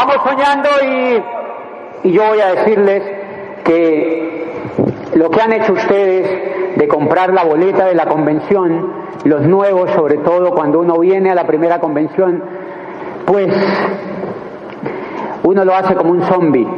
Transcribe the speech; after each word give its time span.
estamos 0.00 0.22
soñando 0.22 0.68
y, 0.84 2.08
y 2.08 2.12
yo 2.12 2.22
voy 2.28 2.40
a 2.40 2.54
decirles 2.54 3.02
que 3.64 4.52
lo 5.14 5.28
que 5.28 5.40
han 5.40 5.52
hecho 5.52 5.72
ustedes 5.72 6.76
de 6.76 6.86
comprar 6.86 7.32
la 7.32 7.42
boleta 7.42 7.86
de 7.86 7.96
la 7.96 8.06
convención, 8.06 8.92
los 9.24 9.42
nuevos, 9.42 9.90
sobre 9.90 10.18
todo 10.18 10.52
cuando 10.52 10.78
uno 10.78 11.00
viene 11.00 11.32
a 11.32 11.34
la 11.34 11.48
primera 11.48 11.80
convención, 11.80 12.44
pues 13.26 13.52
uno 15.42 15.64
lo 15.64 15.74
hace 15.74 15.96
como 15.96 16.12
un 16.12 16.22
zombie. 16.22 16.68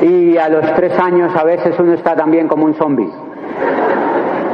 Y 0.00 0.38
a 0.38 0.48
los 0.48 0.72
tres 0.74 0.98
años 0.98 1.36
a 1.36 1.44
veces 1.44 1.78
uno 1.78 1.92
está 1.92 2.16
también 2.16 2.48
como 2.48 2.64
un 2.64 2.74
zombie. 2.76 3.12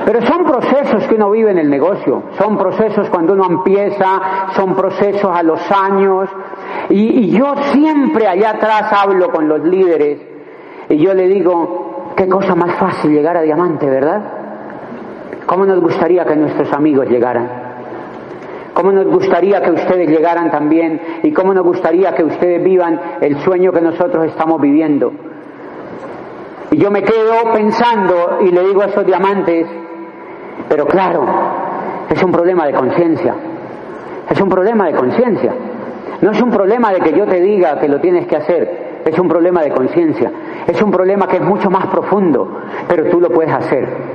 Pero 0.05 0.21
son 0.27 0.45
procesos 0.45 1.07
que 1.07 1.15
uno 1.15 1.31
vive 1.31 1.51
en 1.51 1.59
el 1.59 1.71
negocio, 1.71 2.25
son 2.39 2.59
procesos 2.59 3.09
cuando 3.09 3.33
uno 3.33 3.47
empieza, 3.47 4.51
son 4.55 4.75
procesos 4.75 5.31
a 5.35 5.43
los 5.43 5.61
años. 5.73 6.29
Y, 6.91 7.31
yo 7.31 7.55
siempre 7.73 8.27
allá 8.29 8.51
atrás 8.51 8.93
hablo 8.93 9.31
con 9.31 9.49
los 9.49 9.61
líderes 9.65 10.21
y 10.91 10.99
yo 10.99 11.15
le 11.15 11.27
digo, 11.29 12.13
qué 12.17 12.29
cosa 12.29 12.55
más 12.55 12.75
fácil 12.77 13.13
llegar 13.13 13.39
a 13.39 13.41
diamante, 13.41 13.89
¿verdad? 13.89 14.23
¿Cómo 15.47 15.65
nos 15.65 15.81
gustaría 15.81 16.25
que 16.27 16.37
nuestros 16.37 16.71
amigos 16.75 17.09
llegaran? 17.09 17.49
¿Cómo 18.75 18.93
nos 18.93 19.07
gustaría 19.07 19.63
que 19.63 19.71
ustedes 19.71 20.09
llegaran 20.09 20.51
también? 20.51 21.01
¿Y 21.23 21.33
cómo 21.33 21.55
nos 21.55 21.65
gustaría 21.65 22.13
que 22.15 22.25
ustedes 22.25 22.63
vivan 22.63 23.01
el 23.23 23.41
sueño 23.41 23.73
que 23.73 23.81
nosotros 23.81 24.27
estamos 24.27 24.61
viviendo? 24.61 25.13
Y 26.73 26.77
yo 26.77 26.91
me 26.91 27.03
quedo 27.03 27.53
pensando 27.55 28.39
y 28.43 28.51
le 28.51 28.65
digo 28.65 28.83
a 28.83 28.87
esos 28.87 29.07
diamantes, 29.07 29.67
pero 30.69 30.87
claro, 30.87 31.25
es 32.09 32.23
un 32.23 32.33
problema 32.33 32.67
de 32.67 32.73
conciencia. 32.73 33.35
Es 34.31 34.41
un 34.41 34.49
problema 34.49 34.87
de 34.87 34.95
conciencia. 34.95 35.55
No 36.21 36.31
es 36.31 36.41
un 36.41 36.51
problema 36.51 36.93
de 36.93 37.01
que 37.01 37.13
yo 37.13 37.27
te 37.27 37.41
diga 37.41 37.79
que 37.79 37.89
lo 37.89 38.01
tienes 38.01 38.27
que 38.27 38.37
hacer. 38.37 39.03
Es 39.05 39.19
un 39.19 39.29
problema 39.29 39.63
de 39.63 39.71
conciencia. 39.71 40.31
Es 40.67 40.81
un 40.81 40.91
problema 40.91 41.27
que 41.27 41.37
es 41.37 41.43
mucho 41.43 41.71
más 41.71 41.87
profundo, 41.87 42.61
pero 42.89 43.11
tú 43.11 43.21
lo 43.21 43.29
puedes 43.29 43.53
hacer 43.53 44.14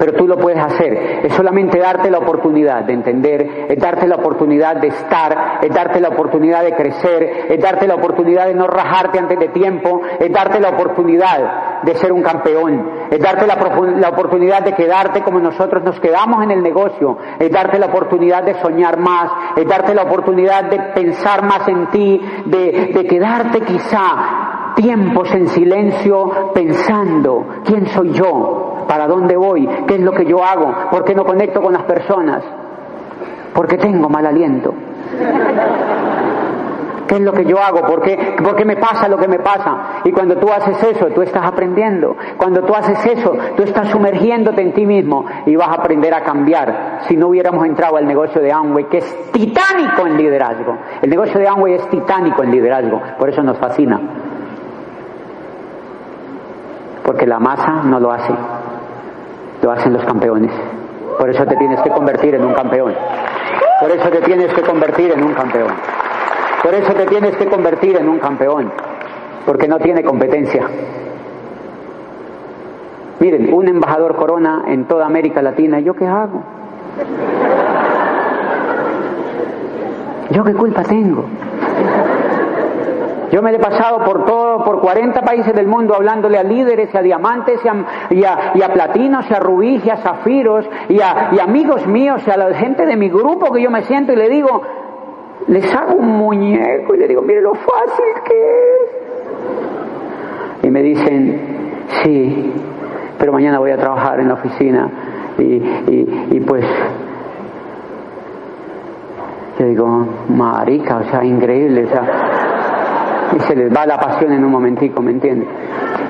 pero 0.00 0.14
tú 0.14 0.26
lo 0.26 0.38
puedes 0.38 0.58
hacer. 0.58 1.20
Es 1.26 1.34
solamente 1.34 1.78
darte 1.78 2.10
la 2.10 2.16
oportunidad 2.16 2.84
de 2.84 2.94
entender, 2.94 3.66
es 3.68 3.78
darte 3.78 4.06
la 4.06 4.16
oportunidad 4.16 4.76
de 4.76 4.88
estar, 4.88 5.58
es 5.60 5.68
darte 5.74 6.00
la 6.00 6.08
oportunidad 6.08 6.62
de 6.62 6.74
crecer, 6.74 7.48
es 7.50 7.60
darte 7.60 7.86
la 7.86 7.96
oportunidad 7.96 8.46
de 8.46 8.54
no 8.54 8.66
rajarte 8.66 9.18
antes 9.18 9.38
de 9.38 9.48
tiempo, 9.48 10.00
es 10.18 10.32
darte 10.32 10.58
la 10.58 10.70
oportunidad 10.70 11.82
de 11.82 11.94
ser 11.96 12.12
un 12.12 12.22
campeón, 12.22 13.08
es 13.10 13.20
darte 13.20 13.46
la, 13.46 13.56
la 13.98 14.08
oportunidad 14.08 14.62
de 14.62 14.72
quedarte 14.72 15.20
como 15.20 15.38
nosotros 15.38 15.82
nos 15.84 16.00
quedamos 16.00 16.42
en 16.44 16.52
el 16.52 16.62
negocio, 16.62 17.18
es 17.38 17.50
darte 17.50 17.78
la 17.78 17.86
oportunidad 17.86 18.42
de 18.42 18.54
soñar 18.62 18.98
más, 18.98 19.30
es 19.54 19.68
darte 19.68 19.94
la 19.94 20.04
oportunidad 20.04 20.64
de 20.64 20.78
pensar 20.94 21.42
más 21.42 21.68
en 21.68 21.88
ti, 21.88 22.22
de, 22.46 22.90
de 22.94 23.06
quedarte 23.06 23.60
quizá 23.60 24.59
tiempos 24.80 25.30
en 25.32 25.46
silencio 25.48 26.52
pensando 26.54 27.44
quién 27.64 27.86
soy 27.88 28.12
yo, 28.12 28.84
para 28.88 29.06
dónde 29.06 29.36
voy, 29.36 29.68
qué 29.86 29.96
es 29.96 30.00
lo 30.00 30.12
que 30.12 30.24
yo 30.24 30.42
hago, 30.42 30.90
por 30.90 31.04
qué 31.04 31.14
no 31.14 31.24
conecto 31.24 31.60
con 31.60 31.72
las 31.72 31.82
personas, 31.82 32.42
porque 33.54 33.76
tengo 33.76 34.08
mal 34.08 34.26
aliento. 34.26 34.72
¿Qué 37.06 37.16
es 37.16 37.22
lo 37.22 37.32
que 37.32 37.44
yo 37.44 37.58
hago? 37.58 37.80
¿Por 37.82 38.02
qué, 38.02 38.36
¿Por 38.40 38.54
qué 38.54 38.64
me 38.64 38.76
pasa 38.76 39.08
lo 39.08 39.16
que 39.16 39.26
me 39.26 39.40
pasa? 39.40 40.02
Y 40.04 40.12
cuando 40.12 40.36
tú 40.36 40.48
haces 40.48 40.80
eso, 40.80 41.08
tú 41.08 41.22
estás 41.22 41.44
aprendiendo. 41.44 42.16
Cuando 42.36 42.62
tú 42.62 42.72
haces 42.72 43.04
eso, 43.04 43.36
tú 43.56 43.64
estás 43.64 43.88
sumergiéndote 43.88 44.62
en 44.62 44.72
ti 44.72 44.86
mismo 44.86 45.24
y 45.44 45.56
vas 45.56 45.70
a 45.70 45.74
aprender 45.74 46.14
a 46.14 46.22
cambiar. 46.22 47.00
Si 47.08 47.16
no 47.16 47.26
hubiéramos 47.26 47.66
entrado 47.66 47.96
al 47.96 48.06
negocio 48.06 48.40
de 48.40 48.52
Amway, 48.52 48.84
que 48.84 48.98
es 48.98 49.32
titánico 49.32 50.06
en 50.06 50.16
liderazgo. 50.16 50.76
El 51.02 51.10
negocio 51.10 51.40
de 51.40 51.48
Amway 51.48 51.74
es 51.74 51.90
titánico 51.90 52.44
en 52.44 52.52
liderazgo, 52.52 53.02
por 53.18 53.28
eso 53.28 53.42
nos 53.42 53.58
fascina. 53.58 54.29
Porque 57.10 57.26
la 57.26 57.40
masa 57.40 57.82
no 57.82 57.98
lo 57.98 58.12
hace 58.12 58.32
lo 59.62 59.72
hacen 59.72 59.92
los 59.92 60.04
campeones. 60.04 60.52
Por 61.18 61.28
eso 61.28 61.44
te 61.44 61.56
tienes 61.56 61.80
que 61.80 61.90
convertir 61.90 62.36
en 62.36 62.44
un 62.44 62.54
campeón. 62.54 62.94
Por 63.80 63.90
eso 63.90 64.08
te 64.10 64.20
tienes 64.20 64.54
que 64.54 64.62
convertir 64.62 65.10
en 65.10 65.24
un 65.24 65.34
campeón. 65.34 65.72
Por 66.62 66.72
eso 66.72 66.92
te 66.92 67.06
tienes 67.06 67.34
que 67.34 67.46
convertir 67.46 67.96
en 67.96 68.08
un 68.08 68.20
campeón. 68.20 68.70
Porque 69.44 69.66
no 69.66 69.80
tiene 69.80 70.04
competencia. 70.04 70.68
Miren, 73.18 73.52
un 73.52 73.66
embajador 73.66 74.14
corona 74.14 74.62
en 74.68 74.84
toda 74.84 75.04
América 75.04 75.42
Latina, 75.42 75.80
¿yo 75.80 75.94
qué 75.94 76.06
hago? 76.06 76.44
¿Yo 80.30 80.44
qué 80.44 80.54
culpa 80.54 80.84
tengo? 80.84 81.24
Yo 83.32 83.42
me 83.42 83.52
he 83.52 83.58
pasado 83.58 84.04
por 84.04 84.24
todo, 84.24 84.64
por 84.64 84.80
40 84.80 85.20
países 85.22 85.54
del 85.54 85.66
mundo 85.68 85.94
hablándole 85.94 86.36
a 86.36 86.42
líderes 86.42 86.92
y 86.92 86.96
a 86.96 87.02
diamantes 87.02 87.60
y 87.64 87.68
a, 87.68 88.52
y 88.54 88.62
a, 88.62 88.72
platinos 88.72 89.24
y 89.30 89.34
a 89.34 89.38
rubíes 89.38 89.84
y 89.84 89.90
a 89.90 89.98
zafiros 89.98 90.68
y 90.88 91.00
a, 91.00 91.30
y 91.32 91.38
amigos 91.38 91.86
míos 91.86 92.22
y 92.26 92.30
a 92.30 92.36
la 92.36 92.52
gente 92.54 92.84
de 92.86 92.96
mi 92.96 93.08
grupo 93.08 93.52
que 93.52 93.62
yo 93.62 93.70
me 93.70 93.82
siento 93.82 94.12
y 94.12 94.16
le 94.16 94.28
digo, 94.28 94.62
les 95.46 95.72
hago 95.74 95.94
un 95.94 96.08
muñeco 96.18 96.94
y 96.94 96.98
le 96.98 97.06
digo, 97.06 97.22
mire 97.22 97.40
lo 97.40 97.54
fácil 97.54 98.04
que 98.24 98.34
es. 98.34 98.90
Y 100.64 100.70
me 100.70 100.82
dicen, 100.82 101.40
sí, 102.02 102.52
pero 103.16 103.32
mañana 103.32 103.60
voy 103.60 103.70
a 103.70 103.76
trabajar 103.76 104.18
en 104.20 104.28
la 104.28 104.34
oficina 104.34 104.90
y, 105.38 105.42
y, 105.42 106.28
y 106.32 106.40
pues 106.40 106.64
yo 109.58 109.66
digo, 109.66 110.06
marica, 110.28 110.96
o 110.96 111.04
sea, 111.04 111.24
increíble, 111.24 111.84
o 111.84 111.88
sea, 111.88 112.59
y 113.36 113.40
se 113.40 113.54
les 113.54 113.74
va 113.74 113.86
la 113.86 113.98
pasión 113.98 114.32
en 114.32 114.44
un 114.44 114.50
momentico, 114.50 115.02
¿me 115.02 115.12
entienden? 115.12 115.48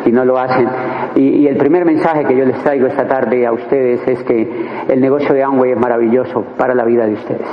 Y 0.04 0.12
no 0.12 0.24
lo 0.24 0.38
hacen. 0.38 0.68
Y, 1.16 1.46
el 1.46 1.56
primer 1.56 1.84
mensaje 1.84 2.24
que 2.24 2.36
yo 2.36 2.44
les 2.44 2.56
traigo 2.62 2.86
esta 2.86 3.06
tarde 3.06 3.46
a 3.46 3.52
ustedes 3.52 4.06
es 4.06 4.22
que 4.22 4.48
el 4.88 5.00
negocio 5.00 5.34
de 5.34 5.42
Amway 5.42 5.72
es 5.72 5.78
maravilloso 5.78 6.44
para 6.56 6.74
la 6.74 6.84
vida 6.84 7.06
de 7.06 7.14
ustedes. 7.14 7.46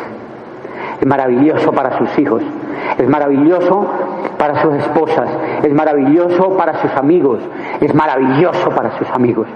Es 1.02 1.06
maravilloso 1.06 1.72
para 1.72 1.98
sus 1.98 2.18
hijos. 2.20 2.44
Es 2.98 3.08
maravilloso 3.08 3.86
para 4.38 4.62
sus 4.62 4.76
esposas. 4.76 5.30
Es 5.64 5.74
maravilloso 5.74 6.56
para 6.56 6.82
sus 6.82 6.92
amigos. 6.96 7.40
Es 7.82 7.94
maravilloso 7.94 8.70
para 8.70 8.98
sus 8.98 9.10
amigos. 9.12 9.48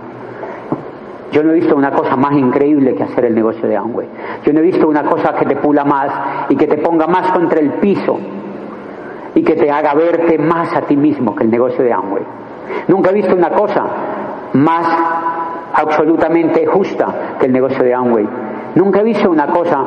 Yo 1.31 1.43
no 1.43 1.51
he 1.51 1.55
visto 1.55 1.75
una 1.75 1.91
cosa 1.91 2.17
más 2.17 2.33
increíble 2.33 2.93
que 2.93 3.03
hacer 3.03 3.25
el 3.25 3.35
negocio 3.35 3.67
de 3.67 3.77
Amway. 3.77 4.07
Yo 4.43 4.51
no 4.51 4.59
he 4.59 4.63
visto 4.63 4.87
una 4.87 5.03
cosa 5.03 5.33
que 5.33 5.45
te 5.45 5.55
pula 5.55 5.85
más 5.85 6.11
y 6.49 6.57
que 6.57 6.67
te 6.67 6.77
ponga 6.77 7.07
más 7.07 7.31
contra 7.31 7.59
el 7.59 7.71
piso 7.73 8.19
y 9.35 9.43
que 9.43 9.55
te 9.55 9.71
haga 9.71 9.93
verte 9.93 10.37
más 10.37 10.75
a 10.75 10.81
ti 10.81 10.95
mismo 10.95 11.35
que 11.35 11.43
el 11.43 11.51
negocio 11.51 11.83
de 11.83 11.93
Amway. 11.93 12.23
Nunca 12.87 13.09
he 13.09 13.13
visto 13.13 13.35
una 13.35 13.49
cosa 13.49 13.83
más 14.53 14.85
absolutamente 15.73 16.65
justa 16.65 17.35
que 17.39 17.45
el 17.45 17.53
negocio 17.53 17.83
de 17.83 17.93
Amway. 17.93 18.27
Nunca 18.75 18.99
he 18.99 19.03
visto 19.03 19.29
una 19.29 19.47
cosa 19.47 19.79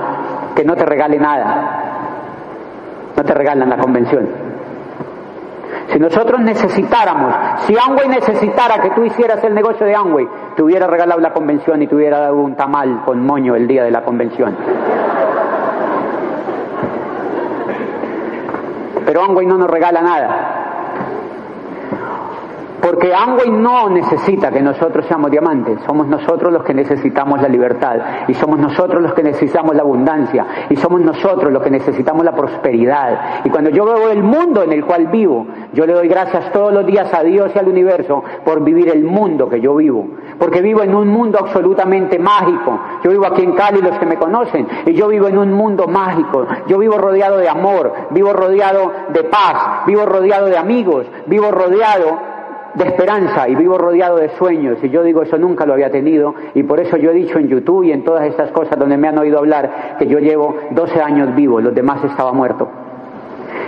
que 0.54 0.64
no 0.64 0.74
te 0.74 0.84
regale 0.84 1.18
nada. 1.18 1.80
No 3.16 3.22
te 3.22 3.34
regalan 3.34 3.68
la 3.68 3.78
convención. 3.78 4.28
Si 5.88 5.98
nosotros 5.98 6.40
necesitáramos, 6.40 7.34
si 7.66 7.76
Amway 7.76 8.08
necesitara 8.08 8.80
que 8.80 8.90
tú 8.90 9.04
hicieras 9.04 9.42
el 9.44 9.54
negocio 9.54 9.86
de 9.86 9.94
Amway, 9.94 10.26
te 10.56 10.62
hubiera 10.62 10.86
regalado 10.86 11.20
la 11.20 11.32
convención 11.32 11.82
y 11.82 11.86
te 11.86 11.94
hubiera 11.94 12.18
dado 12.20 12.36
un 12.36 12.56
tamal 12.56 13.02
con 13.04 13.24
moño 13.24 13.54
el 13.54 13.66
día 13.66 13.84
de 13.84 13.90
la 13.90 14.02
convención. 14.02 14.56
Pero 19.04 19.22
Amway 19.22 19.46
no 19.46 19.58
nos 19.58 19.70
regala 19.70 20.00
nada. 20.00 20.63
Porque 22.84 23.14
Amway 23.14 23.50
no 23.50 23.88
necesita 23.88 24.50
que 24.50 24.60
nosotros 24.60 25.06
seamos 25.06 25.30
diamantes, 25.30 25.78
somos 25.86 26.06
nosotros 26.06 26.52
los 26.52 26.62
que 26.64 26.74
necesitamos 26.74 27.40
la 27.40 27.48
libertad, 27.48 27.96
y 28.28 28.34
somos 28.34 28.58
nosotros 28.58 29.02
los 29.02 29.14
que 29.14 29.22
necesitamos 29.22 29.74
la 29.74 29.80
abundancia, 29.80 30.44
y 30.68 30.76
somos 30.76 31.00
nosotros 31.00 31.50
los 31.50 31.62
que 31.62 31.70
necesitamos 31.70 32.26
la 32.26 32.32
prosperidad. 32.32 33.40
Y 33.42 33.48
cuando 33.48 33.70
yo 33.70 33.86
veo 33.86 34.10
el 34.10 34.22
mundo 34.22 34.62
en 34.62 34.74
el 34.74 34.84
cual 34.84 35.06
vivo, 35.06 35.46
yo 35.72 35.86
le 35.86 35.94
doy 35.94 36.08
gracias 36.08 36.52
todos 36.52 36.74
los 36.74 36.84
días 36.84 37.08
a 37.14 37.22
Dios 37.22 37.52
y 37.54 37.58
al 37.58 37.68
universo 37.68 38.22
por 38.44 38.62
vivir 38.62 38.90
el 38.90 39.02
mundo 39.02 39.48
que 39.48 39.62
yo 39.62 39.74
vivo. 39.76 40.06
Porque 40.38 40.60
vivo 40.60 40.82
en 40.82 40.94
un 40.94 41.08
mundo 41.08 41.38
absolutamente 41.40 42.18
mágico. 42.18 42.78
Yo 43.02 43.10
vivo 43.10 43.24
aquí 43.24 43.44
en 43.44 43.52
Cali, 43.52 43.80
los 43.80 43.98
que 43.98 44.04
me 44.04 44.16
conocen, 44.16 44.68
y 44.84 44.92
yo 44.92 45.08
vivo 45.08 45.28
en 45.28 45.38
un 45.38 45.54
mundo 45.54 45.86
mágico. 45.86 46.46
Yo 46.66 46.76
vivo 46.76 46.98
rodeado 46.98 47.38
de 47.38 47.48
amor, 47.48 47.94
vivo 48.10 48.34
rodeado 48.34 48.92
de 49.08 49.24
paz, 49.24 49.86
vivo 49.86 50.04
rodeado 50.04 50.48
de 50.48 50.58
amigos, 50.58 51.06
vivo 51.24 51.50
rodeado 51.50 52.33
de 52.74 52.84
esperanza 52.84 53.48
y 53.48 53.54
vivo 53.54 53.78
rodeado 53.78 54.16
de 54.16 54.30
sueños 54.30 54.78
y 54.82 54.90
yo 54.90 55.02
digo 55.02 55.22
eso 55.22 55.38
nunca 55.38 55.64
lo 55.64 55.74
había 55.74 55.90
tenido 55.90 56.34
y 56.54 56.62
por 56.64 56.80
eso 56.80 56.96
yo 56.96 57.10
he 57.10 57.14
dicho 57.14 57.38
en 57.38 57.48
YouTube 57.48 57.84
y 57.84 57.92
en 57.92 58.04
todas 58.04 58.26
estas 58.26 58.50
cosas 58.50 58.78
donde 58.78 58.96
me 58.96 59.08
han 59.08 59.18
oído 59.18 59.38
hablar 59.38 59.96
que 59.98 60.06
yo 60.06 60.18
llevo 60.18 60.56
12 60.70 61.00
años 61.00 61.34
vivo, 61.34 61.60
los 61.60 61.74
demás 61.74 62.04
estaba 62.04 62.32
muerto. 62.32 62.68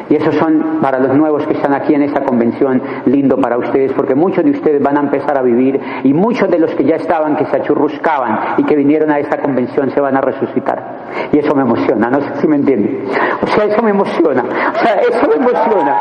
Y 0.08 0.14
esos 0.14 0.36
son 0.36 0.78
para 0.80 1.00
los 1.00 1.16
nuevos 1.16 1.44
que 1.46 1.54
están 1.54 1.74
aquí 1.74 1.92
en 1.94 2.02
esta 2.02 2.22
convención 2.22 2.80
lindo 3.06 3.36
para 3.38 3.58
ustedes, 3.58 3.92
porque 3.92 4.14
muchos 4.14 4.44
de 4.44 4.52
ustedes 4.52 4.80
van 4.80 4.96
a 4.96 5.00
empezar 5.00 5.36
a 5.36 5.42
vivir 5.42 5.80
y 6.04 6.12
muchos 6.12 6.48
de 6.48 6.60
los 6.60 6.72
que 6.74 6.84
ya 6.84 6.94
estaban, 6.96 7.36
que 7.36 7.44
se 7.46 7.56
achurruscaban 7.56 8.54
y 8.58 8.64
que 8.64 8.76
vinieron 8.76 9.10
a 9.10 9.18
esta 9.18 9.38
convención 9.38 9.90
se 9.90 10.00
van 10.00 10.16
a 10.16 10.20
resucitar. 10.20 11.28
Y 11.32 11.38
eso 11.38 11.54
me 11.56 11.62
emociona, 11.62 12.08
no 12.08 12.20
sé 12.20 12.36
si 12.40 12.46
me 12.46 12.56
entienden. 12.56 13.04
O 13.42 13.46
sea, 13.48 13.64
eso 13.64 13.82
me 13.82 13.90
emociona. 13.90 14.44
O 14.74 14.78
sea, 14.78 14.94
eso 14.94 15.28
me 15.28 15.34
emociona. 15.34 15.96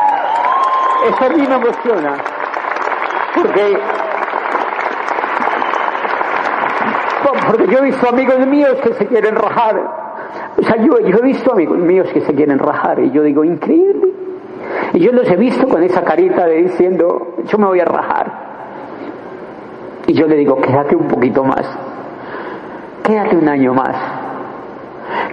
Eso 1.06 1.24
a 1.24 1.28
mí 1.28 1.46
me 1.46 1.54
emociona. 1.54 2.14
Porque 3.36 3.78
porque 7.46 7.66
yo 7.68 7.78
he 7.78 7.82
visto 7.82 8.08
amigos 8.08 8.46
míos 8.46 8.76
que 8.82 8.94
se 8.94 9.06
quieren 9.06 9.34
rajar. 9.34 9.80
O 10.58 10.62
sea, 10.62 10.76
yo, 10.76 10.98
yo 11.00 11.18
he 11.18 11.22
visto 11.22 11.52
amigos 11.52 11.78
míos 11.78 12.08
que 12.12 12.20
se 12.20 12.34
quieren 12.34 12.58
rajar 12.58 13.00
y 13.00 13.10
yo 13.10 13.22
digo, 13.22 13.44
increíble. 13.44 14.12
Y 14.94 15.00
yo 15.00 15.12
los 15.12 15.28
he 15.30 15.36
visto 15.36 15.68
con 15.68 15.82
esa 15.82 16.02
carita 16.02 16.46
de 16.46 16.62
diciendo, 16.62 17.36
yo 17.44 17.58
me 17.58 17.66
voy 17.66 17.80
a 17.80 17.84
rajar. 17.84 18.32
Y 20.06 20.14
yo 20.14 20.26
le 20.26 20.36
digo, 20.36 20.60
quédate 20.60 20.96
un 20.96 21.08
poquito 21.08 21.44
más. 21.44 21.66
Quédate 23.02 23.36
un 23.36 23.48
año 23.48 23.74
más. 23.74 23.96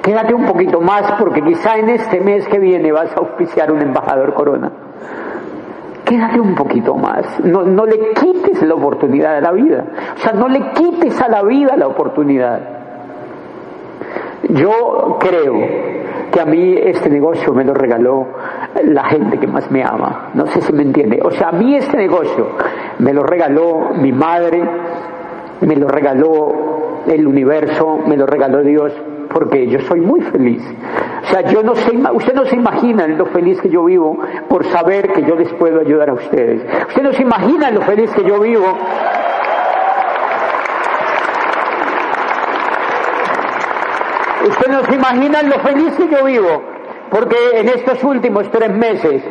Quédate 0.02 0.34
un 0.34 0.46
poquito 0.46 0.82
más 0.82 1.14
porque 1.14 1.42
quizá 1.42 1.78
en 1.78 1.90
este 1.90 2.20
mes 2.20 2.48
que 2.48 2.60
viene 2.60 2.92
vas 2.92 3.12
a 3.16 3.20
auspiciar 3.20 3.72
un 3.72 3.82
embajador 3.82 4.34
corona. 4.34 4.72
Quédate 6.06 6.40
un 6.40 6.56
poquito 6.56 6.96
más. 6.96 7.40
No, 7.44 7.64
no 7.64 7.86
le 7.86 8.14
quites 8.14 8.62
la 8.62 8.76
oportunidad 8.76 9.36
de 9.36 9.42
la 9.42 9.52
vida. 9.52 9.86
O 10.16 10.20
sea, 10.20 10.34
no 10.34 10.48
le 10.48 10.72
quites 10.72 11.20
a 11.22 11.30
la 11.30 11.44
vida 11.44 11.78
la 11.78 11.88
oportunidad. 11.88 12.60
Yo 14.50 15.18
creo 15.20 15.54
que 16.32 16.42
a 16.42 16.46
mí 16.46 16.76
este 16.78 17.10
negocio 17.10 17.54
me 17.54 17.64
lo 17.64 17.74
regaló 17.74 18.28
la 18.84 19.06
gente 19.06 19.38
que 19.38 19.48
más 19.48 19.72
me 19.72 19.84
ama. 19.84 20.32
No 20.34 20.48
sé 20.48 20.62
si 20.62 20.74
me 20.74 20.84
entiende. 20.84 21.20
O 21.24 21.32
sea, 21.32 21.50
a 21.50 21.52
mí 21.54 21.76
este 21.76 21.96
negocio 21.96 22.48
me 23.00 23.14
lo 23.14 23.24
regaló 23.24 23.92
mi 23.96 24.12
madre, 24.12 24.62
me 25.62 25.76
lo 25.76 25.88
regaló 25.88 27.04
el 27.08 27.26
universo, 27.26 28.00
me 28.06 28.18
lo 28.18 28.26
regaló 28.26 28.62
Dios, 28.64 28.94
porque 29.34 29.68
yo 29.68 29.80
soy 29.82 30.02
muy 30.02 30.22
feliz. 30.22 30.62
O 31.24 31.26
sea, 31.28 31.42
yo 31.42 31.64
no 31.64 31.76
sé, 31.76 31.92
usted 32.14 32.34
no 32.34 32.46
se 32.46 32.56
imagina 32.56 33.08
lo 33.08 33.26
feliz 33.28 33.60
que 33.62 33.70
yo 33.70 33.86
vivo 33.86 34.18
por 34.48 34.66
saber 34.66 35.12
que 35.14 35.24
yo 35.24 35.36
les 35.36 35.52
puedo 35.54 35.82
ayudar 35.82 36.10
a 36.10 36.14
ustedes. 36.14 36.62
Usted 36.90 37.04
no 37.04 37.14
se 37.14 37.22
imagina 37.24 37.72
lo 37.72 37.82
feliz 37.82 38.12
que 38.12 38.24
yo 38.24 38.40
vivo. 38.40 38.78
Usted 44.48 44.68
no 44.68 44.84
se 44.84 44.96
imagina 44.96 45.42
lo 45.44 45.60
feliz 45.60 45.94
que 45.96 46.08
yo 46.10 46.26
vivo, 46.26 46.64
porque 47.10 47.38
en 47.54 47.70
estos 47.70 48.04
últimos 48.04 48.50
tres 48.52 48.76
meses 48.76 49.24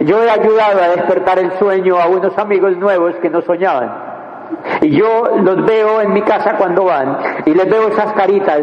yo 0.00 0.22
he 0.22 0.30
ayudado 0.30 0.82
a 0.82 0.88
despertar 0.88 1.38
el 1.38 1.52
sueño 1.58 1.98
a 1.98 2.06
unos 2.06 2.36
amigos 2.36 2.76
nuevos 2.76 3.14
que 3.16 3.30
no 3.30 3.40
soñaban. 3.40 4.08
Y 4.82 4.90
yo 4.90 5.38
los 5.42 5.64
veo 5.64 6.02
en 6.02 6.12
mi 6.12 6.22
casa 6.22 6.54
cuando 6.56 6.84
van 6.84 7.18
y 7.46 7.54
les 7.54 7.68
veo 7.68 7.88
esas 7.88 8.12
caritas 8.12 8.60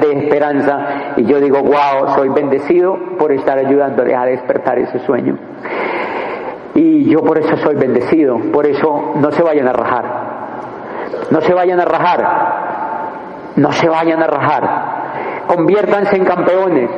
de 0.00 0.12
esperanza. 0.12 1.14
Y 1.16 1.24
yo 1.24 1.40
digo, 1.40 1.62
wow, 1.62 2.14
soy 2.14 2.28
bendecido 2.30 2.96
por 3.18 3.32
estar 3.32 3.58
ayudándoles 3.58 4.16
a 4.16 4.24
despertar 4.26 4.78
ese 4.78 4.98
sueño. 5.00 5.38
Y 6.74 7.08
yo 7.08 7.20
por 7.20 7.38
eso 7.38 7.56
soy 7.58 7.76
bendecido, 7.76 8.38
por 8.52 8.66
eso 8.66 9.12
no 9.16 9.30
se 9.30 9.42
vayan 9.42 9.68
a 9.68 9.72
rajar, 9.72 10.04
no 11.30 11.40
se 11.40 11.54
vayan 11.54 11.80
a 11.80 11.84
rajar, 11.84 12.26
no 13.56 13.70
se 13.72 13.88
vayan 13.88 14.20
a 14.20 14.26
rajar, 14.26 15.44
conviértanse 15.46 16.16
en 16.16 16.24
campeones, 16.24 16.90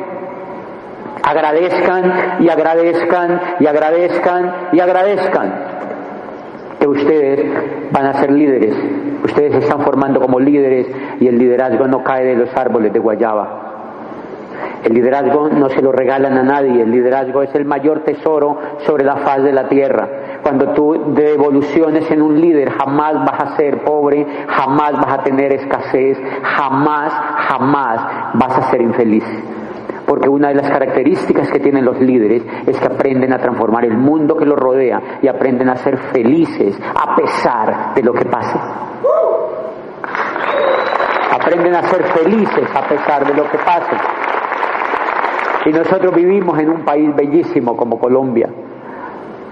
agradezcan 1.23 2.37
y 2.41 2.49
agradezcan 2.49 3.41
y 3.61 3.67
agradezcan 3.67 4.53
y 4.73 4.81
agradezcan 4.81 5.55
que 6.81 6.89
ustedes 6.89 7.93
van 7.93 8.07
a 8.07 8.15
ser 8.15 8.31
líderes, 8.31 8.75
ustedes 9.27 9.53
se 9.53 9.59
están 9.59 9.81
formando 9.83 10.21
como 10.21 10.41
líderes 10.41 10.87
y 11.21 11.29
el 11.29 11.39
liderazgo 11.39 11.87
no 11.87 12.03
cae 12.03 12.25
de 12.25 12.37
los 12.37 12.57
árboles 12.57 12.93
de 12.93 12.99
guayaba. 12.99 13.63
El 14.85 14.95
liderazgo 14.95 15.49
no 15.49 15.69
se 15.69 15.83
lo 15.83 15.93
regalan 15.93 16.39
a 16.39 16.43
nadie, 16.43 16.83
el 16.83 16.91
liderazgo 16.91 17.43
es 17.43 17.55
el 17.55 17.65
mayor 17.65 18.01
tesoro 18.01 18.59
sobre 18.87 19.05
la 19.05 19.17
faz 19.17 19.43
de 19.43 19.53
la 19.53 19.69
tierra. 19.69 20.09
Cuando 20.43 20.69
tú 20.69 21.13
devoluciones 21.15 22.11
en 22.11 22.23
un 22.23 22.41
líder, 22.41 22.71
jamás 22.71 23.15
vas 23.25 23.41
a 23.41 23.57
ser 23.57 23.83
pobre, 23.83 24.25
jamás 24.47 24.93
vas 24.93 25.19
a 25.19 25.23
tener 25.25 25.53
escasez, 25.53 26.19
jamás, 26.43 27.13
jamás 27.49 28.01
vas 28.35 28.59
a 28.59 28.71
ser 28.71 28.81
infeliz 28.81 29.25
porque 30.07 30.29
una 30.29 30.49
de 30.49 30.55
las 30.55 30.71
características 30.71 31.51
que 31.51 31.59
tienen 31.59 31.85
los 31.85 32.01
líderes 32.01 32.43
es 32.67 32.79
que 32.79 32.87
aprenden 32.87 33.33
a 33.33 33.39
transformar 33.39 33.85
el 33.85 33.97
mundo 33.97 34.37
que 34.37 34.47
los 34.47 34.59
rodea 34.59 35.19
y 35.21 35.29
aprenden 35.29 35.69
a 35.69 35.77
ser 35.77 35.99
felices 36.13 36.79
a 36.95 37.17
pesar 37.17 37.95
de 37.95 38.03
lo 38.03 38.13
que 38.13 38.25
pase. 38.25 38.59
Aprenden 41.33 41.75
a 41.75 41.83
ser 41.83 42.05
felices 42.05 42.69
a 42.75 42.83
pesar 42.89 43.27
de 43.27 43.35
lo 43.35 43.51
que 43.51 43.59
pase. 43.59 43.97
Y 45.67 45.71
nosotros 45.71 46.15
vivimos 46.15 46.59
en 46.61 46.71
un 46.71 46.85
país 46.85 47.15
bellísimo 47.15 47.77
como 47.77 47.99
Colombia. 47.99 48.49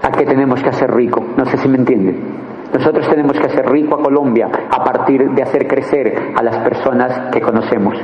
¿A 0.01 0.11
qué 0.11 0.25
tenemos 0.25 0.61
que 0.63 0.69
hacer 0.69 0.93
rico? 0.93 1.21
No 1.35 1.45
sé 1.45 1.57
si 1.57 1.67
me 1.67 1.77
entienden. 1.77 2.45
Nosotros 2.73 3.07
tenemos 3.07 3.37
que 3.37 3.47
hacer 3.47 3.65
rico 3.69 3.95
a 3.95 4.03
Colombia 4.03 4.49
a 4.69 4.83
partir 4.83 5.29
de 5.31 5.43
hacer 5.43 5.67
crecer 5.67 6.33
a 6.35 6.43
las 6.43 6.57
personas 6.57 7.31
que 7.31 7.41
conocemos. 7.41 7.97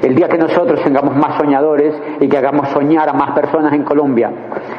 El 0.00 0.14
día 0.14 0.28
que 0.28 0.38
nosotros 0.38 0.82
tengamos 0.82 1.16
más 1.16 1.36
soñadores 1.36 1.94
y 2.20 2.28
que 2.28 2.38
hagamos 2.38 2.68
soñar 2.70 3.08
a 3.08 3.12
más 3.12 3.32
personas 3.32 3.72
en 3.72 3.82
Colombia, 3.82 4.30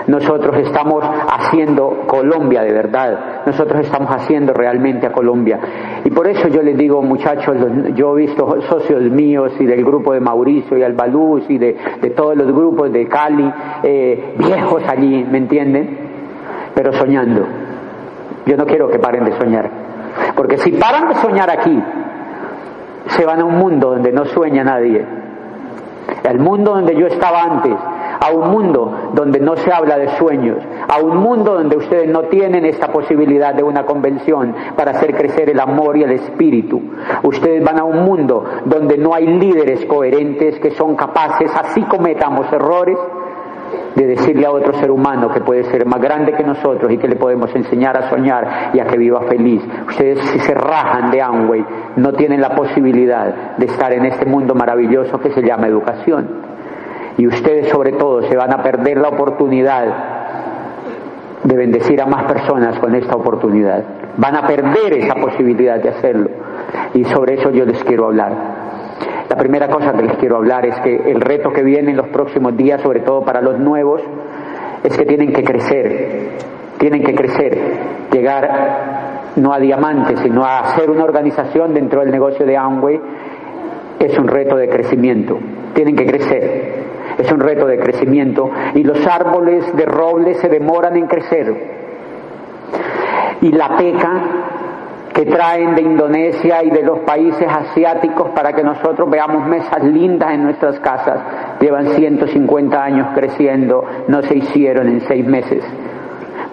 nosotros 0.07 0.57
estamos 0.57 1.04
haciendo 1.04 2.04
Colombia 2.07 2.62
de 2.62 2.74
verdad. 2.74 3.44
Nosotros 3.45 3.86
estamos 3.86 4.10
haciendo 4.12 4.54
realmente 4.54 5.07
a 5.07 5.12
Colombia. 5.12 5.60
Y 6.04 6.10
por 6.10 6.27
eso 6.27 6.48
yo 6.48 6.62
les 6.62 6.77
digo, 6.77 7.01
muchachos, 7.01 7.57
yo 7.95 8.18
he 8.18 8.21
visto 8.21 8.62
socios 8.62 9.01
míos 9.04 9.54
y 9.60 9.65
del 9.65 9.83
grupo 9.83 10.13
de 10.13 10.19
Mauricio 10.19 10.77
y 10.77 10.83
Albaluz 10.83 11.50
y 11.50 11.57
de, 11.57 11.74
todos 12.15 12.36
los 12.36 12.51
grupos 12.51 12.92
de 12.92 13.07
Cali, 13.07 13.51
eh, 13.83 14.36
viejos 14.38 14.83
allí, 14.88 15.25
¿me 15.30 15.38
entienden? 15.38 15.98
Pero 16.74 16.94
soñando. 16.94 17.45
Yo 18.45 18.57
no 18.57 18.65
quiero 18.65 18.89
que 18.89 19.00
paren 19.00 19.25
de 19.25 19.38
soñar. 19.38 19.69
Porque 20.36 20.57
si 20.57 20.71
paran 20.71 21.07
de 21.10 21.15
soñar 21.15 21.50
aquí, 21.50 21.81
se 23.07 23.25
van 23.25 23.41
a 23.41 23.45
un 23.45 23.57
mundo 23.57 23.91
donde 23.91 24.11
no 24.11 24.25
sueña 24.25 24.63
nadie. 24.63 25.05
El 26.23 26.39
mundo 26.39 26.73
donde 26.75 26.95
yo 26.95 27.07
estaba 27.07 27.44
antes, 27.44 27.75
a 27.75 28.31
un 28.31 28.50
mundo 28.50 29.11
donde 29.13 29.39
no 29.39 29.57
se 29.57 29.71
habla 29.71 29.97
de 29.97 30.09
sueños, 30.17 30.57
a 30.88 31.00
un 31.00 31.17
mundo 31.17 31.55
donde 31.55 31.75
ustedes 31.75 32.09
no 32.09 32.23
tienen 32.23 32.65
esta 32.65 32.88
posibilidad 32.88 33.53
de 33.53 33.63
una 33.63 33.85
convención 33.85 34.55
para 34.77 34.91
hacer 34.91 35.15
crecer 35.15 35.50
el 35.50 35.59
amor 35.59 35.97
y 35.97 36.03
el 36.03 36.11
espíritu. 36.11 36.81
Ustedes 37.23 37.63
van 37.63 37.79
a 37.79 37.83
un 37.83 38.05
mundo 38.05 38.45
donde 38.65 38.97
no 38.97 39.13
hay 39.13 39.27
líderes 39.27 39.85
coherentes 39.85 40.59
que 40.59 40.71
son 40.71 40.95
capaces, 40.95 41.51
así 41.53 41.81
cometamos 41.83 42.51
errores, 42.53 42.97
de 43.95 44.07
decirle 44.07 44.45
a 44.45 44.51
otro 44.51 44.73
ser 44.79 44.91
humano 44.91 45.29
que 45.29 45.41
puede 45.41 45.63
ser 45.65 45.86
más 45.86 46.01
grande 46.01 46.33
que 46.33 46.43
nosotros 46.43 46.91
y 46.91 46.98
que 46.98 47.07
le 47.07 47.15
podemos 47.15 47.53
enseñar 47.55 47.98
a 47.98 48.09
soñar 48.09 48.71
y 48.74 48.79
a 48.79 48.86
que 48.86 48.98
viva 48.98 49.21
feliz. 49.21 49.62
Ustedes 49.88 50.19
si 50.31 50.39
se 50.39 50.53
rajan 50.53 51.12
de 51.12 51.21
Amway 51.21 51.65
no 51.98 52.13
tienen 52.13 52.41
la 52.41 52.55
posibilidad 52.55 53.57
de 53.57 53.65
estar 53.65 53.93
en 53.93 54.05
este 54.05 54.25
mundo 54.25 54.55
maravilloso 54.55 55.19
que 55.19 55.31
se 55.31 55.41
llama 55.41 55.67
educación. 55.67 56.27
Y 57.17 57.27
ustedes 57.27 57.69
sobre 57.69 57.93
todo 57.93 58.24
se 58.24 58.36
van 58.36 58.51
a 58.51 58.63
perder 58.63 58.98
la 58.98 59.09
oportunidad 59.09 59.86
de 61.43 61.55
bendecir 61.55 62.01
a 62.01 62.05
más 62.05 62.24
personas 62.24 62.79
con 62.79 62.95
esta 62.95 63.15
oportunidad. 63.15 63.83
Van 64.17 64.36
a 64.36 64.48
perder 64.48 64.93
esa 64.93 65.15
posibilidad 65.15 65.79
de 65.79 65.89
hacerlo. 65.89 66.29
Y 66.93 67.03
sobre 67.05 67.36
eso 67.36 67.51
yo 67.51 67.65
les 67.65 67.83
quiero 67.83 68.05
hablar. 68.05 68.62
La 69.33 69.39
primera 69.39 69.67
cosa 69.67 69.93
que 69.93 70.03
les 70.03 70.15
quiero 70.17 70.37
hablar 70.37 70.63
es 70.63 70.79
que 70.81 70.95
el 71.09 71.19
reto 71.19 71.51
que 71.51 71.63
viene 71.63 71.89
en 71.89 71.97
los 71.97 72.09
próximos 72.09 72.55
días, 72.55 72.79
sobre 72.83 72.99
todo 72.99 73.25
para 73.25 73.41
los 73.41 73.57
nuevos, 73.57 73.99
es 74.83 74.95
que 74.95 75.07
tienen 75.07 75.33
que 75.33 75.43
crecer, 75.43 76.33
tienen 76.77 77.03
que 77.03 77.15
crecer, 77.15 77.57
llegar 78.11 79.31
no 79.37 79.51
a 79.51 79.57
diamantes, 79.57 80.19
sino 80.19 80.45
a 80.45 80.75
ser 80.75 80.91
una 80.91 81.03
organización 81.03 81.73
dentro 81.73 82.01
del 82.01 82.11
negocio 82.11 82.45
de 82.45 82.55
Amway, 82.55 83.01
es 83.99 84.15
un 84.19 84.27
reto 84.27 84.55
de 84.55 84.69
crecimiento, 84.69 85.39
tienen 85.73 85.95
que 85.95 86.05
crecer, 86.05 86.73
es 87.17 87.31
un 87.31 87.39
reto 87.39 87.65
de 87.65 87.79
crecimiento. 87.79 88.51
Y 88.75 88.83
los 88.83 89.03
árboles 89.07 89.75
de 89.75 89.85
roble 89.87 90.35
se 90.35 90.47
demoran 90.47 90.95
en 90.95 91.07
crecer. 91.07 91.55
Y 93.41 93.51
la 93.51 93.77
peca 93.77 94.11
que 95.13 95.25
traen 95.25 95.75
de 95.75 95.82
Indonesia 95.82 96.63
y 96.63 96.70
de 96.70 96.84
los 96.84 97.00
países 97.00 97.48
asiáticos 97.48 98.29
para 98.32 98.53
que 98.53 98.63
nosotros 98.63 99.10
veamos 99.10 99.48
mesas 99.48 99.84
lindas 99.84 100.32
en 100.34 100.43
nuestras 100.43 100.79
casas. 100.79 101.20
Llevan 101.60 101.89
150 101.89 102.84
años 102.84 103.08
creciendo, 103.13 103.86
no 104.08 104.22
se 104.24 104.38
hicieron 104.38 104.88
en 104.88 105.01
seis 105.01 105.25
meses. 105.25 105.63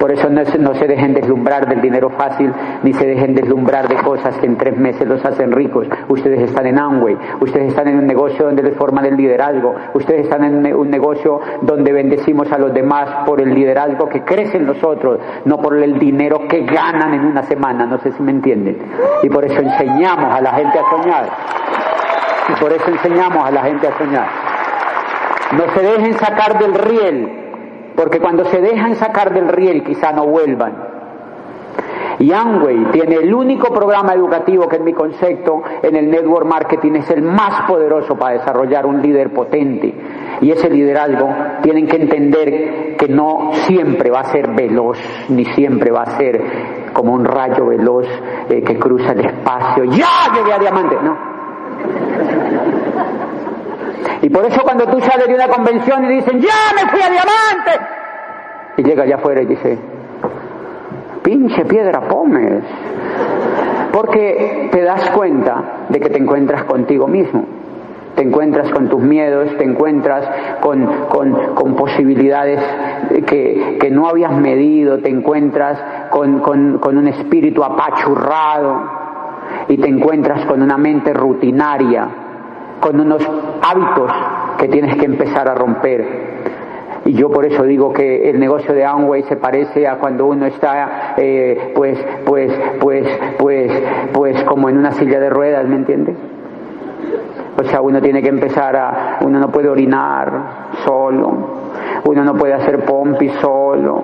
Por 0.01 0.11
eso 0.11 0.31
no, 0.31 0.41
no, 0.61 0.75
se 0.77 0.87
dejen 0.87 1.13
deslumbrar 1.13 1.69
del 1.69 1.83
dinero 1.83 2.09
fácil, 2.09 2.51
ni 2.83 2.95
se 2.95 3.07
dejen 3.07 3.35
deslumbrar 3.35 3.87
de 3.87 3.97
cosas 3.97 4.35
que 4.39 4.47
en 4.47 4.57
tres 4.57 4.75
meses 4.79 5.07
los 5.07 5.23
hacen 5.23 5.53
ricos. 5.53 5.87
Ustedes 6.09 6.41
están 6.41 6.65
en 6.65 6.79
Amway, 6.79 7.19
ustedes 7.39 7.69
están 7.69 7.87
en 7.87 7.99
un 7.99 8.07
negocio 8.07 8.47
donde 8.47 8.63
les 8.63 8.75
forman 8.79 9.05
el 9.05 9.15
liderazgo, 9.15 9.75
ustedes 9.93 10.23
están 10.23 10.43
en 10.45 10.75
un 10.75 10.89
negocio 10.89 11.39
donde 11.61 11.93
bendecimos 11.93 12.51
a 12.51 12.57
los 12.57 12.73
demás 12.73 13.27
por 13.27 13.43
el 13.43 13.55
liderazgo 13.55 14.09
que 14.09 14.23
crece 14.23 14.57
en 14.57 14.65
nosotros, 14.65 15.21
no 15.45 15.59
por 15.59 15.77
el 15.77 15.99
dinero 15.99 16.49
que 16.49 16.65
ganan 16.65 17.13
en 17.13 17.27
una 17.27 17.43
semana, 17.43 17.85
no 17.85 17.99
sé 17.99 18.13
si 18.13 18.23
me 18.23 18.31
entienden. 18.31 18.79
Y 19.23 19.29
por 19.29 19.45
eso 19.45 19.61
enseñamos 19.61 20.35
a 20.35 20.41
la 20.41 20.53
gente 20.55 20.79
a 20.79 20.91
soñar. 20.91 21.29
Y 22.49 22.59
por 22.59 22.73
eso 22.73 22.89
enseñamos 22.89 23.47
a 23.47 23.51
la 23.51 23.63
gente 23.65 23.87
a 23.87 23.99
soñar. 23.99 24.29
No 25.59 25.75
se 25.75 25.83
dejen 25.83 26.15
sacar 26.15 26.59
del 26.59 26.73
riel, 26.73 27.50
porque 27.97 28.21
cuando 28.21 28.45
se 28.47 28.61
dejan 28.61 28.97
sacar 28.97 29.33
del 29.33 29.49
riel 29.49 29.83
quizá 29.85 30.13
no 30.13 30.27
vuelvan. 30.27 30.91
Y 32.21 32.33
Amway 32.33 32.91
tiene 32.93 33.17
el 33.17 33.33
único 33.33 33.73
programa 33.73 34.13
educativo 34.13 34.69
que 34.69 34.77
en 34.77 34.85
mi 34.85 34.93
concepto 34.93 35.63
en 35.83 35.97
el 35.97 36.11
network 36.11 36.47
marketing 36.47 36.97
es 36.97 37.11
el 37.11 37.23
más 37.23 37.63
poderoso 37.67 38.15
para 38.15 38.35
desarrollar 38.35 38.85
un 38.85 39.01
líder 39.01 39.33
potente. 39.33 39.95
Y 40.43 40.51
ese 40.51 40.69
liderazgo 40.69 41.29
tienen 41.63 41.87
que 41.87 41.97
entender 41.97 42.97
que 42.99 43.09
no 43.09 43.53
siempre 43.67 44.11
va 44.11 44.21
a 44.21 44.25
ser 44.25 44.51
veloz, 44.55 44.99
ni 45.31 45.47
siempre 45.47 45.91
va 45.91 46.03
a 46.03 46.19
ser 46.19 46.43
como 46.93 47.15
un 47.15 47.25
rayo 47.25 47.65
veloz 47.67 48.07
eh, 48.51 48.63
que 48.63 48.79
cruza 48.79 49.13
el 49.13 49.25
espacio. 49.25 49.85
¡Ya 49.85 50.35
llegué 50.35 50.53
a 50.53 50.59
diamante! 50.59 50.97
No. 51.03 51.17
Y 54.23 54.29
por 54.31 54.45
eso 54.45 54.63
cuando 54.63 54.87
tú 54.87 55.01
sales 55.01 55.29
de 55.29 55.35
una 55.35 55.49
convención 55.49 56.05
y 56.05 56.15
dicen, 56.17 56.41
¡ya 56.41 56.75
me 56.75 56.91
fui 56.91 57.01
a 57.01 57.11
diamante! 57.11 57.87
Y 58.77 58.83
llega 58.83 59.05
allá 59.05 59.17
afuera 59.17 59.43
y 59.43 59.47
dice, 59.47 59.79
pinche 61.23 61.65
piedra 61.65 62.01
pomes. 62.03 62.65
Porque 63.93 64.69
te 64.71 64.83
das 64.83 65.11
cuenta 65.11 65.63
de 65.89 66.01
que 66.01 66.11
te 66.11 66.19
encuentras 66.19 66.65
contigo 66.65 67.07
mismo. 67.09 67.45
Te 68.15 68.23
encuentras 68.23 68.71
con 68.71 68.89
tus 68.89 69.01
miedos, 69.01 69.57
te 69.57 69.65
encuentras 69.65 70.29
con, 70.61 70.85
con, 71.09 71.55
con 71.55 71.77
posibilidades 71.77 72.61
que, 73.27 73.79
que, 73.81 73.91
no 73.91 74.09
habías 74.09 74.33
medido, 74.33 74.99
te 74.99 75.09
encuentras 75.09 75.79
con, 76.11 76.41
con 76.41 76.99
un 76.99 77.09
espíritu 77.09 77.63
apachurrado 77.63 78.83
y 79.69 79.79
te 79.79 79.89
encuentras 79.89 80.45
con 80.47 80.61
una 80.61 80.77
mente 80.77 81.15
rutinaria 81.15 82.09
con 82.81 82.99
unos 82.99 83.23
hábitos 83.63 84.11
que 84.59 84.69
tienes 84.69 84.97
que 84.97 85.05
empezar 85.05 85.49
a 85.49 85.55
romper. 85.55 86.41
Y 87.05 87.15
yo 87.15 87.31
por 87.31 87.45
eso 87.45 87.65
digo 87.65 87.93
que 87.93 88.31
el 88.31 88.39
negocio 88.39 88.75
de 88.75 88.85
Amway 88.85 89.23
se 89.25 89.37
parece 89.37 89.89
a 89.89 89.99
cuando 89.99 90.27
uno 90.27 90.47
está, 90.47 91.15
eh, 91.17 91.73
pues, 91.75 91.99
pues, 92.27 92.53
pues, 92.81 93.07
pues, 93.39 93.73
pues, 94.13 94.45
como 94.45 94.69
en 94.69 94.79
una 94.79 94.93
silla 94.93 95.19
de 95.19 95.31
ruedas, 95.31 95.67
¿me 95.67 95.77
entiendes? 95.77 96.17
O 97.59 97.65
sea, 97.65 97.81
uno 97.81 98.01
tiene 98.01 98.23
que 98.23 98.29
empezar 98.29 98.75
a, 98.77 99.19
uno 99.23 99.39
no 99.39 99.49
puede 99.49 99.69
orinar 99.69 100.71
solo, 100.85 101.33
uno 102.05 102.25
no 102.25 102.35
puede 102.35 102.55
hacer 102.55 102.85
pompi 102.85 103.29
solo. 103.41 104.03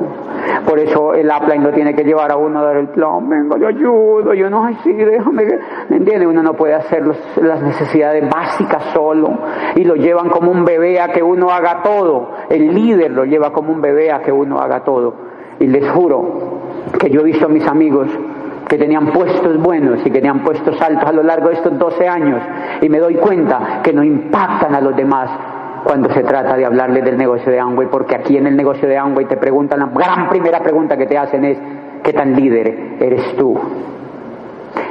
Por 0.66 0.78
eso 0.78 1.14
el 1.14 1.30
upline 1.30 1.62
lo 1.62 1.72
tiene 1.72 1.94
que 1.94 2.04
llevar 2.04 2.32
a 2.32 2.36
uno 2.36 2.58
a 2.58 2.64
dar 2.64 2.76
el 2.76 2.88
plan, 2.88 3.28
venga, 3.28 3.56
yo 3.58 3.68
ayudo, 3.68 4.34
yo 4.34 4.50
no, 4.50 4.64
ay, 4.64 4.76
sí, 4.82 4.92
déjame, 4.92 5.46
¿me 5.88 5.96
entiende? 5.96 6.26
Uno 6.26 6.42
no 6.42 6.54
puede 6.54 6.74
hacer 6.74 7.04
las 7.36 7.62
necesidades 7.62 8.28
básicas 8.28 8.82
solo 8.92 9.30
y 9.74 9.84
lo 9.84 9.94
llevan 9.94 10.28
como 10.28 10.50
un 10.50 10.64
bebé 10.64 11.00
a 11.00 11.08
que 11.08 11.22
uno 11.22 11.50
haga 11.50 11.82
todo. 11.82 12.32
El 12.50 12.74
líder 12.74 13.12
lo 13.12 13.24
lleva 13.24 13.52
como 13.52 13.72
un 13.72 13.80
bebé 13.80 14.10
a 14.12 14.20
que 14.20 14.32
uno 14.32 14.58
haga 14.58 14.80
todo. 14.80 15.14
Y 15.58 15.66
les 15.66 15.88
juro 15.90 16.60
que 16.98 17.08
yo 17.10 17.20
he 17.20 17.24
visto 17.24 17.46
a 17.46 17.48
mis 17.48 17.66
amigos 17.66 18.08
que 18.68 18.78
tenían 18.78 19.06
puestos 19.12 19.56
buenos 19.58 20.00
y 20.00 20.04
que 20.04 20.18
tenían 20.20 20.40
puestos 20.40 20.80
altos 20.80 21.08
a 21.08 21.12
lo 21.12 21.22
largo 21.22 21.48
de 21.48 21.54
estos 21.54 21.78
12 21.78 22.08
años 22.08 22.42
y 22.80 22.88
me 22.88 22.98
doy 22.98 23.14
cuenta 23.14 23.80
que 23.82 23.92
no 23.92 24.02
impactan 24.02 24.74
a 24.74 24.80
los 24.80 24.96
demás 24.96 25.30
cuando 25.84 26.12
se 26.12 26.24
trata 26.24 26.56
de 26.56 26.66
hablarle 26.66 27.00
del 27.00 27.16
negocio 27.16 27.52
de 27.52 27.60
Amway, 27.60 27.86
porque 27.88 28.16
aquí 28.16 28.36
en 28.36 28.48
el 28.48 28.56
negocio 28.56 28.88
de 28.88 28.98
Amway 28.98 29.26
te 29.26 29.36
preguntan, 29.36 29.78
la 29.78 29.86
gran 29.86 30.28
primera 30.28 30.58
pregunta 30.60 30.96
que 30.96 31.06
te 31.06 31.16
hacen 31.16 31.44
es, 31.44 31.58
¿qué 32.02 32.12
tan 32.12 32.34
líder 32.34 32.96
eres 32.98 33.36
tú? 33.36 33.56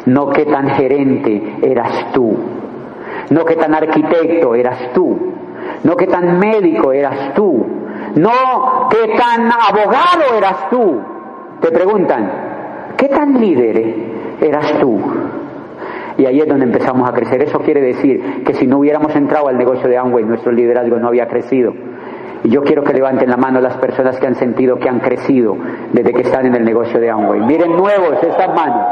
No 0.06 0.30
qué 0.30 0.46
tan 0.46 0.70
gerente 0.70 1.58
eras 1.62 2.14
tú, 2.14 2.34
no 3.30 3.44
qué 3.44 3.56
tan 3.58 3.76
arquitecto 3.76 4.56
eras 4.56 4.94
tú, 4.94 5.18
no 5.84 5.98
qué 5.98 6.08
tan 6.08 6.40
médico 6.40 6.94
eras 6.94 7.34
tú, 7.34 7.66
no 8.16 8.88
qué 8.90 9.16
tan 9.18 9.52
abogado 9.52 10.38
eras 10.38 10.70
tú. 10.70 11.02
Te 11.60 11.72
preguntan, 11.72 12.45
¿qué 12.98 13.10
tan 13.10 13.40
líder 13.40 13.84
eras 14.42 14.80
tú? 14.80 15.00
Y 16.18 16.26
ahí 16.26 16.40
es 16.40 16.48
donde 16.48 16.66
empezamos 16.66 17.10
a 17.10 17.14
crecer. 17.14 17.42
Eso 17.44 17.60
quiere 17.60 17.82
decir 17.82 18.44
que 18.46 18.54
si 18.54 18.68
no 18.68 18.80
hubiéramos 18.80 19.16
entrado 19.16 19.48
al 19.48 19.58
negocio 19.58 19.90
de 19.90 19.98
Amway, 19.98 20.24
nuestro 20.24 20.52
liderazgo 20.52 20.98
no 20.98 21.10
había 21.10 21.28
crecido. 21.28 21.74
Y 22.44 22.50
yo 22.50 22.62
quiero 22.64 22.84
que 22.84 22.94
levanten 22.94 23.30
la 23.30 23.38
mano 23.38 23.60
las 23.60 23.78
personas 23.78 24.20
que 24.20 24.28
han 24.28 24.36
sentido 24.36 24.78
que 24.78 24.88
han 24.88 25.00
crecido 25.00 25.58
desde 25.92 26.14
que 26.14 26.22
están 26.22 26.46
en 26.46 26.56
el 26.56 26.64
negocio 26.64 27.00
de 27.00 27.10
Amway. 27.10 27.42
Miren 27.42 27.76
nuevos 27.76 28.22
estas 28.22 28.56
manos, 28.56 28.88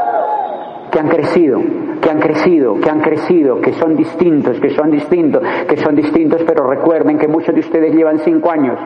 que 0.90 0.98
han 0.98 1.08
crecido, 1.08 1.60
que 2.00 2.10
han 2.10 2.20
crecido, 2.20 2.80
que 2.80 2.90
han 2.90 3.00
crecido, 3.00 3.60
que 3.60 3.72
son 3.74 3.96
distintos, 3.96 4.60
que 4.60 4.70
son 4.70 4.90
distintos, 4.90 5.42
que 5.68 5.76
son 5.76 5.94
distintos, 5.94 6.42
pero 6.46 6.66
recuerden 6.66 7.16
que 7.16 7.28
muchos 7.28 7.54
de 7.54 7.60
ustedes 7.60 7.94
llevan 7.94 8.18
cinco 8.18 8.50
años 8.50 8.78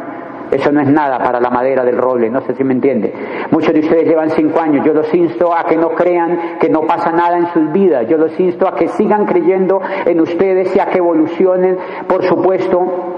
eso 0.51 0.73
no 0.73 0.81
es 0.81 0.89
nada 0.89 1.19
para 1.19 1.41
la 1.41 1.51
madera 1.51 1.85
del 1.85 1.99
roble, 1.99 2.31
no 2.31 2.41
sé 2.43 2.55
si 2.55 2.65
me 2.65 2.73
entiende. 2.73 3.13
Muchos 3.51 3.73
de 3.73 3.81
ustedes 3.81 4.07
llevan 4.09 4.31
cinco 4.31 4.61
años. 4.61 4.85
Yo 4.85 4.95
los 4.95 5.13
insto 5.15 5.55
a 5.55 5.65
que 5.65 5.77
no 5.77 5.91
crean 5.91 6.59
que 6.61 6.69
no 6.69 6.83
pasa 6.83 7.13
nada 7.13 7.39
en 7.39 7.47
sus 7.49 7.73
vidas. 7.73 8.07
Yo 8.09 8.17
los 8.17 8.39
insto 8.41 8.67
a 8.67 8.75
que 8.75 8.89
sigan 8.89 9.27
creyendo 9.27 9.81
en 10.07 10.21
ustedes 10.21 10.75
y 10.75 10.81
a 10.81 10.87
que 10.87 10.99
evolucionen. 10.99 11.77
Por 12.07 12.25
supuesto, 12.25 13.09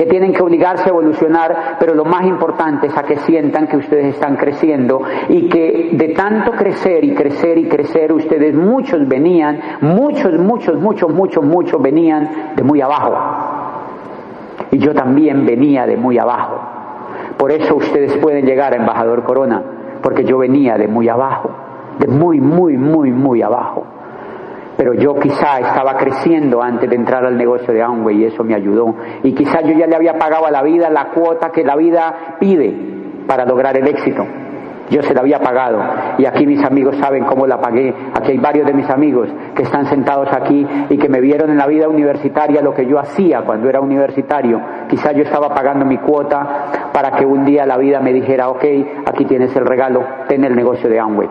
que 0.00 0.06
tienen 0.06 0.32
que 0.32 0.42
obligarse 0.42 0.84
a 0.84 0.88
evolucionar, 0.88 1.76
pero 1.78 1.94
lo 1.94 2.06
más 2.06 2.24
importante 2.24 2.86
es 2.86 2.96
a 2.96 3.02
que 3.02 3.16
sientan 3.16 3.66
que 3.66 3.76
ustedes 3.76 4.14
están 4.14 4.36
creciendo 4.36 5.02
y 5.28 5.48
que 5.48 5.90
de 5.92 6.08
tanto 6.14 6.52
crecer 6.52 7.04
y 7.04 7.14
crecer 7.14 7.58
y 7.58 7.68
crecer, 7.68 8.12
ustedes 8.12 8.54
muchos 8.54 9.06
venían, 9.06 9.60
muchos, 9.82 10.38
muchos, 10.38 10.80
muchos, 10.80 11.12
muchos, 11.12 11.44
muchos 11.44 11.82
venían 11.82 12.54
de 12.56 12.62
muy 12.62 12.80
abajo. 12.80 13.14
Y 14.70 14.78
yo 14.78 14.94
también 14.94 15.44
venía 15.44 15.86
de 15.86 15.96
muy 15.96 16.16
abajo. 16.18 16.69
Por 17.40 17.52
eso 17.52 17.76
ustedes 17.76 18.18
pueden 18.18 18.44
llegar 18.44 18.74
a 18.74 18.76
embajador 18.76 19.24
Corona, 19.24 19.62
porque 20.02 20.24
yo 20.24 20.36
venía 20.36 20.76
de 20.76 20.86
muy 20.86 21.08
abajo, 21.08 21.50
de 21.98 22.06
muy, 22.06 22.38
muy, 22.38 22.76
muy, 22.76 23.10
muy 23.12 23.40
abajo. 23.40 23.86
Pero 24.76 24.92
yo 24.92 25.18
quizá 25.18 25.58
estaba 25.58 25.96
creciendo 25.96 26.62
antes 26.62 26.90
de 26.90 26.96
entrar 26.96 27.24
al 27.24 27.38
negocio 27.38 27.72
de 27.72 27.82
Amway 27.82 28.18
y 28.18 28.24
eso 28.26 28.44
me 28.44 28.54
ayudó. 28.54 28.94
Y 29.22 29.32
quizá 29.32 29.62
yo 29.62 29.72
ya 29.72 29.86
le 29.86 29.96
había 29.96 30.18
pagado 30.18 30.44
a 30.44 30.50
la 30.50 30.62
vida 30.62 30.90
la 30.90 31.12
cuota 31.14 31.50
que 31.50 31.64
la 31.64 31.76
vida 31.76 32.36
pide 32.38 32.76
para 33.26 33.46
lograr 33.46 33.74
el 33.74 33.88
éxito. 33.88 34.22
Yo 34.90 35.02
se 35.02 35.14
la 35.14 35.20
había 35.20 35.38
pagado 35.38 35.80
y 36.18 36.26
aquí 36.26 36.46
mis 36.46 36.62
amigos 36.64 36.96
saben 36.96 37.24
cómo 37.24 37.46
la 37.46 37.60
pagué. 37.60 37.94
Aquí 38.14 38.32
hay 38.32 38.38
varios 38.38 38.66
de 38.66 38.72
mis 38.72 38.90
amigos 38.90 39.28
que 39.54 39.62
están 39.62 39.86
sentados 39.86 40.28
aquí 40.32 40.66
y 40.88 40.98
que 40.98 41.08
me 41.08 41.20
vieron 41.20 41.50
en 41.50 41.58
la 41.58 41.66
vida 41.66 41.88
universitaria 41.88 42.60
lo 42.60 42.74
que 42.74 42.86
yo 42.86 42.98
hacía 42.98 43.42
cuando 43.42 43.68
era 43.68 43.80
universitario. 43.80 44.60
Quizá 44.88 45.12
yo 45.12 45.22
estaba 45.22 45.54
pagando 45.54 45.84
mi 45.86 45.98
cuota 45.98 46.90
para 46.92 47.12
que 47.12 47.24
un 47.24 47.44
día 47.44 47.64
la 47.66 47.76
vida 47.76 48.00
me 48.00 48.12
dijera, 48.12 48.48
ok, 48.48 48.64
aquí 49.06 49.24
tienes 49.24 49.54
el 49.56 49.64
regalo, 49.64 50.02
ten 50.28 50.44
el 50.44 50.56
negocio 50.56 50.90
de 50.90 50.98
Amway 50.98 51.28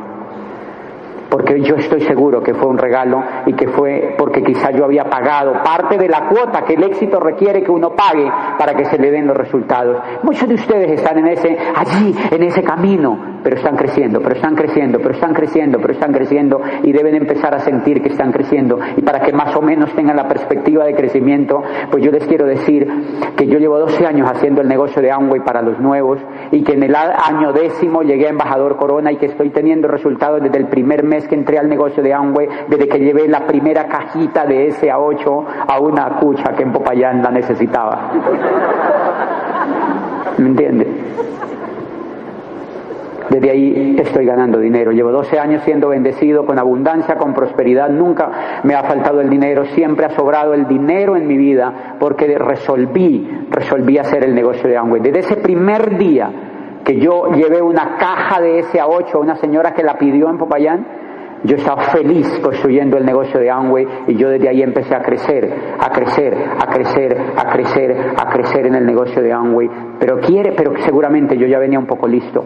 porque 1.29 1.61
yo 1.61 1.75
estoy 1.75 2.01
seguro 2.01 2.41
que 2.41 2.53
fue 2.53 2.67
un 2.67 2.77
regalo 2.77 3.23
y 3.45 3.53
que 3.53 3.67
fue 3.67 4.15
porque 4.17 4.43
quizá 4.43 4.71
yo 4.71 4.85
había 4.85 5.05
pagado 5.05 5.53
parte 5.63 5.97
de 5.97 6.09
la 6.09 6.27
cuota 6.27 6.63
que 6.63 6.73
el 6.73 6.83
éxito 6.83 7.19
requiere 7.19 7.61
que 7.61 7.71
uno 7.71 7.91
pague 7.91 8.29
para 8.57 8.73
que 8.73 8.85
se 8.85 8.97
le 8.97 9.11
den 9.11 9.27
los 9.27 9.37
resultados. 9.37 9.97
Muchos 10.23 10.49
de 10.49 10.55
ustedes 10.55 10.91
están 10.91 11.19
en 11.19 11.27
ese, 11.27 11.57
allí, 11.75 12.15
en 12.31 12.43
ese 12.43 12.63
camino, 12.63 13.28
pero 13.43 13.57
están 13.57 13.75
creciendo, 13.75 14.21
pero 14.21 14.35
están 14.35 14.55
creciendo, 14.55 14.99
pero 14.99 15.13
están 15.13 15.33
creciendo, 15.33 15.79
pero 15.79 15.93
están 15.93 16.13
creciendo 16.13 16.61
y 16.83 16.91
deben 16.91 17.15
empezar 17.15 17.53
a 17.53 17.59
sentir 17.59 18.01
que 18.01 18.09
están 18.09 18.31
creciendo. 18.31 18.79
Y 18.97 19.01
para 19.01 19.21
que 19.21 19.33
más 19.33 19.55
o 19.55 19.61
menos 19.61 19.93
tengan 19.93 20.15
la 20.15 20.27
perspectiva 20.27 20.85
de 20.85 20.95
crecimiento, 20.95 21.63
pues 21.91 22.03
yo 22.03 22.11
les 22.11 22.25
quiero 22.25 22.45
decir 22.45 22.87
que 23.35 23.47
yo 23.47 23.59
llevo 23.59 23.79
12 23.79 24.05
años 24.05 24.29
haciendo 24.29 24.61
el 24.61 24.67
negocio 24.67 25.01
de 25.01 25.11
Amway 25.11 25.41
para 25.41 25.61
los 25.61 25.79
nuevos 25.79 26.19
y 26.51 26.63
que 26.63 26.73
en 26.73 26.83
el 26.83 26.95
año 26.95 27.53
décimo 27.53 28.03
llegué 28.03 28.27
a 28.27 28.29
embajador 28.29 28.77
Corona 28.77 29.11
y 29.11 29.17
que 29.17 29.27
estoy 29.27 29.49
teniendo 29.49 29.87
resultados 29.87 30.41
desde 30.41 30.57
el 30.57 30.67
primer 30.67 31.03
mes 31.03 31.27
que 31.27 31.35
entré 31.35 31.57
al 31.57 31.69
negocio 31.69 32.03
de 32.03 32.13
Amway, 32.13 32.47
desde 32.67 32.87
que 32.87 32.99
llevé 32.99 33.27
la 33.27 33.45
primera 33.47 33.87
cajita 33.87 34.45
de 34.45 34.67
ese 34.67 34.91
a 34.91 34.99
8 34.99 35.45
a 35.67 35.79
una 35.79 36.19
cucha 36.19 36.53
que 36.53 36.63
en 36.63 36.71
Popayán 36.71 37.21
la 37.21 37.31
necesitaba. 37.31 38.11
¿Me 40.37 40.47
entiende? 40.47 40.87
Desde 43.29 43.51
ahí 43.51 43.95
estoy 43.99 44.25
ganando 44.25 44.59
dinero. 44.59 44.91
Llevo 44.91 45.11
12 45.11 45.37
años 45.39 45.63
siendo 45.63 45.89
bendecido 45.89 46.45
con 46.45 46.57
abundancia, 46.57 47.15
con 47.15 47.33
prosperidad. 47.33 47.89
Nunca 47.89 48.61
me 48.63 48.73
ha 48.73 48.83
faltado 48.83 49.21
el 49.21 49.29
dinero. 49.29 49.65
Siempre 49.75 50.05
ha 50.05 50.09
sobrado 50.11 50.53
el 50.53 50.67
dinero 50.67 51.15
en 51.15 51.27
mi 51.27 51.37
vida 51.37 51.95
porque 51.99 52.27
resolví, 52.37 53.47
resolví 53.51 53.97
hacer 53.97 54.23
el 54.23 54.33
negocio 54.33 54.67
de 54.67 54.77
Amway. 54.77 55.01
Desde 55.01 55.19
ese 55.19 55.35
primer 55.37 55.97
día 55.97 56.31
que 56.83 56.99
yo 56.99 57.31
llevé 57.33 57.61
una 57.61 57.97
caja 57.97 58.41
de 58.41 58.63
SA8 58.63 59.13
a 59.13 59.17
una 59.19 59.35
señora 59.35 59.73
que 59.73 59.83
la 59.83 59.97
pidió 59.97 60.29
en 60.29 60.37
Popayán, 60.37 60.85
yo 61.43 61.55
estaba 61.55 61.83
feliz 61.83 62.27
construyendo 62.43 62.97
el 62.97 63.05
negocio 63.05 63.39
de 63.39 63.49
Amway 63.49 63.87
y 64.07 64.15
yo 64.15 64.29
desde 64.29 64.49
ahí 64.49 64.61
empecé 64.61 64.93
a 64.93 65.01
crecer, 65.01 65.49
a 65.79 65.89
crecer, 65.89 66.35
a 66.35 66.65
crecer, 66.67 67.17
a 67.37 67.49
crecer, 67.51 67.95
a 68.17 68.29
crecer 68.29 68.65
en 68.65 68.75
el 68.75 68.85
negocio 68.85 69.21
de 69.21 69.31
Amway. 69.31 69.69
Pero 69.99 70.19
quiere, 70.19 70.51
pero 70.51 70.73
seguramente 70.83 71.37
yo 71.37 71.47
ya 71.47 71.59
venía 71.59 71.79
un 71.79 71.85
poco 71.85 72.07
listo. 72.07 72.43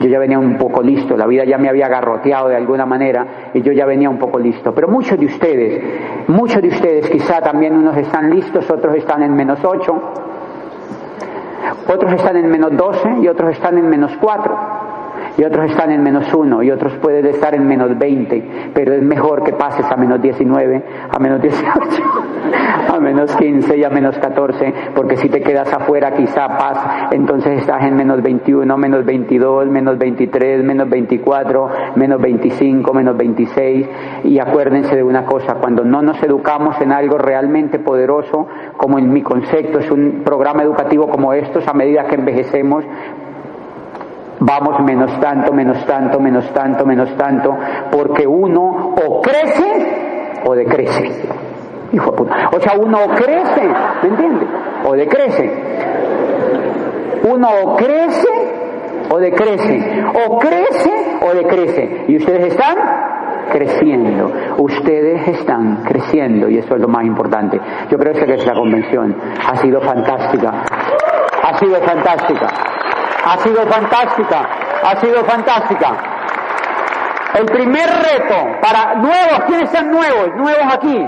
Yo 0.00 0.08
ya 0.08 0.18
venía 0.18 0.38
un 0.38 0.56
poco 0.56 0.82
listo, 0.82 1.14
la 1.14 1.26
vida 1.26 1.44
ya 1.44 1.58
me 1.58 1.68
había 1.68 1.86
garroteado 1.86 2.48
de 2.48 2.56
alguna 2.56 2.86
manera 2.86 3.50
y 3.52 3.60
yo 3.60 3.70
ya 3.72 3.84
venía 3.84 4.08
un 4.08 4.18
poco 4.18 4.38
listo. 4.38 4.74
Pero 4.74 4.88
muchos 4.88 5.18
de 5.18 5.26
ustedes, 5.26 6.28
muchos 6.28 6.62
de 6.62 6.68
ustedes 6.68 7.10
quizá 7.10 7.42
también 7.42 7.76
unos 7.76 7.96
están 7.98 8.30
listos, 8.30 8.70
otros 8.70 8.96
están 8.96 9.22
en 9.22 9.34
menos 9.34 9.62
ocho, 9.62 10.00
otros 11.86 12.14
están 12.14 12.36
en 12.38 12.50
menos 12.50 12.74
doce 12.76 13.10
y 13.20 13.28
otros 13.28 13.52
están 13.52 13.76
en 13.76 13.90
menos 13.90 14.16
cuatro 14.18 14.56
y 15.40 15.44
otros 15.44 15.70
están 15.70 15.90
en 15.90 16.02
menos 16.02 16.34
uno 16.34 16.62
y 16.62 16.70
otros 16.70 16.92
pueden 16.98 17.24
estar 17.24 17.54
en 17.54 17.66
menos 17.66 17.98
20, 17.98 18.70
pero 18.74 18.92
es 18.92 19.02
mejor 19.02 19.42
que 19.42 19.54
pases 19.54 19.90
a 19.90 19.96
menos 19.96 20.20
19, 20.20 20.84
a 21.10 21.18
menos 21.18 21.40
18, 21.40 21.66
a 22.94 23.00
menos 23.00 23.34
15 23.36 23.74
y 23.78 23.82
a 23.82 23.88
menos 23.88 24.18
14, 24.18 24.74
porque 24.94 25.16
si 25.16 25.30
te 25.30 25.40
quedas 25.40 25.72
afuera 25.72 26.12
quizá 26.12 26.46
pas, 26.58 27.12
entonces 27.12 27.60
estás 27.60 27.84
en 27.84 27.96
menos 27.96 28.22
21, 28.22 28.76
menos 28.76 29.02
22, 29.06 29.66
menos 29.68 29.96
23, 29.96 30.62
menos 30.62 30.90
24, 30.90 31.68
menos 31.96 32.20
25, 32.20 32.92
menos 32.92 33.16
26 33.16 33.88
y 34.24 34.38
acuérdense 34.38 34.94
de 34.94 35.02
una 35.02 35.24
cosa, 35.24 35.54
cuando 35.54 35.84
no 35.84 36.02
nos 36.02 36.22
educamos 36.22 36.78
en 36.82 36.92
algo 36.92 37.16
realmente 37.16 37.78
poderoso, 37.78 38.46
como 38.76 38.98
en 38.98 39.10
mi 39.10 39.22
concepto 39.22 39.78
es 39.78 39.90
un 39.90 40.20
programa 40.22 40.62
educativo 40.62 41.08
como 41.08 41.32
estos, 41.32 41.66
a 41.66 41.72
medida 41.72 42.04
que 42.04 42.16
envejecemos, 42.16 42.84
vamos 44.40 44.80
menos 44.80 45.18
tanto, 45.20 45.52
menos 45.52 45.84
tanto, 45.86 46.18
menos 46.18 46.52
tanto, 46.52 46.86
menos 46.86 47.16
tanto, 47.16 47.56
porque 47.90 48.26
uno 48.26 48.94
o 48.96 49.20
crece 49.20 50.40
o 50.44 50.54
decrece. 50.54 51.28
Hijo 51.92 52.10
de 52.10 52.16
puta. 52.16 52.50
O 52.52 52.60
sea, 52.60 52.74
uno 52.78 52.98
crece, 53.16 53.68
¿me 54.02 54.08
entiende? 54.08 54.46
O 54.86 54.92
decrece. 54.94 55.50
Uno 57.28 57.48
o 57.64 57.76
crece 57.76 58.28
o 59.10 59.18
decrece. 59.18 60.04
O 60.26 60.38
crece 60.38 61.18
o 61.20 61.34
decrece. 61.34 62.04
Y 62.08 62.16
ustedes 62.16 62.52
están 62.52 62.76
creciendo. 63.50 64.32
Ustedes 64.58 65.28
están 65.28 65.82
creciendo 65.84 66.48
y 66.48 66.58
eso 66.58 66.76
es 66.76 66.80
lo 66.80 66.88
más 66.88 67.04
importante. 67.04 67.60
Yo 67.90 67.98
creo 67.98 68.14
que 68.14 68.34
esta 68.34 68.54
convención 68.54 69.14
ha 69.46 69.56
sido 69.56 69.80
fantástica. 69.80 70.62
Ha 71.42 71.58
sido 71.58 71.80
fantástica. 71.80 72.48
Ha 73.24 73.38
sido 73.38 73.66
fantástica, 73.66 74.48
ha 74.82 74.96
sido 74.96 75.24
fantástica. 75.24 75.92
El 77.34 77.46
primer 77.46 77.86
reto 77.88 78.60
para 78.60 78.94
nuevos, 78.94 79.44
¿quiénes 79.46 79.64
están 79.64 79.90
nuevos? 79.90 80.34
Nuevos 80.36 80.74
aquí. 80.74 81.06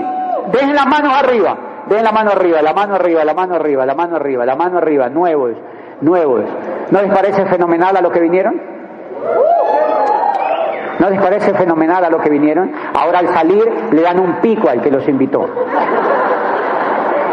Dejen 0.51 0.75
las 0.75 0.85
manos 0.87 1.13
arriba, 1.13 1.57
dejen 1.87 2.03
la 2.03 2.11
mano 2.11 2.31
arriba, 2.31 2.61
la 2.61 2.73
mano 2.73 2.95
arriba, 2.95 3.23
la 3.23 3.33
mano 3.33 3.55
arriba, 3.55 3.85
la 3.85 3.95
mano 3.95 4.15
arriba, 4.15 4.45
la 4.45 4.55
mano 4.55 4.77
arriba, 4.77 5.09
nuevos, 5.09 5.53
nuevos. 6.01 6.43
¿No 6.91 7.01
les 7.01 7.11
parece 7.11 7.45
fenomenal 7.45 7.97
a 7.97 8.01
lo 8.01 8.11
que 8.11 8.19
vinieron? 8.19 8.61
¿No 10.99 11.09
les 11.09 11.21
parece 11.21 11.53
fenomenal 11.53 12.05
a 12.05 12.09
lo 12.09 12.19
que 12.19 12.29
vinieron? 12.29 12.71
Ahora 12.93 13.19
al 13.19 13.27
salir 13.33 13.65
le 13.91 14.01
dan 14.01 14.19
un 14.19 14.35
pico 14.35 14.69
al 14.69 14.81
que 14.81 14.91
los 14.91 15.07
invitó. 15.07 15.45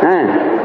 ¿Eh? 0.02 0.60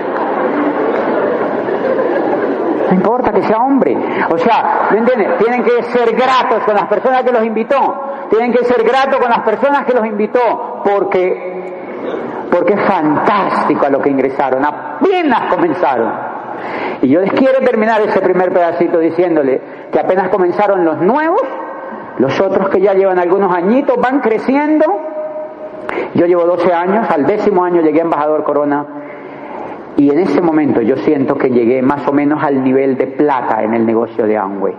No 2.88 2.94
importa 2.94 3.32
que 3.32 3.42
sea 3.44 3.58
hombre. 3.58 3.98
O 4.30 4.38
sea, 4.38 4.90
¿me 4.92 5.00
entiendes? 5.00 5.38
Tienen 5.38 5.64
que 5.64 5.84
ser 5.84 6.16
gratos 6.16 6.64
con 6.66 6.76
las 6.76 6.88
personas 6.88 7.24
que 7.24 7.32
los 7.32 7.44
invitó. 7.44 8.28
Tienen 8.30 8.52
que 8.52 8.64
ser 8.66 8.84
gratos 8.84 9.18
con 9.20 9.30
las 9.30 9.42
personas 9.42 9.86
que 9.86 9.94
los 9.94 10.06
invitó. 10.06 10.82
Porque, 10.84 12.48
porque 12.52 12.74
es 12.74 12.82
fantástico 12.82 13.86
a 13.86 13.90
lo 13.90 14.00
que 14.02 14.10
ingresaron. 14.10 14.64
Apenas 14.64 15.54
comenzaron. 15.54 16.36
Y 17.02 17.10
yo 17.10 17.22
les 17.22 17.34
quiero 17.34 17.60
terminar 17.60 18.02
ese 18.02 18.22
primer 18.22 18.52
pedacito 18.54 19.00
diciéndole 19.00 19.62
que 19.92 20.00
apenas 20.00 20.30
comenzaron 20.30 20.86
los 20.86 21.00
nuevos, 21.00 21.42
los 22.18 22.40
otros 22.40 22.70
que 22.70 22.80
ya 22.80 22.94
llevan 22.94 23.20
algunos 23.20 23.54
añitos 23.54 23.98
van 23.98 24.22
creciendo. 24.22 24.86
Yo 26.14 26.26
llevo 26.26 26.46
12 26.46 26.74
años, 26.74 27.08
al 27.10 27.26
décimo 27.26 27.64
año 27.64 27.82
llegué 27.82 28.00
a 28.00 28.04
embajador 28.04 28.44
Corona 28.44 28.95
y 29.98 30.10
en 30.10 30.20
ese 30.20 30.42
momento 30.42 30.82
yo 30.82 30.98
siento 30.98 31.38
que 31.38 31.50
llegué 31.50 31.82
más 31.82 32.08
o 32.08 32.12
menos 32.12 32.44
al 32.44 32.64
nivel 32.64 32.98
de 32.98 33.08
plata 33.08 33.64
en 33.64 33.74
el 33.74 33.86
negocio 33.86 34.26
de 34.26 34.38
Amway. 34.38 34.74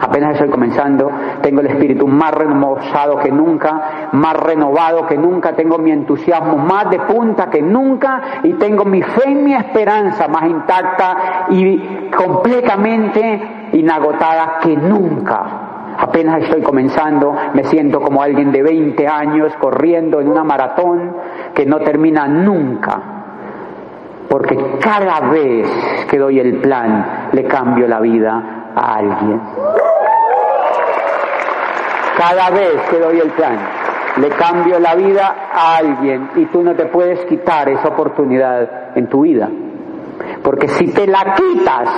Apenas 0.00 0.32
estoy 0.32 0.48
comenzando, 0.48 1.10
tengo 1.42 1.60
el 1.60 1.68
espíritu 1.68 2.08
más 2.08 2.34
renovado 2.34 3.18
que 3.18 3.30
nunca, 3.30 4.10
más 4.12 4.34
renovado 4.34 5.06
que 5.06 5.16
nunca, 5.16 5.52
tengo 5.52 5.78
mi 5.78 5.92
entusiasmo 5.92 6.56
más 6.56 6.90
de 6.90 6.98
punta 6.98 7.48
que 7.48 7.62
nunca 7.62 8.40
y 8.42 8.54
tengo 8.54 8.84
mi 8.84 9.00
fe 9.00 9.30
y 9.30 9.34
mi 9.36 9.54
esperanza 9.54 10.26
más 10.26 10.44
intacta 10.50 11.46
y 11.50 12.10
completamente 12.16 13.68
inagotada 13.74 14.58
que 14.60 14.76
nunca. 14.76 15.94
Apenas 15.98 16.42
estoy 16.42 16.62
comenzando, 16.62 17.36
me 17.54 17.62
siento 17.64 18.00
como 18.00 18.22
alguien 18.22 18.50
de 18.50 18.60
20 18.60 19.06
años 19.06 19.52
corriendo 19.60 20.20
en 20.20 20.28
una 20.28 20.42
maratón 20.42 21.14
que 21.54 21.64
no 21.64 21.78
termina 21.78 22.26
nunca 22.26 23.11
porque 24.32 24.56
cada 24.80 25.20
vez 25.28 25.68
que 26.08 26.18
doy 26.18 26.40
el 26.40 26.56
plan 26.56 27.28
le 27.32 27.44
cambio 27.44 27.86
la 27.86 28.00
vida 28.00 28.70
a 28.74 28.94
alguien. 28.94 29.40
Cada 32.16 32.48
vez 32.48 32.80
que 32.90 32.98
doy 32.98 33.20
el 33.20 33.30
plan 33.32 33.58
le 34.16 34.30
cambio 34.30 34.78
la 34.78 34.94
vida 34.94 35.34
a 35.52 35.76
alguien 35.76 36.30
y 36.36 36.46
tú 36.46 36.62
no 36.62 36.74
te 36.74 36.86
puedes 36.86 37.26
quitar 37.26 37.68
esa 37.68 37.88
oportunidad 37.88 38.96
en 38.96 39.06
tu 39.08 39.20
vida. 39.20 39.50
Porque 40.42 40.66
si 40.68 40.90
te 40.94 41.06
la 41.06 41.34
quitas, 41.34 41.88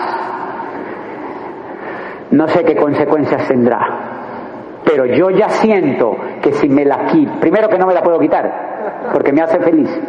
no 2.33 2.49
sé 2.49 2.65
qué 2.65 2.75
consecuencias 2.75 3.47
tendrá. 3.47 3.79
Pero 4.85 5.07
yo 5.07 5.31
ya 5.31 5.51
siento 5.51 6.17
que 6.43 6.53
si 6.53 6.69
me 6.69 6.85
la 6.85 7.07
quito, 7.07 7.35
primero 7.39 7.69
que 7.69 7.79
no 7.79 7.87
me 7.87 7.95
la 7.95 8.03
puedo 8.03 8.19
quitar, 8.19 9.11
porque 9.13 9.33
me 9.33 9.41
hace 9.41 9.61
feliz. 9.61 10.01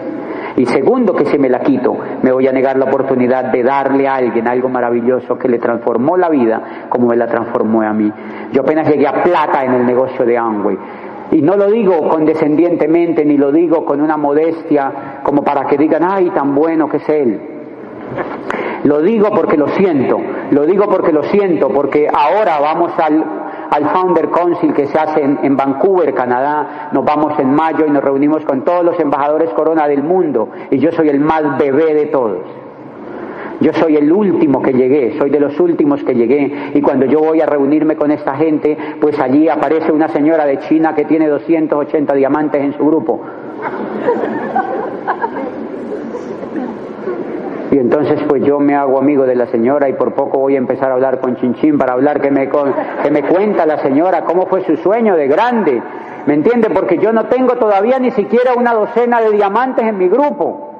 Y 0.57 0.65
segundo, 0.65 1.13
que 1.13 1.25
si 1.25 1.37
me 1.37 1.49
la 1.49 1.59
quito, 1.59 1.97
me 2.21 2.31
voy 2.31 2.47
a 2.47 2.51
negar 2.51 2.77
la 2.77 2.85
oportunidad 2.85 3.51
de 3.51 3.61
darle 3.61 4.07
a 4.07 4.15
alguien 4.15 4.47
algo 4.47 4.69
maravilloso 4.69 5.37
que 5.37 5.49
le 5.49 5.59
transformó 5.59 6.15
la 6.15 6.29
vida 6.29 6.87
como 6.87 7.07
me 7.07 7.17
la 7.17 7.27
transformó 7.27 7.81
a 7.81 7.91
mí. 7.91 8.11
Yo 8.53 8.61
apenas 8.61 8.87
llegué 8.89 9.07
a 9.07 9.21
plata 9.21 9.65
en 9.65 9.73
el 9.73 9.85
negocio 9.85 10.25
de 10.25 10.37
Amway. 10.37 10.77
Y 11.31 11.41
no 11.41 11.57
lo 11.57 11.69
digo 11.69 12.07
condescendientemente, 12.07 13.25
ni 13.25 13.37
lo 13.37 13.51
digo 13.51 13.83
con 13.83 13.99
una 13.99 14.15
modestia 14.15 15.19
como 15.23 15.43
para 15.43 15.65
que 15.65 15.77
digan, 15.77 16.03
ay, 16.03 16.29
tan 16.29 16.55
bueno 16.55 16.87
que 16.87 16.97
es 16.97 17.09
él. 17.09 17.41
Lo 18.83 19.01
digo 19.01 19.29
porque 19.31 19.57
lo 19.57 19.67
siento, 19.69 20.19
lo 20.51 20.65
digo 20.65 20.85
porque 20.85 21.11
lo 21.11 21.23
siento, 21.23 21.69
porque 21.69 22.07
ahora 22.07 22.59
vamos 22.59 22.91
al 22.99 23.44
al 23.69 23.89
Founder 23.89 24.29
Council 24.29 24.73
que 24.73 24.87
se 24.87 24.97
hace 24.97 25.21
en, 25.21 25.57
Vancouver, 25.57 26.13
Canadá. 26.13 26.89
Nos 26.91 27.05
vamos 27.05 27.37
en 27.39 27.53
mayo 27.53 27.85
y 27.85 27.91
nos 27.91 28.03
reunimos 28.03 28.43
con 28.45 28.63
todos 28.63 28.83
los 28.83 28.99
embajadores 28.99 29.49
Corona 29.51 29.87
del 29.87 30.03
mundo 30.03 30.49
y 30.69 30.79
yo 30.79 30.91
soy 30.91 31.09
el 31.09 31.19
más 31.19 31.57
bebé 31.57 31.93
de 31.93 32.05
todos. 32.07 32.39
Yo 33.61 33.71
soy 33.73 33.95
el 33.95 34.11
último 34.11 34.61
que 34.61 34.73
llegué, 34.73 35.17
soy 35.17 35.29
de 35.29 35.39
los 35.39 35.57
últimos 35.59 36.03
que 36.03 36.13
llegué 36.13 36.71
y 36.73 36.81
cuando 36.81 37.05
yo 37.05 37.19
voy 37.19 37.39
a 37.39 37.45
reunirme 37.45 37.95
con 37.95 38.11
esta 38.11 38.35
gente, 38.35 38.77
pues 38.99 39.17
allí 39.19 39.47
aparece 39.47 39.91
una 39.91 40.09
señora 40.09 40.45
de 40.45 40.59
China 40.59 40.93
que 40.93 41.05
tiene 41.05 41.27
280 41.27 42.13
diamantes 42.15 42.61
en 42.61 42.73
su 42.73 42.85
grupo. 42.85 43.21
Y 47.71 47.77
entonces 47.79 48.21
pues 48.27 48.43
yo 48.43 48.59
me 48.59 48.75
hago 48.75 48.99
amigo 48.99 49.25
de 49.25 49.35
la 49.35 49.47
señora 49.47 49.89
y 49.89 49.93
por 49.93 50.13
poco 50.13 50.39
voy 50.39 50.55
a 50.55 50.59
empezar 50.59 50.91
a 50.91 50.93
hablar 50.93 51.19
con 51.19 51.35
Chinchín 51.37 51.77
para 51.77 51.93
hablar 51.93 52.21
que 52.21 52.31
me, 52.31 52.49
que 52.49 53.11
me 53.11 53.23
cuenta 53.23 53.65
la 53.65 53.79
señora 53.79 54.23
cómo 54.23 54.45
fue 54.45 54.63
su 54.65 54.77
sueño 54.77 55.15
de 55.15 55.27
grande. 55.27 55.81
¿Me 56.25 56.33
entiende? 56.33 56.69
Porque 56.69 56.97
yo 56.97 57.11
no 57.11 57.25
tengo 57.25 57.55
todavía 57.55 57.99
ni 57.99 58.11
siquiera 58.11 58.53
una 58.55 58.73
docena 58.73 59.21
de 59.21 59.31
diamantes 59.31 59.85
en 59.85 59.97
mi 59.97 60.07
grupo. 60.07 60.71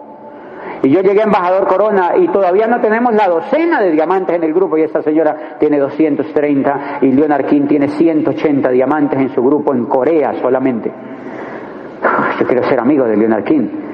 Y 0.83 0.89
yo 0.89 1.01
llegué 1.01 1.21
a 1.21 1.23
embajador 1.23 1.67
Corona 1.67 2.13
y 2.17 2.27
todavía 2.27 2.67
no 2.67 2.79
tenemos 2.79 3.13
la 3.13 3.27
docena 3.27 3.81
de 3.81 3.91
diamantes 3.91 4.35
en 4.35 4.43
el 4.43 4.53
grupo 4.53 4.77
y 4.77 4.83
esta 4.83 5.01
señora 5.01 5.57
tiene 5.59 5.79
230 5.79 6.99
y 7.01 7.11
Leonard 7.11 7.45
King 7.45 7.67
tiene 7.67 7.87
180 7.87 8.69
diamantes 8.69 9.19
en 9.19 9.33
su 9.33 9.43
grupo 9.43 9.73
en 9.73 9.85
Corea 9.85 10.35
solamente. 10.41 10.91
Yo 12.39 12.45
quiero 12.45 12.63
ser 12.63 12.79
amigo 12.79 13.05
de 13.05 13.17
Leonard 13.17 13.43
King. 13.43 13.84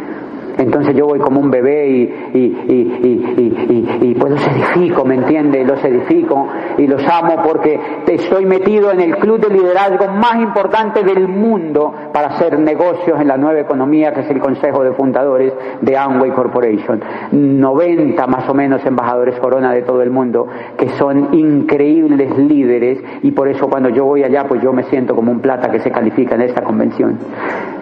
Entonces 0.62 0.96
yo 0.96 1.08
voy 1.08 1.20
como 1.20 1.40
un 1.40 1.50
bebé 1.50 1.88
y, 1.88 2.02
y, 2.34 2.40
y, 2.70 4.00
y, 4.02 4.16
pues 4.16 4.34
los 4.34 4.48
edifico, 4.48 5.04
¿me 5.04 5.16
entiende? 5.16 5.66
Los 5.66 5.84
edifico 5.84 6.48
y 6.78 6.86
los 6.86 7.04
amo 7.08 7.42
porque 7.44 7.80
estoy 8.08 8.46
metido 8.46 8.92
en 8.92 9.02
el 9.02 9.16
club 9.18 9.40
de 9.40 9.50
liderazgo 9.50 10.08
más 10.08 10.36
importante 10.36 11.04
del 11.04 11.28
mundo 11.28 11.92
para 12.14 12.28
hacer 12.28 12.60
negocios 12.60 13.20
en 13.20 13.28
la 13.28 13.38
nueva 13.38 13.60
economía 13.60 14.14
que 14.14 14.22
es 14.22 14.30
el 14.30 14.40
Consejo 14.40 14.84
de 14.84 14.92
Fundadores 14.92 15.52
de 15.82 15.98
Amway 15.98 16.32
Corporation. 16.32 17.02
90 17.32 18.28
más 18.28 18.48
o 18.48 18.54
menos 18.54 18.86
embajadores 18.86 19.40
corona 19.40 19.74
de 19.74 19.82
todo 19.82 20.04
el 20.04 20.12
mundo 20.12 20.48
que 20.78 20.90
son 20.90 21.34
increíbles 21.34 22.38
líderes 22.38 23.00
y 23.24 23.32
por 23.32 23.48
eso 23.48 23.68
cuando 23.68 23.90
yo 23.90 24.06
voy 24.06 24.24
allá 24.24 24.46
pues 24.48 24.62
yo 24.62 24.74
me 24.74 24.84
siento 24.84 25.16
como 25.16 25.32
un 25.32 25.40
plata 25.40 25.72
que 25.72 25.80
se 25.80 25.90
califica 25.90 26.36
en 26.36 26.42
esta 26.42 26.62
convención. 26.62 27.18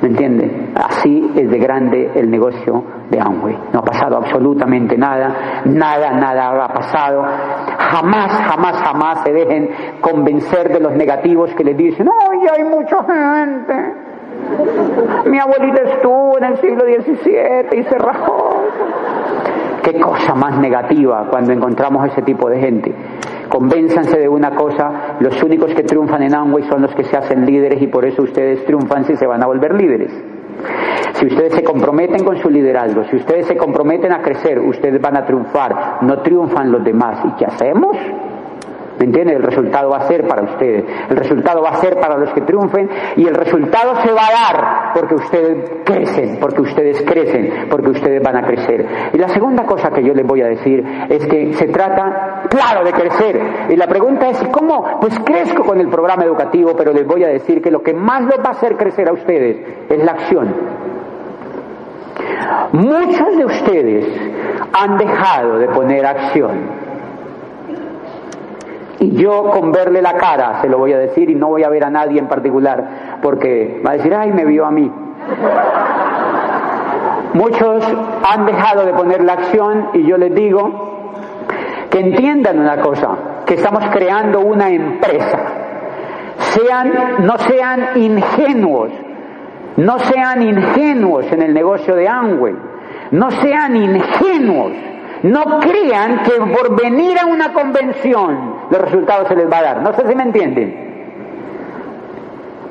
¿Me 0.01 0.07
entiende? 0.07 0.69
Así 0.75 1.29
es 1.35 1.49
de 1.49 1.57
grande 1.57 2.11
el 2.15 2.31
negocio 2.31 2.68
de 3.09 3.19
Amway. 3.19 3.57
No 3.73 3.79
ha 3.79 3.83
pasado 3.83 4.17
absolutamente 4.17 4.97
nada, 4.97 5.61
nada, 5.65 6.11
nada 6.11 6.65
ha 6.65 6.73
pasado. 6.73 7.23
Jamás, 7.77 8.31
jamás, 8.47 8.77
jamás 8.83 9.23
se 9.23 9.33
dejen 9.33 9.69
convencer 10.01 10.71
de 10.71 10.79
los 10.79 10.93
negativos 10.93 11.53
que 11.55 11.63
les 11.63 11.77
dicen, 11.77 12.07
¡ay, 12.07 12.39
hay 12.55 12.63
mucha 12.63 13.03
gente! 13.03 14.09
Mi 15.25 15.37
abuelita 15.37 15.81
estuvo 15.83 16.37
en 16.37 16.43
el 16.45 16.57
siglo 16.57 16.83
XVII 16.85 17.79
y 17.79 17.83
se 17.83 17.97
rajó. 17.97 18.63
Qué 19.83 19.99
cosa 19.99 20.35
más 20.35 20.57
negativa 20.59 21.27
cuando 21.29 21.53
encontramos 21.53 22.07
ese 22.07 22.21
tipo 22.21 22.49
de 22.49 22.59
gente. 22.59 22.93
Convénzanse 23.49 24.19
de 24.19 24.29
una 24.29 24.51
cosa, 24.51 25.17
los 25.19 25.41
únicos 25.41 25.73
que 25.73 25.83
triunfan 25.83 26.21
en 26.23 26.35
Amway 26.35 26.63
son 26.69 26.83
los 26.83 26.93
que 26.93 27.03
se 27.03 27.17
hacen 27.17 27.45
líderes 27.45 27.81
y 27.81 27.87
por 27.87 28.05
eso 28.05 28.21
ustedes 28.21 28.63
triunfan 28.65 29.05
si 29.05 29.15
se 29.15 29.25
van 29.25 29.41
a 29.41 29.47
volver 29.47 29.73
líderes. 29.73 30.11
Si 31.13 31.25
ustedes 31.25 31.53
se 31.53 31.63
comprometen 31.63 32.23
con 32.23 32.37
su 32.37 32.49
liderazgo, 32.49 33.03
si 33.05 33.17
ustedes 33.17 33.47
se 33.47 33.57
comprometen 33.57 34.13
a 34.13 34.21
crecer, 34.21 34.59
ustedes 34.59 35.01
van 35.01 35.17
a 35.17 35.25
triunfar, 35.25 35.99
no 36.01 36.21
triunfan 36.21 36.71
los 36.71 36.83
demás. 36.83 37.19
¿Y 37.25 37.31
qué 37.33 37.45
hacemos? 37.45 37.97
¿Me 38.99 39.05
entienden? 39.05 39.37
El 39.37 39.43
resultado 39.43 39.89
va 39.89 39.97
a 39.97 40.07
ser 40.07 40.27
para 40.27 40.43
ustedes, 40.43 40.83
el 41.09 41.15
resultado 41.15 41.61
va 41.61 41.69
a 41.69 41.75
ser 41.75 41.97
para 42.01 42.17
los 42.17 42.33
que 42.33 42.41
triunfen 42.41 42.89
y 43.15 43.25
el 43.25 43.33
resultado 43.33 43.95
se 44.01 44.11
va 44.11 44.27
a 44.27 44.31
dar 44.31 44.93
porque 44.93 45.15
ustedes 45.15 45.71
crecen, 45.85 46.37
porque 46.41 46.61
ustedes 46.61 47.01
crecen, 47.03 47.67
porque 47.69 47.91
ustedes 47.91 48.21
van 48.21 48.35
a 48.35 48.41
crecer. 48.45 48.85
Y 49.13 49.17
la 49.17 49.29
segunda 49.29 49.63
cosa 49.63 49.89
que 49.91 50.03
yo 50.03 50.13
les 50.13 50.27
voy 50.27 50.41
a 50.41 50.47
decir 50.47 50.83
es 51.07 51.25
que 51.27 51.53
se 51.53 51.67
trata, 51.67 52.28
claro, 52.49 52.83
de 52.83 52.91
crecer. 52.91 53.41
Y 53.69 53.75
la 53.75 53.87
pregunta 53.87 54.29
es, 54.29 54.43
¿cómo? 54.51 54.99
Pues 54.99 55.17
crezco 55.19 55.63
con 55.63 55.79
el 55.79 55.89
programa 55.89 56.23
educativo, 56.23 56.73
pero 56.75 56.91
les 56.91 57.05
voy 57.05 57.23
a 57.23 57.27
decir 57.27 57.61
que 57.61 57.71
lo 57.71 57.81
que 57.81 57.93
más 57.93 58.23
los 58.23 58.39
va 58.39 58.49
a 58.49 58.51
hacer 58.51 58.75
crecer 58.75 59.07
a 59.09 59.13
ustedes 59.13 59.57
es 59.89 60.03
la 60.03 60.11
acción. 60.11 60.53
Muchos 62.73 63.37
de 63.37 63.45
ustedes 63.45 64.05
han 64.73 64.97
dejado 64.97 65.57
de 65.57 65.67
poner 65.67 66.05
acción 66.05 66.89
y 68.99 69.11
yo 69.11 69.49
con 69.51 69.71
verle 69.71 70.01
la 70.01 70.13
cara 70.13 70.61
se 70.61 70.67
lo 70.67 70.77
voy 70.77 70.93
a 70.93 70.97
decir 70.97 71.29
y 71.29 71.35
no 71.35 71.47
voy 71.47 71.63
a 71.63 71.69
ver 71.69 71.85
a 71.85 71.89
nadie 71.89 72.19
en 72.19 72.27
particular, 72.27 73.19
porque 73.21 73.81
va 73.85 73.91
a 73.91 73.93
decir, 73.93 74.13
ay, 74.13 74.31
me 74.31 74.45
vio 74.45 74.65
a 74.65 74.71
mí. 74.71 74.91
Muchos 77.33 77.85
han 78.27 78.45
dejado 78.45 78.85
de 78.85 78.93
poner 78.93 79.23
la 79.23 79.33
acción 79.33 79.89
y 79.93 80.05
yo 80.05 80.17
les 80.17 80.33
digo 80.35 80.98
que 81.89 81.99
entiendan 81.99 82.59
una 82.59 82.81
cosa, 82.81 83.43
que 83.45 83.55
estamos 83.55 83.83
creando 83.91 84.41
una 84.41 84.69
empresa. 84.69 85.39
Sean, 86.37 87.25
no 87.25 87.37
sean 87.37 87.89
ingenuos, 87.95 88.91
no 89.77 89.99
sean 89.99 90.41
ingenuos 90.41 91.31
en 91.31 91.41
el 91.41 91.53
negocio 91.53 91.95
de 91.95 92.07
Amway, 92.07 92.55
no 93.11 93.31
sean 93.31 93.75
ingenuos 93.75 94.73
no 95.23 95.59
crean 95.59 96.23
que 96.23 96.31
por 96.31 96.81
venir 96.81 97.17
a 97.19 97.25
una 97.25 97.51
convención 97.51 98.67
los 98.69 98.81
resultados 98.81 99.27
se 99.27 99.35
les 99.35 99.51
va 99.51 99.57
a 99.57 99.63
dar. 99.63 99.81
No 99.81 99.93
sé 99.93 100.07
si 100.07 100.15
me 100.15 100.23
entienden. 100.23 100.87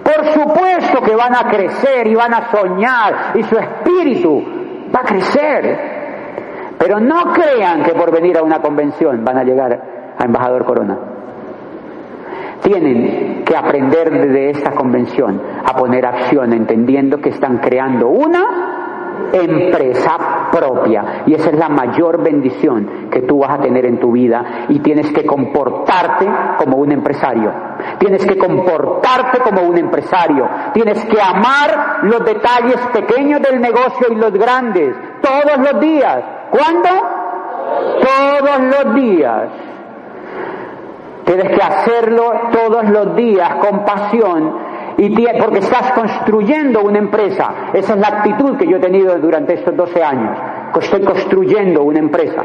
Por 0.03 0.25
supuesto 0.33 1.03
que 1.03 1.15
van 1.15 1.35
a 1.35 1.49
crecer 1.51 2.07
y 2.07 2.15
van 2.15 2.33
a 2.33 2.51
soñar 2.51 3.33
y 3.35 3.43
su 3.43 3.59
espíritu 3.59 4.43
va 4.95 5.01
a 5.01 5.05
crecer. 5.05 5.98
Pero 6.79 7.01
no 7.01 7.33
crean 7.33 7.83
que 7.83 7.93
por 7.93 8.13
venir 8.13 8.39
a 8.39 8.43
una 8.43 8.61
convención 8.61 9.25
van 9.25 9.39
a 9.39 9.45
llegar 9.45 10.15
a 10.17 10.25
embajador 10.25 10.65
Corona. 10.65 10.99
Tienen 12.63 13.45
que 13.45 13.57
aprender 13.57 14.11
desde 14.11 14.51
esta 14.51 14.73
convención 14.73 15.41
a 15.65 15.77
poner 15.77 16.07
acción 16.07 16.53
entendiendo 16.53 17.19
que 17.19 17.31
están 17.31 17.59
creando 17.59 18.09
una 18.09 18.79
empresa 19.33 20.49
propia. 20.51 21.23
Y 21.27 21.35
esa 21.35 21.51
es 21.51 21.59
la 21.59 21.69
mayor 21.69 22.23
bendición 22.23 23.09
que 23.11 23.23
tú 23.23 23.39
vas 23.39 23.59
a 23.59 23.63
tener 23.63 23.85
en 23.87 23.99
tu 23.99 24.13
vida. 24.13 24.67
Y 24.69 24.81
tienes 24.81 25.13
que 25.13 25.25
comportarte 25.25 26.27
como 26.59 26.79
un 26.79 26.93
empresario. 26.93 27.53
Tienes 27.99 28.25
que 28.25 28.37
comportarte 28.37 29.41
como 29.41 29.63
un 29.63 29.79
empresario. 29.79 30.49
Tienes 30.73 31.05
que 31.05 31.21
amar 31.21 32.01
los 32.03 32.25
detalles 32.25 32.79
pequeños 32.93 33.41
del 33.43 33.61
negocio 33.61 34.09
y 34.11 34.15
los 34.15 34.33
grandes. 34.33 34.95
Todos 35.21 35.59
los 35.59 35.81
días. 35.81 36.38
¿Cuándo? 36.51 36.89
Todos 38.01 38.61
los 38.61 38.95
días. 38.95 39.49
Tienes 41.25 41.49
que 41.49 41.63
hacerlo 41.63 42.33
todos 42.53 42.89
los 42.89 43.15
días 43.15 43.57
con 43.57 43.85
pasión 43.85 44.69
y 44.97 45.15
porque 45.39 45.59
estás 45.59 45.93
construyendo 45.93 46.81
una 46.83 46.99
empresa. 46.99 47.71
Esa 47.73 47.95
es 47.95 48.01
la 48.01 48.09
actitud 48.09 48.57
que 48.57 48.67
yo 48.67 48.79
he 48.79 48.81
tenido 48.81 49.17
durante 49.19 49.55
estos 49.55 49.77
12 49.77 50.03
años. 50.03 50.39
Estoy 50.81 51.03
construyendo 51.03 51.83
una 51.83 52.01
empresa. 52.01 52.43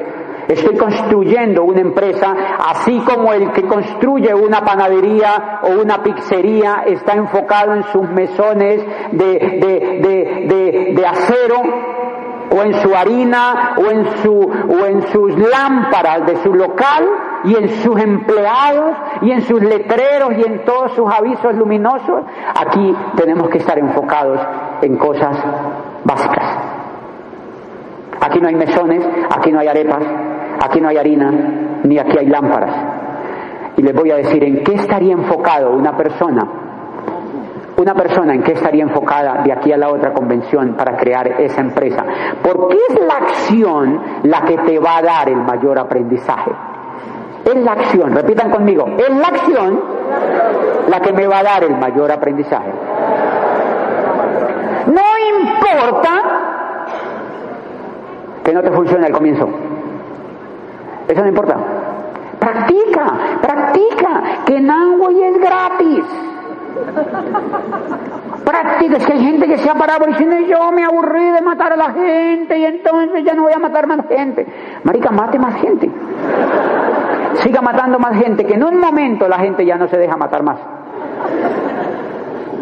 Estoy 0.47 0.75
construyendo 0.75 1.63
una 1.63 1.79
empresa 1.79 2.35
así 2.59 2.99
como 2.99 3.33
el 3.33 3.51
que 3.53 3.63
construye 3.63 4.35
una 4.35 4.61
panadería 4.65 5.61
o 5.63 5.81
una 5.81 6.03
pizzería 6.03 6.83
está 6.85 7.13
enfocado 7.13 7.73
en 7.73 7.83
sus 7.85 8.09
mesones 8.09 8.83
de, 9.13 9.25
de, 9.25 10.47
de, 10.47 10.93
de 10.93 11.07
acero 11.07 11.61
o 12.53 12.61
en 12.61 12.73
su 12.81 12.95
harina 12.95 13.73
o 13.77 13.89
en, 13.89 14.05
su, 14.21 14.33
o 14.33 14.85
en 14.85 15.01
sus 15.07 15.35
lámparas 15.37 16.25
de 16.27 16.37
su 16.43 16.53
local 16.53 17.03
y 17.45 17.55
en 17.55 17.69
sus 17.81 17.99
empleados 17.99 18.95
y 19.21 19.31
en 19.31 19.41
sus 19.41 19.61
letreros 19.61 20.33
y 20.37 20.43
en 20.43 20.63
todos 20.63 20.91
sus 20.93 21.11
avisos 21.11 21.55
luminosos. 21.55 22.23
Aquí 22.55 22.95
tenemos 23.15 23.49
que 23.49 23.57
estar 23.57 23.77
enfocados 23.79 24.39
en 24.81 24.97
cosas 24.97 25.35
básicas. 26.03 26.45
Aquí 28.21 28.39
no 28.39 28.47
hay 28.47 28.55
mesones, 28.55 29.03
aquí 29.35 29.51
no 29.51 29.59
hay 29.59 29.67
arepas, 29.67 30.03
aquí 30.63 30.79
no 30.79 30.89
hay 30.89 30.97
harina, 30.97 31.31
ni 31.83 31.97
aquí 31.97 32.17
hay 32.19 32.27
lámparas. 32.27 32.75
Y 33.77 33.81
les 33.81 33.95
voy 33.95 34.11
a 34.11 34.15
decir 34.17 34.43
en 34.43 34.63
qué 34.63 34.75
estaría 34.75 35.13
enfocado 35.13 35.71
una 35.71 35.97
persona 35.97 36.62
una 37.77 37.95
persona 37.95 38.33
en 38.33 38.43
qué 38.43 38.53
estaría 38.53 38.83
enfocada 38.83 39.41
de 39.43 39.51
aquí 39.51 39.71
a 39.71 39.77
la 39.77 39.89
otra 39.89 40.13
convención 40.13 40.75
para 40.75 40.95
crear 40.97 41.41
esa 41.41 41.61
empresa. 41.61 42.03
Porque 42.41 42.77
es 42.89 42.99
la 43.05 43.15
acción 43.15 44.01
la 44.23 44.41
que 44.41 44.57
te 44.57 44.79
va 44.79 44.97
a 44.97 45.01
dar 45.01 45.29
el 45.29 45.37
mayor 45.37 45.79
aprendizaje. 45.79 46.51
Es 47.45 47.55
la 47.55 47.73
acción, 47.73 48.13
repitan 48.13 48.51
conmigo, 48.51 48.85
es 48.97 49.09
la 49.09 49.27
acción 49.27 49.79
la 50.87 50.99
que 51.01 51.11
me 51.11 51.27
va 51.27 51.39
a 51.39 51.43
dar 51.43 51.63
el 51.63 51.75
mayor 51.75 52.11
aprendizaje. 52.11 52.71
No 54.87 55.01
importa 55.41 56.21
que 58.43 58.53
no 58.53 58.61
te 58.61 58.71
funcione 58.71 59.05
al 59.07 59.11
comienzo. 59.11 59.49
Eso 61.07 61.21
no 61.21 61.27
importa. 61.27 61.57
Practica, 62.39 63.13
practica, 63.41 64.23
que 64.45 64.59
Nangway 64.59 65.23
es 65.23 65.39
gratis. 65.39 66.32
Práctica, 68.45 68.97
es 68.97 69.05
que 69.05 69.13
hay 69.13 69.23
gente 69.23 69.47
que 69.47 69.57
se 69.57 69.69
ha 69.69 69.75
parado 69.75 70.05
diciendo 70.05 70.35
yo 70.47 70.71
me 70.71 70.83
aburrí 70.83 71.31
de 71.31 71.41
matar 71.41 71.73
a 71.73 71.75
la 71.75 71.91
gente 71.91 72.57
y 72.57 72.65
entonces 72.65 73.23
ya 73.23 73.33
no 73.33 73.43
voy 73.43 73.53
a 73.53 73.59
matar 73.59 73.87
más 73.87 74.05
gente. 74.07 74.45
Marica, 74.83 75.11
mate 75.11 75.39
más 75.39 75.55
gente. 75.55 75.89
Siga 77.35 77.61
matando 77.61 77.99
más 77.99 78.17
gente, 78.21 78.45
que 78.45 78.55
en 78.55 78.63
un 78.63 78.79
momento 78.79 79.27
la 79.27 79.39
gente 79.39 79.65
ya 79.65 79.77
no 79.77 79.87
se 79.87 79.97
deja 79.97 80.17
matar 80.17 80.43
más. 80.43 80.57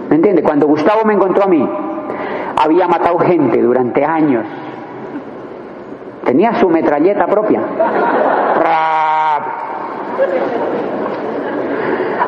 ¿Me 0.10 0.15
entiende? 0.17 0.43
Cuando 0.43 0.67
Gustavo 0.67 1.04
me 1.06 1.13
encontró 1.13 1.43
a 1.43 1.47
mí, 1.47 1.67
había 2.63 2.88
matado 2.88 3.17
gente 3.19 3.62
durante 3.62 4.06
años. 4.06 4.45
Tenía 6.24 6.54
su 6.60 6.69
metralleta 6.69 7.26
propia 7.28 7.62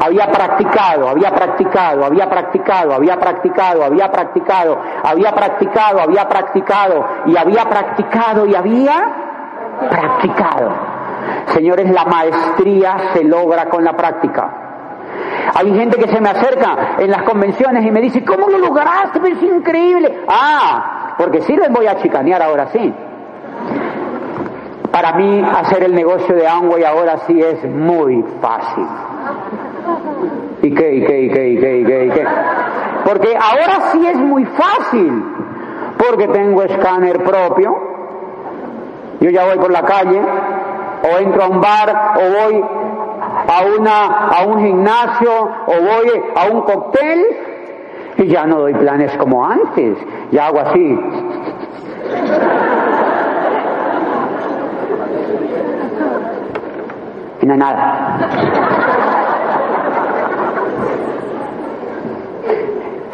había 0.03 0.27
practicado, 0.27 1.07
había 1.07 1.31
practicado, 1.31 2.05
había 2.05 2.29
practicado, 2.29 2.93
había 2.93 3.17
practicado, 3.17 3.85
había 3.85 4.11
practicado, 4.11 4.77
había 5.01 5.33
practicado, 5.33 6.01
había 6.01 6.27
practicado 6.27 7.05
y 7.25 7.37
había 7.37 7.65
practicado 7.69 8.45
y 8.45 8.55
había 8.55 8.95
practicado. 9.89 10.71
Señores, 11.53 11.89
la 11.89 12.03
maestría 12.03 12.97
se 13.13 13.23
logra 13.23 13.69
con 13.69 13.83
la 13.83 13.93
práctica. 13.93 14.59
Hay 15.55 15.73
gente 15.73 15.97
que 15.97 16.09
se 16.09 16.19
me 16.19 16.29
acerca 16.29 16.95
en 16.97 17.09
las 17.09 17.23
convenciones 17.23 17.85
y 17.85 17.91
me 17.91 18.01
dice, 18.01 18.25
¿cómo 18.25 18.49
lo 18.49 18.57
lograste? 18.57 19.19
Es 19.25 19.41
increíble. 19.41 20.25
Ah, 20.27 21.15
porque 21.17 21.41
sí 21.41 21.55
les 21.55 21.71
voy 21.71 21.87
a 21.87 21.95
chicanear 21.97 22.41
ahora 22.41 22.67
sí. 22.67 22.93
Para 24.91 25.13
mí 25.13 25.41
hacer 25.41 25.83
el 25.83 25.95
negocio 25.95 26.35
de 26.35 26.45
Amway 26.47 26.83
ahora 26.83 27.19
sí 27.25 27.39
es 27.39 27.63
muy 27.63 28.21
fácil. 28.41 28.85
¿Y 30.63 30.73
qué, 30.73 30.95
y 30.95 31.05
qué, 31.05 31.21
y 31.23 31.29
qué, 31.29 31.47
y 31.49 31.57
qué, 31.57 31.77
y 31.79 31.83
qué, 31.83 32.05
y 32.05 32.09
qué? 32.09 32.25
Porque 33.03 33.35
ahora 33.35 33.91
sí 33.91 34.07
es 34.07 34.17
muy 34.17 34.45
fácil. 34.45 35.23
Porque 35.97 36.29
tengo 36.29 36.63
escáner 36.63 37.21
propio. 37.21 37.75
Yo 39.19 39.29
ya 39.29 39.43
voy 39.45 39.57
por 39.57 39.71
la 39.71 39.83
calle, 39.83 40.21
o 40.21 41.17
entro 41.19 41.43
a 41.43 41.47
un 41.49 41.59
bar, 41.59 42.13
o 42.15 42.21
voy 42.21 42.63
a, 42.63 43.77
una, 43.77 44.27
a 44.29 44.45
un 44.45 44.59
gimnasio, 44.65 45.31
o 45.65 45.71
voy 45.71 46.23
a 46.35 46.53
un 46.53 46.61
cóctel, 46.61 47.25
y 48.17 48.27
ya 48.27 48.45
no 48.45 48.59
doy 48.59 48.73
planes 48.73 49.15
como 49.17 49.45
antes. 49.45 49.97
Ya 50.31 50.47
hago 50.47 50.59
así. 50.61 50.99
Y 57.41 57.45
no 57.45 57.53
hay 57.53 57.59
nada. 57.59 59.02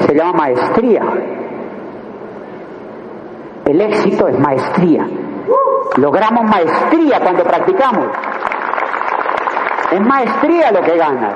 Se 0.10 0.16
llama 0.16 0.34
maestría. 0.34 1.04
El 3.64 3.80
éxito 3.80 4.28
es 4.28 4.40
maestría. 4.40 5.06
Logramos 5.98 6.46
maestría 6.46 7.20
cuando 7.20 7.44
practicamos. 7.44 8.08
Es 9.92 10.02
maestría 10.02 10.72
lo 10.72 10.82
que 10.82 10.98
ganas. 10.98 11.36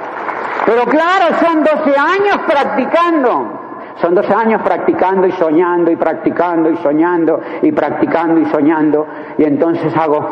Pero 0.66 0.86
claro, 0.86 1.36
son 1.40 1.64
12 1.64 1.96
años 1.96 2.38
practicando. 2.48 3.60
Son 4.02 4.16
12 4.16 4.34
años 4.34 4.62
practicando 4.64 5.28
y 5.28 5.32
soñando 5.34 5.92
y 5.92 5.96
practicando 5.96 6.72
y 6.72 6.78
soñando 6.78 7.42
y 7.62 7.72
practicando 7.72 8.40
y 8.40 8.46
soñando. 8.48 9.06
Y 9.38 9.44
entonces 9.44 9.96
hago... 9.96 10.28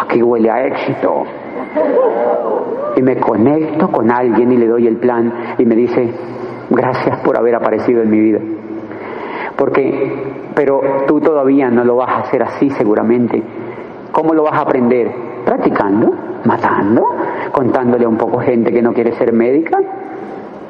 Aquí 0.00 0.20
huele 0.20 0.50
a 0.50 0.66
éxito. 0.66 1.26
Y 2.96 3.02
me 3.02 3.16
conecto 3.16 3.90
con 3.90 4.10
alguien 4.10 4.52
y 4.52 4.56
le 4.56 4.66
doy 4.66 4.86
el 4.86 4.96
plan 4.96 5.54
y 5.58 5.64
me 5.64 5.74
dice, 5.74 6.12
gracias 6.70 7.20
por 7.20 7.36
haber 7.38 7.54
aparecido 7.54 8.02
en 8.02 8.10
mi 8.10 8.20
vida. 8.20 8.40
Porque, 9.56 10.50
pero 10.54 10.80
tú 11.06 11.20
todavía 11.20 11.70
no 11.70 11.84
lo 11.84 11.96
vas 11.96 12.10
a 12.10 12.18
hacer 12.20 12.42
así 12.42 12.70
seguramente. 12.70 13.42
¿Cómo 14.10 14.34
lo 14.34 14.44
vas 14.44 14.54
a 14.54 14.62
aprender? 14.62 15.10
Practicando, 15.44 16.12
matando, 16.44 17.04
contándole 17.52 18.04
a 18.04 18.08
un 18.08 18.16
poco 18.16 18.38
gente 18.40 18.72
que 18.72 18.82
no 18.82 18.92
quiere 18.92 19.12
ser 19.12 19.32
médica, 19.32 19.78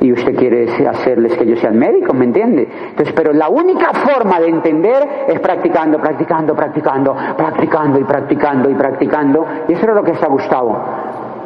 y 0.02 0.12
usted 0.12 0.34
quiere 0.34 0.66
hacerles 0.88 1.36
que 1.36 1.44
ellos 1.44 1.60
sean 1.60 1.78
médicos, 1.78 2.12
¿me 2.14 2.24
entiende? 2.24 2.66
Entonces, 2.90 3.14
pero 3.14 3.32
la 3.32 3.48
única 3.48 3.92
forma 3.92 4.40
de 4.40 4.48
entender 4.48 5.26
es 5.28 5.38
practicando, 5.38 5.98
practicando, 5.98 6.56
practicando, 6.56 7.16
practicando 7.36 8.00
y 8.00 8.04
practicando 8.04 8.68
y 8.68 8.74
practicando. 8.74 9.46
Y 9.68 9.74
eso 9.74 9.84
era 9.84 9.94
lo 9.94 10.02
que 10.02 10.10
ha 10.10 10.26
Gustavo. 10.26 10.76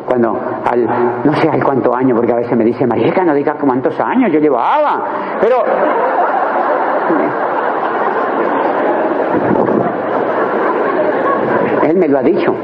Cuando, 0.06 0.40
al, 0.64 0.88
no 1.24 1.34
sé 1.34 1.50
al 1.50 1.62
cuánto 1.62 1.94
año, 1.94 2.14
porque 2.14 2.32
a 2.32 2.36
veces 2.36 2.56
me 2.56 2.64
dice, 2.64 2.86
Marica, 2.86 3.24
no 3.24 3.34
digas 3.34 3.56
cuántos 3.60 4.00
años 4.00 4.32
yo 4.32 4.38
llevaba. 4.38 5.04
Pero, 5.40 5.56
él 11.90 11.96
me 11.96 12.08
lo 12.08 12.18
ha 12.18 12.22
dicho. 12.22 12.54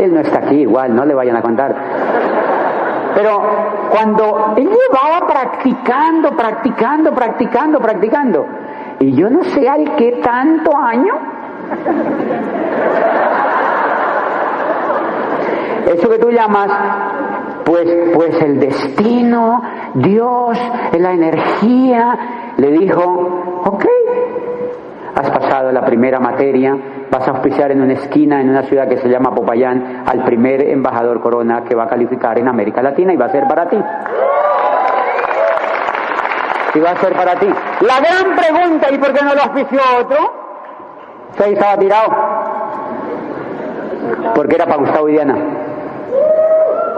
Él 0.00 0.12
no 0.12 0.18
está 0.20 0.38
aquí 0.38 0.56
igual, 0.56 0.96
no 0.96 1.04
le 1.04 1.14
vayan 1.14 1.36
a 1.36 1.42
contar. 1.42 1.76
Pero 3.16 3.40
cuando 3.90 4.52
él 4.58 4.68
llevaba 4.68 5.26
practicando, 5.26 6.36
practicando, 6.36 7.14
practicando, 7.14 7.80
practicando, 7.80 8.46
y 9.00 9.12
yo 9.14 9.30
no 9.30 9.42
sé 9.42 9.66
al 9.66 9.96
qué 9.96 10.20
tanto 10.22 10.76
año, 10.76 11.14
eso 15.86 16.10
que 16.10 16.18
tú 16.18 16.30
llamas, 16.30 16.70
pues, 17.64 17.88
pues 18.14 18.42
el 18.42 18.60
destino, 18.60 19.62
Dios, 19.94 20.58
la 20.98 21.12
energía, 21.12 22.18
le 22.58 22.70
dijo, 22.72 23.62
ok, 23.64 23.86
has 25.14 25.30
pasado 25.30 25.72
la 25.72 25.86
primera 25.86 26.20
materia, 26.20 26.76
vas 27.18 27.28
a 27.28 27.30
auspiciar 27.30 27.72
en 27.72 27.80
una 27.80 27.94
esquina, 27.94 28.42
en 28.42 28.50
una 28.50 28.62
ciudad 28.64 28.86
que 28.88 28.98
se 28.98 29.08
llama 29.08 29.34
Popayán, 29.34 30.04
al 30.06 30.22
primer 30.24 30.60
embajador 30.68 31.20
corona 31.20 31.64
que 31.64 31.74
va 31.74 31.84
a 31.84 31.88
calificar 31.88 32.38
en 32.38 32.46
América 32.46 32.82
Latina 32.82 33.12
y 33.12 33.16
va 33.16 33.24
a 33.24 33.30
ser 33.30 33.44
para 33.48 33.68
ti. 33.70 33.78
Y 36.74 36.78
va 36.78 36.90
a 36.90 36.96
ser 36.96 37.14
para 37.14 37.36
ti. 37.36 37.46
La 37.80 38.00
gran 38.00 38.36
pregunta, 38.36 38.90
¿y 38.92 38.98
por 38.98 39.14
qué 39.14 39.24
no 39.24 39.34
lo 39.34 39.42
auspició 39.44 39.80
otro? 39.98 40.18
Se 41.38 41.52
estaba 41.52 41.78
tirado. 41.78 42.08
Porque 44.34 44.54
era 44.56 44.66
para 44.66 44.76
Gustavo 44.76 45.08
y. 45.08 45.18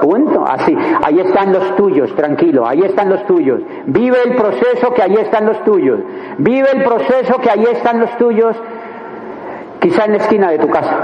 Punto. 0.02 0.44
Así. 0.48 0.76
Ahí 1.04 1.20
están 1.20 1.52
los 1.52 1.76
tuyos, 1.76 2.12
tranquilo. 2.16 2.66
Ahí 2.66 2.80
están 2.82 3.08
los 3.08 3.24
tuyos. 3.26 3.60
Vive 3.86 4.16
el 4.24 4.34
proceso 4.34 4.92
que 4.94 5.02
ahí 5.02 5.14
están 5.14 5.46
los 5.46 5.62
tuyos. 5.62 6.00
Vive 6.38 6.68
el 6.72 6.82
proceso 6.82 7.38
que 7.38 7.50
ahí 7.50 7.64
están 7.70 8.00
los 8.00 8.10
tuyos 8.16 8.56
quizá 9.80 10.04
en 10.04 10.12
la 10.12 10.18
esquina 10.18 10.50
de 10.50 10.58
tu 10.58 10.68
casa. 10.68 10.96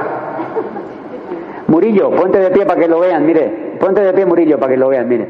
Murillo, 1.68 2.10
ponte 2.10 2.38
de 2.38 2.50
pie 2.50 2.66
para 2.66 2.80
que 2.80 2.88
lo 2.88 3.00
vean, 3.00 3.24
mire, 3.24 3.76
ponte 3.80 4.00
de 4.00 4.12
pie 4.12 4.26
Murillo 4.26 4.58
para 4.58 4.72
que 4.72 4.78
lo 4.78 4.88
vean, 4.88 5.08
mire. 5.08 5.28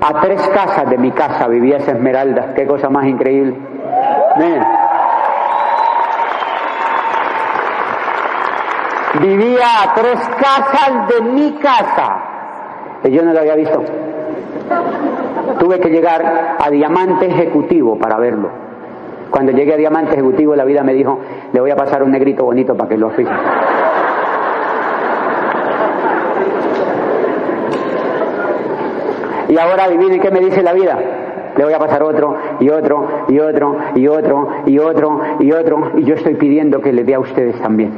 A 0.00 0.20
tres 0.20 0.40
casas 0.48 0.88
de 0.90 0.98
mi 0.98 1.10
casa 1.10 1.48
vivía 1.48 1.78
esa 1.78 1.92
Esmeralda, 1.92 2.54
qué 2.54 2.66
cosa 2.66 2.88
más 2.88 3.06
increíble. 3.06 3.54
Miren. 4.36 4.62
Vivía 9.20 9.66
a 9.82 9.94
tres 9.94 10.18
casas 10.40 11.08
de 11.08 11.20
mi 11.22 11.52
casa. 11.54 12.22
Y 13.04 13.10
yo 13.10 13.22
no 13.22 13.32
lo 13.32 13.40
había 13.40 13.54
visto. 13.54 13.82
Tuve 15.58 15.80
que 15.80 15.88
llegar 15.88 16.56
a 16.58 16.70
diamante 16.70 17.26
ejecutivo 17.26 17.98
para 17.98 18.18
verlo. 18.18 18.66
Cuando 19.30 19.52
llegué 19.52 19.74
a 19.74 19.76
Diamante 19.76 20.12
Ejecutivo, 20.12 20.54
la 20.54 20.64
vida 20.64 20.82
me 20.82 20.94
dijo, 20.94 21.18
le 21.56 21.60
voy 21.62 21.70
a 21.70 21.76
pasar 21.76 22.02
un 22.02 22.10
negrito 22.10 22.44
bonito 22.44 22.76
para 22.76 22.90
que 22.90 22.98
lo 22.98 23.06
oficie. 23.06 23.32
Y 29.48 29.58
ahora 29.58 29.84
adivinen 29.84 30.20
qué 30.20 30.30
me 30.30 30.40
dice 30.40 30.62
la 30.62 30.74
vida. 30.74 30.98
Le 31.56 31.64
voy 31.64 31.72
a 31.72 31.78
pasar 31.78 32.02
otro, 32.02 32.36
y 32.60 32.68
otro, 32.68 33.24
y 33.28 33.38
otro, 33.38 33.76
y 33.94 34.06
otro, 34.06 34.48
y 34.66 34.78
otro, 34.78 35.20
y 35.38 35.50
otro, 35.50 35.92
y 35.96 36.04
yo 36.04 36.14
estoy 36.16 36.34
pidiendo 36.34 36.82
que 36.82 36.92
le 36.92 37.04
dé 37.04 37.14
a 37.14 37.20
ustedes 37.20 37.58
también. 37.62 37.90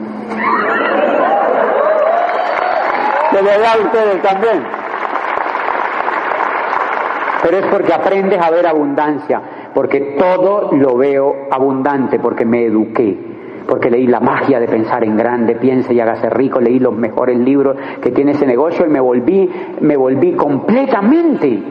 Que 3.32 3.42
le 3.42 3.58
dé 3.58 3.66
a 3.66 3.76
ustedes 3.76 4.22
también. 4.22 4.62
Pero 7.42 7.56
es 7.56 7.66
porque 7.66 7.92
aprendes 7.92 8.40
a 8.40 8.50
ver 8.50 8.68
abundancia 8.68 9.42
porque 9.74 10.16
todo 10.18 10.70
lo 10.72 10.96
veo 10.96 11.46
abundante, 11.50 12.18
porque 12.18 12.44
me 12.44 12.64
eduqué, 12.64 13.16
porque 13.68 13.90
leí 13.90 14.06
la 14.06 14.18
magia 14.18 14.58
de 14.58 14.66
pensar 14.66 15.04
en 15.04 15.14
grande, 15.14 15.54
piense 15.56 15.92
y 15.92 16.00
hágase 16.00 16.30
rico, 16.30 16.58
leí 16.58 16.78
los 16.78 16.96
mejores 16.96 17.38
libros 17.38 17.76
que 18.00 18.10
tiene 18.10 18.32
ese 18.32 18.46
negocio 18.46 18.86
y 18.86 18.88
me 18.88 18.98
volví, 18.98 19.48
me 19.82 19.94
volví 19.94 20.32
completamente 20.32 21.62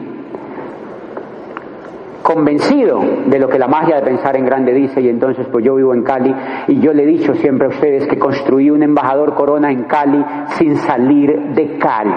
convencido 2.22 3.00
de 3.26 3.38
lo 3.40 3.48
que 3.48 3.58
la 3.58 3.66
magia 3.66 3.96
de 3.96 4.02
pensar 4.02 4.36
en 4.36 4.44
grande 4.44 4.72
dice 4.74 5.00
y 5.00 5.08
entonces 5.08 5.48
pues 5.50 5.64
yo 5.64 5.74
vivo 5.74 5.92
en 5.92 6.04
Cali 6.04 6.32
y 6.68 6.78
yo 6.78 6.92
le 6.92 7.02
he 7.02 7.06
dicho 7.06 7.34
siempre 7.34 7.66
a 7.66 7.70
ustedes 7.70 8.06
que 8.06 8.16
construí 8.16 8.70
un 8.70 8.84
embajador 8.84 9.34
corona 9.34 9.72
en 9.72 9.84
Cali 9.84 10.24
sin 10.50 10.76
salir 10.76 11.36
de 11.54 11.78
Cali, 11.78 12.14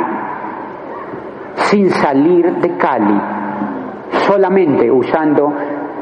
sin 1.56 1.90
salir 1.90 2.54
de 2.58 2.78
Cali, 2.78 3.20
solamente 4.28 4.92
usando 4.92 5.52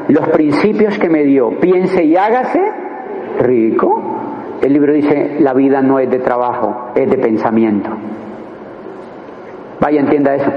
los 0.08 0.28
principios 0.28 0.98
que 0.98 1.08
me 1.08 1.22
dio, 1.22 1.58
piense 1.58 2.04
y 2.04 2.14
hágase 2.14 2.89
rico. 3.38 4.02
El 4.60 4.72
libro 4.72 4.92
dice, 4.92 5.36
la 5.40 5.54
vida 5.54 5.80
no 5.80 5.98
es 5.98 6.10
de 6.10 6.18
trabajo, 6.18 6.90
es 6.94 7.08
de 7.08 7.18
pensamiento. 7.18 7.90
Vaya, 9.80 10.00
entienda 10.00 10.34
eso. 10.34 10.50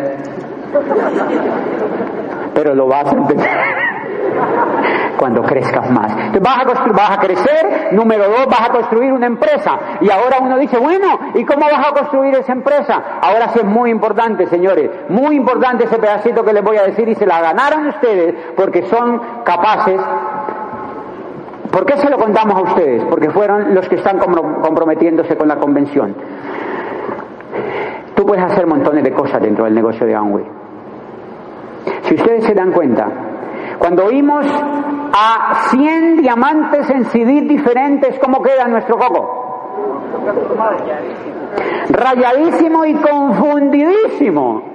Pero 2.54 2.76
lo 2.76 2.88
vas 2.88 3.08
a 3.08 3.16
entender 3.16 3.48
cuando 5.18 5.42
crezcas 5.44 5.90
más. 5.90 6.14
Vas 6.42 7.10
a, 7.10 7.14
a 7.14 7.18
crecer, 7.20 7.94
número 7.94 8.26
dos, 8.28 8.46
vas 8.48 8.70
a 8.70 8.72
construir 8.72 9.14
una 9.14 9.28
empresa. 9.28 9.80
Y 10.02 10.10
ahora 10.10 10.40
uno 10.42 10.58
dice, 10.58 10.78
bueno, 10.78 11.20
¿y 11.34 11.46
cómo 11.46 11.66
vas 11.66 11.88
a 11.88 11.94
construir 11.94 12.36
esa 12.36 12.52
empresa? 12.52 13.02
Ahora 13.22 13.50
sí 13.50 13.60
es 13.60 13.66
muy 13.66 13.90
importante, 13.90 14.48
señores, 14.48 14.90
muy 15.10 15.36
importante 15.36 15.86
ese 15.86 15.98
pedacito 15.98 16.44
que 16.44 16.54
les 16.54 16.64
voy 16.64 16.78
a 16.78 16.84
decir 16.84 17.08
y 17.08 17.16
se 17.16 17.26
la 17.26 17.40
ganaron 17.42 17.88
ustedes 17.88 18.36
porque 18.56 18.84
son 18.84 19.22
capaces 19.44 20.00
¿Por 21.74 21.88
qué 21.88 21.98
se 21.98 22.08
lo 22.08 22.20
contamos 22.20 22.56
a 22.56 22.62
ustedes? 22.62 23.04
Porque 23.06 23.32
fueron 23.32 23.74
los 23.74 23.90
que 23.90 23.96
están 23.96 24.20
comprometiéndose 24.20 25.36
con 25.36 25.48
la 25.48 25.56
convención. 25.56 26.16
Tú 28.16 28.24
puedes 28.28 28.44
hacer 28.44 28.68
montones 28.68 29.04
de 29.04 29.12
cosas 29.12 29.42
dentro 29.42 29.66
del 29.66 29.74
negocio 29.74 30.06
de 30.06 30.14
Amway. 30.14 30.46
Si 32.04 32.14
ustedes 32.14 32.44
se 32.46 32.54
dan 32.54 32.72
cuenta, 32.72 33.08
Cuando 33.80 34.06
oímos 34.06 34.46
a 34.46 35.68
100 35.72 36.18
diamantes 36.18 36.90
en 36.92 37.06
CD 37.06 37.42
diferentes, 37.42 38.20
¿cómo 38.20 38.42
queda 38.44 38.68
nuestro 38.68 38.98
coco? 38.98 39.90
Rayadísimo 41.90 42.86
y 42.86 42.94
confundidísimo. 42.94 44.73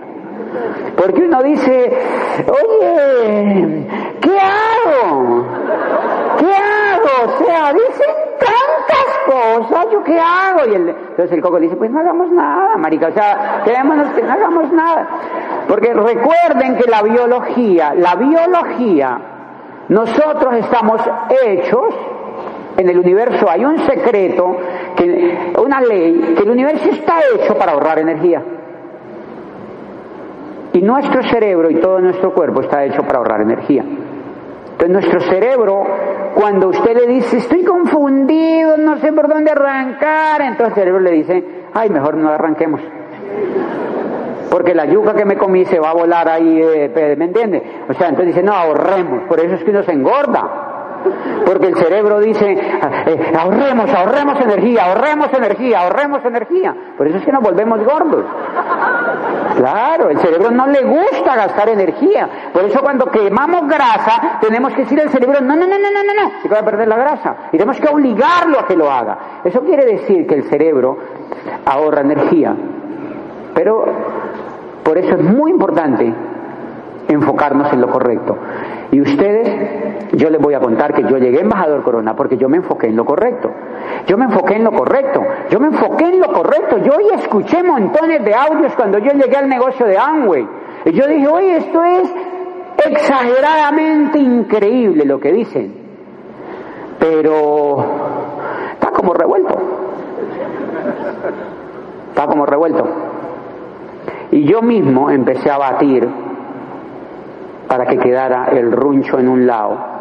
Porque 0.97 1.23
uno 1.23 1.43
dice, 1.43 1.93
oye, 2.47 3.87
¿qué 4.21 4.39
hago? 4.39 5.47
¿Qué 6.39 6.47
hago? 6.47 7.35
O 7.35 7.45
sea, 7.45 7.73
dicen 7.73 8.15
tantas 8.39 9.19
cosas, 9.27 9.87
¿yo 9.93 10.03
qué 10.05 10.19
hago? 10.19 10.67
Y 10.71 10.75
el, 10.75 10.89
entonces 10.89 11.33
el 11.33 11.43
coco 11.43 11.59
dice, 11.59 11.77
pues 11.77 11.91
no 11.91 12.01
hagamos 12.01 12.31
nada, 12.31 12.77
marica, 12.77 13.09
o 13.09 13.13
sea, 13.13 13.63
quedémonos 13.65 14.09
que 14.09 14.23
no 14.23 14.33
hagamos 14.33 14.73
nada. 14.73 15.09
Porque 15.69 15.93
recuerden 15.93 16.77
que 16.77 16.91
la 16.91 17.03
biología, 17.03 17.95
la 17.95 18.15
biología, 18.15 19.19
nosotros 19.89 20.55
estamos 20.55 21.01
hechos 21.45 21.95
en 22.79 22.89
el 22.89 22.99
universo 22.99 23.51
hay 23.51 23.65
un 23.65 23.79
secreto, 23.81 24.57
que, 24.97 25.53
una 25.59 25.81
ley, 25.81 26.35
que 26.37 26.45
el 26.45 26.51
universo 26.51 26.89
está 26.91 27.19
hecho 27.35 27.57
para 27.57 27.73
ahorrar 27.73 27.99
energía. 27.99 28.43
Y 30.79 30.83
nuestro 30.83 31.25
cerebro 31.25 31.69
y 31.71 31.81
todo 31.81 31.99
nuestro 31.99 32.33
cuerpo 32.33 32.61
está 32.61 32.85
hecho 32.85 33.03
para 33.03 33.19
ahorrar 33.19 33.41
energía. 33.41 33.83
Entonces 33.83 34.91
nuestro 34.91 35.21
cerebro, 35.23 35.85
cuando 36.37 36.69
usted 36.69 36.97
le 36.97 37.15
dice, 37.15 37.39
estoy 37.39 37.65
confundido, 37.65 38.77
no 38.77 38.97
sé 38.99 39.13
por 39.13 39.27
dónde 39.27 39.51
arrancar, 39.51 40.41
entonces 40.43 40.69
el 40.69 40.75
cerebro 40.75 41.01
le 41.01 41.11
dice, 41.11 41.45
ay, 41.75 41.91
mejor 41.91 42.17
no 42.17 42.29
arranquemos. 42.29 42.81
Porque 44.49 44.73
la 44.73 44.85
yuca 44.85 45.15
que 45.15 45.25
me 45.25 45.37
comí 45.37 45.65
se 45.65 45.81
va 45.81 45.91
a 45.91 45.95
volar 45.95 46.29
ahí, 46.29 46.63
eh, 46.63 47.17
¿me 47.19 47.25
entiende? 47.25 47.61
O 47.89 47.95
sea, 47.95 48.11
entonces 48.11 48.37
dice, 48.37 48.47
no, 48.47 48.53
ahorremos. 48.53 49.25
Por 49.25 49.41
eso 49.41 49.57
es 49.57 49.65
que 49.65 49.73
uno 49.73 49.83
se 49.83 49.91
engorda. 49.91 50.68
Porque 51.45 51.69
el 51.69 51.77
cerebro 51.77 52.21
dice, 52.21 52.53
eh, 52.53 53.33
ahorremos, 53.39 53.91
ahorremos 53.91 54.41
energía, 54.41 54.87
ahorremos 54.87 55.33
energía, 55.33 55.81
ahorremos 55.81 56.25
energía. 56.25 56.75
Por 56.97 57.07
eso 57.09 57.19
es 57.19 57.25
que 57.25 57.33
nos 57.33 57.43
volvemos 57.43 57.83
gordos. 57.85 58.25
Claro, 59.57 60.11
el 60.11 60.19
cerebro 60.19 60.51
no 60.51 60.67
le 60.67 60.83
gusta 60.83 61.35
gastar 61.35 61.69
energía. 61.69 62.29
Por 62.53 62.65
eso 62.65 62.81
cuando 62.81 63.07
quemamos 63.07 63.67
grasa, 63.67 64.39
tenemos 64.41 64.73
que 64.73 64.83
decir 64.83 65.01
al 65.01 65.11
cerebro, 65.11 65.41
no, 65.41 65.57
no, 65.57 65.67
no, 65.67 65.79
no, 65.79 65.91
no, 65.91 66.05
no, 66.05 66.23
no, 66.23 66.43
se 66.43 66.49
va 66.49 66.61
a 66.61 66.65
perder 66.65 66.89
la 66.89 66.97
grasa. 66.97 67.37
Y 67.49 67.59
tenemos 67.59 67.81
que 67.81 67.89
obligarlo 67.89 68.61
a 68.61 68.67
que 68.67 68.77
lo 68.77 68.91
haga. 68.91 69.19
Eso 69.45 69.61
quiere 69.61 69.85
decir 69.85 70.27
que 70.27 70.35
el 70.35 70.45
cerebro 70.45 70.97
ahorra 71.65 72.03
energía. 72.03 72.55
Pero 73.55 73.85
por 74.85 74.97
eso 74.97 75.15
es 75.15 75.23
muy 75.23 75.51
importante 75.51 76.15
enfocarnos 77.09 77.73
en 77.73 77.81
lo 77.81 77.89
correcto. 77.89 78.37
Y 78.91 79.03
ustedes, 79.03 80.13
yo 80.13 80.31
les 80.31 80.41
voy 80.41 80.55
a 80.55 80.61
contar 80.61 80.95
que 80.95 81.03
yo 81.03 81.19
llegué 81.19 81.41
embajador 81.41 81.83
Corona 81.83 82.17
porque 82.17 82.39
yo 82.39 82.49
me 82.49 82.57
enfoqué 82.57 82.87
en 82.87 82.97
lo 82.97 83.05
correcto. 83.05 83.51
Yo 84.07 84.17
me 84.17 84.25
enfoqué 84.25 84.55
en 84.57 84.65
lo 84.65 84.73
correcto. 84.73 85.23
Yo 85.51 85.61
me 85.61 85.67
enfoqué 85.67 86.05
en 86.05 86.21
lo 86.21 86.33
correcto. 86.33 86.79
Yo 86.79 86.95
hoy 86.97 87.05
escuché 87.15 87.63
montones 87.63 88.25
de 88.25 88.35
audios 88.35 88.75
cuando 88.75 88.99
yo 88.99 89.13
llegué 89.13 89.37
al 89.37 89.49
negocio 89.49 89.87
de 89.87 89.99
Amway. 89.99 90.49
Y 90.87 90.93
yo 90.93 91.07
dije, 91.07 91.29
oye, 91.29 91.57
esto 91.59 91.85
es 91.85 92.15
exageradamente 92.87 94.19
increíble 94.19 95.05
lo 95.05 95.21
que 95.21 95.33
dicen. 95.33 95.75
Pero 96.99 97.85
está 98.73 98.91
como 98.91 99.13
revuelto. 99.13 99.59
Está 102.09 102.27
como 102.27 102.47
revuelto. 102.47 102.89
Y 104.31 104.45
yo 104.45 104.63
mismo 104.63 105.11
empecé 105.11 105.51
a 105.51 105.59
batir 105.59 106.09
para 107.69 107.87
que 107.87 107.99
quedara 107.99 108.47
el 108.47 108.73
runcho 108.73 109.19
en 109.19 109.29
un 109.29 109.47
lado 109.47 109.99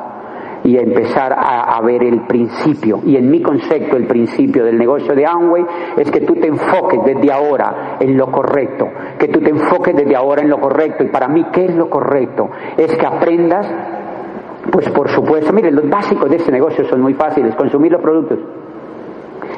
y 0.63 0.77
empezar 0.77 1.33
a, 1.37 1.79
ver 1.81 2.03
el 2.03 2.25
principio. 2.27 2.99
Y 3.05 3.15
en 3.15 3.29
mi 3.29 3.41
concepto, 3.41 3.95
el 3.95 4.05
principio 4.05 4.65
del 4.65 4.77
negocio 4.77 5.15
de 5.15 5.25
Amway 5.25 5.65
es 5.97 6.11
que 6.11 6.21
tú 6.21 6.35
te 6.35 6.47
enfoques 6.47 6.99
desde 7.05 7.31
ahora 7.31 7.97
en 7.99 8.17
lo 8.17 8.29
correcto, 8.29 8.89
que 9.17 9.29
tú 9.29 9.39
te 9.39 9.49
enfoques 9.49 9.95
desde 9.95 10.15
ahora 10.15 10.41
en 10.41 10.49
lo 10.49 10.59
correcto. 10.59 11.05
Y 11.05 11.07
para 11.07 11.29
mí, 11.29 11.45
¿qué 11.53 11.65
es 11.65 11.75
lo 11.75 11.89
correcto? 11.89 12.49
Es 12.75 12.95
que 12.97 13.05
aprendas, 13.05 13.71
pues 14.71 14.89
por 14.89 15.07
supuesto, 15.09 15.53
miren, 15.53 15.75
los 15.75 15.89
básicos 15.89 16.29
de 16.29 16.35
ese 16.35 16.51
negocio 16.51 16.83
son 16.85 17.01
muy 17.01 17.13
fáciles, 17.13 17.55
consumir 17.55 17.93
los 17.93 18.01
productos. 18.01 18.39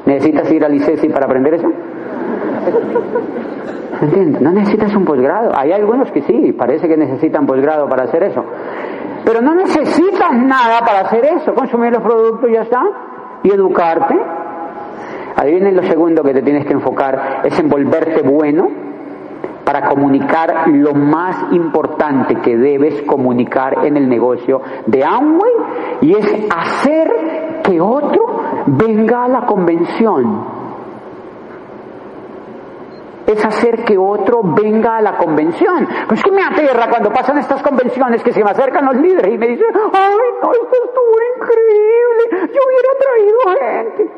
¿Necesitas 0.05 0.51
ir 0.51 0.63
al 0.63 0.75
ICESI 0.75 1.09
para 1.09 1.25
aprender 1.25 1.55
eso? 1.55 1.71
No 4.41 4.51
necesitas 4.51 4.95
un 4.95 5.03
posgrado. 5.03 5.51
Hay 5.55 5.71
algunos 5.71 6.09
que 6.11 6.21
sí, 6.21 6.53
parece 6.53 6.87
que 6.87 6.95
necesitan 6.95 7.45
posgrado 7.45 7.89
para 7.89 8.03
hacer 8.03 8.23
eso. 8.23 8.43
Pero 9.25 9.41
no 9.41 9.55
necesitas 9.55 10.33
nada 10.33 10.79
para 10.79 11.01
hacer 11.01 11.25
eso. 11.25 11.53
Consumir 11.53 11.91
los 11.91 12.01
productos 12.01 12.49
y 12.49 12.53
ya 12.53 12.61
está. 12.61 12.81
Y 13.43 13.51
educarte. 13.51 14.15
Adivinen 15.35 15.75
lo 15.75 15.83
segundo 15.83 16.23
que 16.23 16.33
te 16.33 16.41
tienes 16.41 16.65
que 16.65 16.73
enfocar, 16.73 17.41
es 17.45 17.57
en 17.59 17.69
volverte 17.69 18.21
bueno 18.21 18.67
para 19.63 19.87
comunicar 19.87 20.67
lo 20.67 20.93
más 20.95 21.53
importante 21.53 22.35
que 22.41 22.57
debes 22.57 23.03
comunicar 23.03 23.85
en 23.85 23.97
el 23.97 24.09
negocio 24.09 24.61
de 24.87 25.03
Amway 25.03 25.51
y 26.01 26.13
es 26.13 26.47
hacer 26.49 27.61
que 27.63 27.79
otro 27.79 28.41
venga 28.65 29.25
a 29.25 29.27
la 29.27 29.45
convención 29.45 30.58
es 33.31 33.45
hacer 33.45 33.83
que 33.83 33.97
otro 33.97 34.41
venga 34.43 34.97
a 34.97 35.01
la 35.01 35.17
convención. 35.17 35.87
Pues 36.07 36.23
que 36.23 36.31
me 36.31 36.41
aterra 36.43 36.89
cuando 36.89 37.11
pasan 37.11 37.37
estas 37.37 37.61
convenciones 37.61 38.23
que 38.23 38.33
se 38.33 38.43
me 38.43 38.49
acercan 38.49 38.85
los 38.85 38.95
líderes 38.95 39.33
y 39.33 39.37
me 39.37 39.47
dicen, 39.47 39.67
ay, 39.93 40.15
no, 40.41 40.51
esto 40.51 40.75
estuvo 40.85 41.15
increíble, 41.35 42.23
yo 42.53 42.61
hubiera 42.67 42.89
traído 42.99 43.39
gente. 43.59 44.09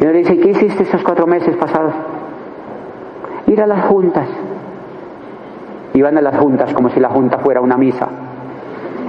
Y 0.00 0.04
uno 0.04 0.12
dice, 0.12 0.38
¿qué 0.38 0.50
hiciste 0.50 0.84
esos 0.84 1.02
cuatro 1.02 1.26
meses 1.26 1.56
pasados? 1.56 1.94
Ir 3.46 3.60
a 3.60 3.66
las 3.66 3.86
juntas. 3.86 4.28
Y 5.92 6.02
van 6.02 6.16
a 6.16 6.20
las 6.20 6.38
juntas 6.38 6.72
como 6.72 6.88
si 6.90 7.00
la 7.00 7.08
junta 7.10 7.38
fuera 7.38 7.60
una 7.60 7.76
misa. 7.76 8.08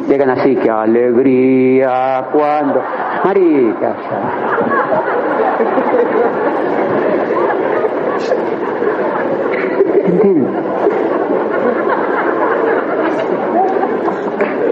Llegan 0.08 0.30
así, 0.30 0.56
qué 0.56 0.70
alegría 0.70 2.28
cuando... 2.32 2.82
Marica. 3.24 3.96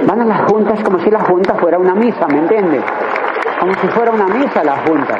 Van 0.05 0.21
a 0.21 0.25
las 0.25 0.51
juntas 0.51 0.83
como 0.83 0.99
si 0.99 1.11
la 1.11 1.19
junta 1.19 1.55
fuera 1.55 1.77
una 1.77 1.93
misa, 1.93 2.27
¿me 2.27 2.39
entiendes? 2.39 2.83
Como 3.59 3.73
si 3.75 3.87
fuera 3.89 4.11
una 4.11 4.27
misa 4.27 4.63
la 4.63 4.77
junta. 4.77 5.19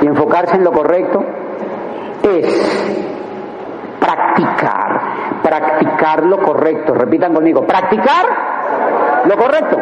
Y 0.00 0.06
enfocarse 0.06 0.56
en 0.56 0.64
lo 0.64 0.70
correcto 0.72 1.24
es 2.22 3.06
practicar, 3.98 5.00
practicar 5.58 6.24
lo 6.24 6.38
correcto. 6.38 6.94
Repitan 6.94 7.34
conmigo, 7.34 7.66
practicar 7.66 8.26
lo 9.26 9.36
correcto 9.36 9.78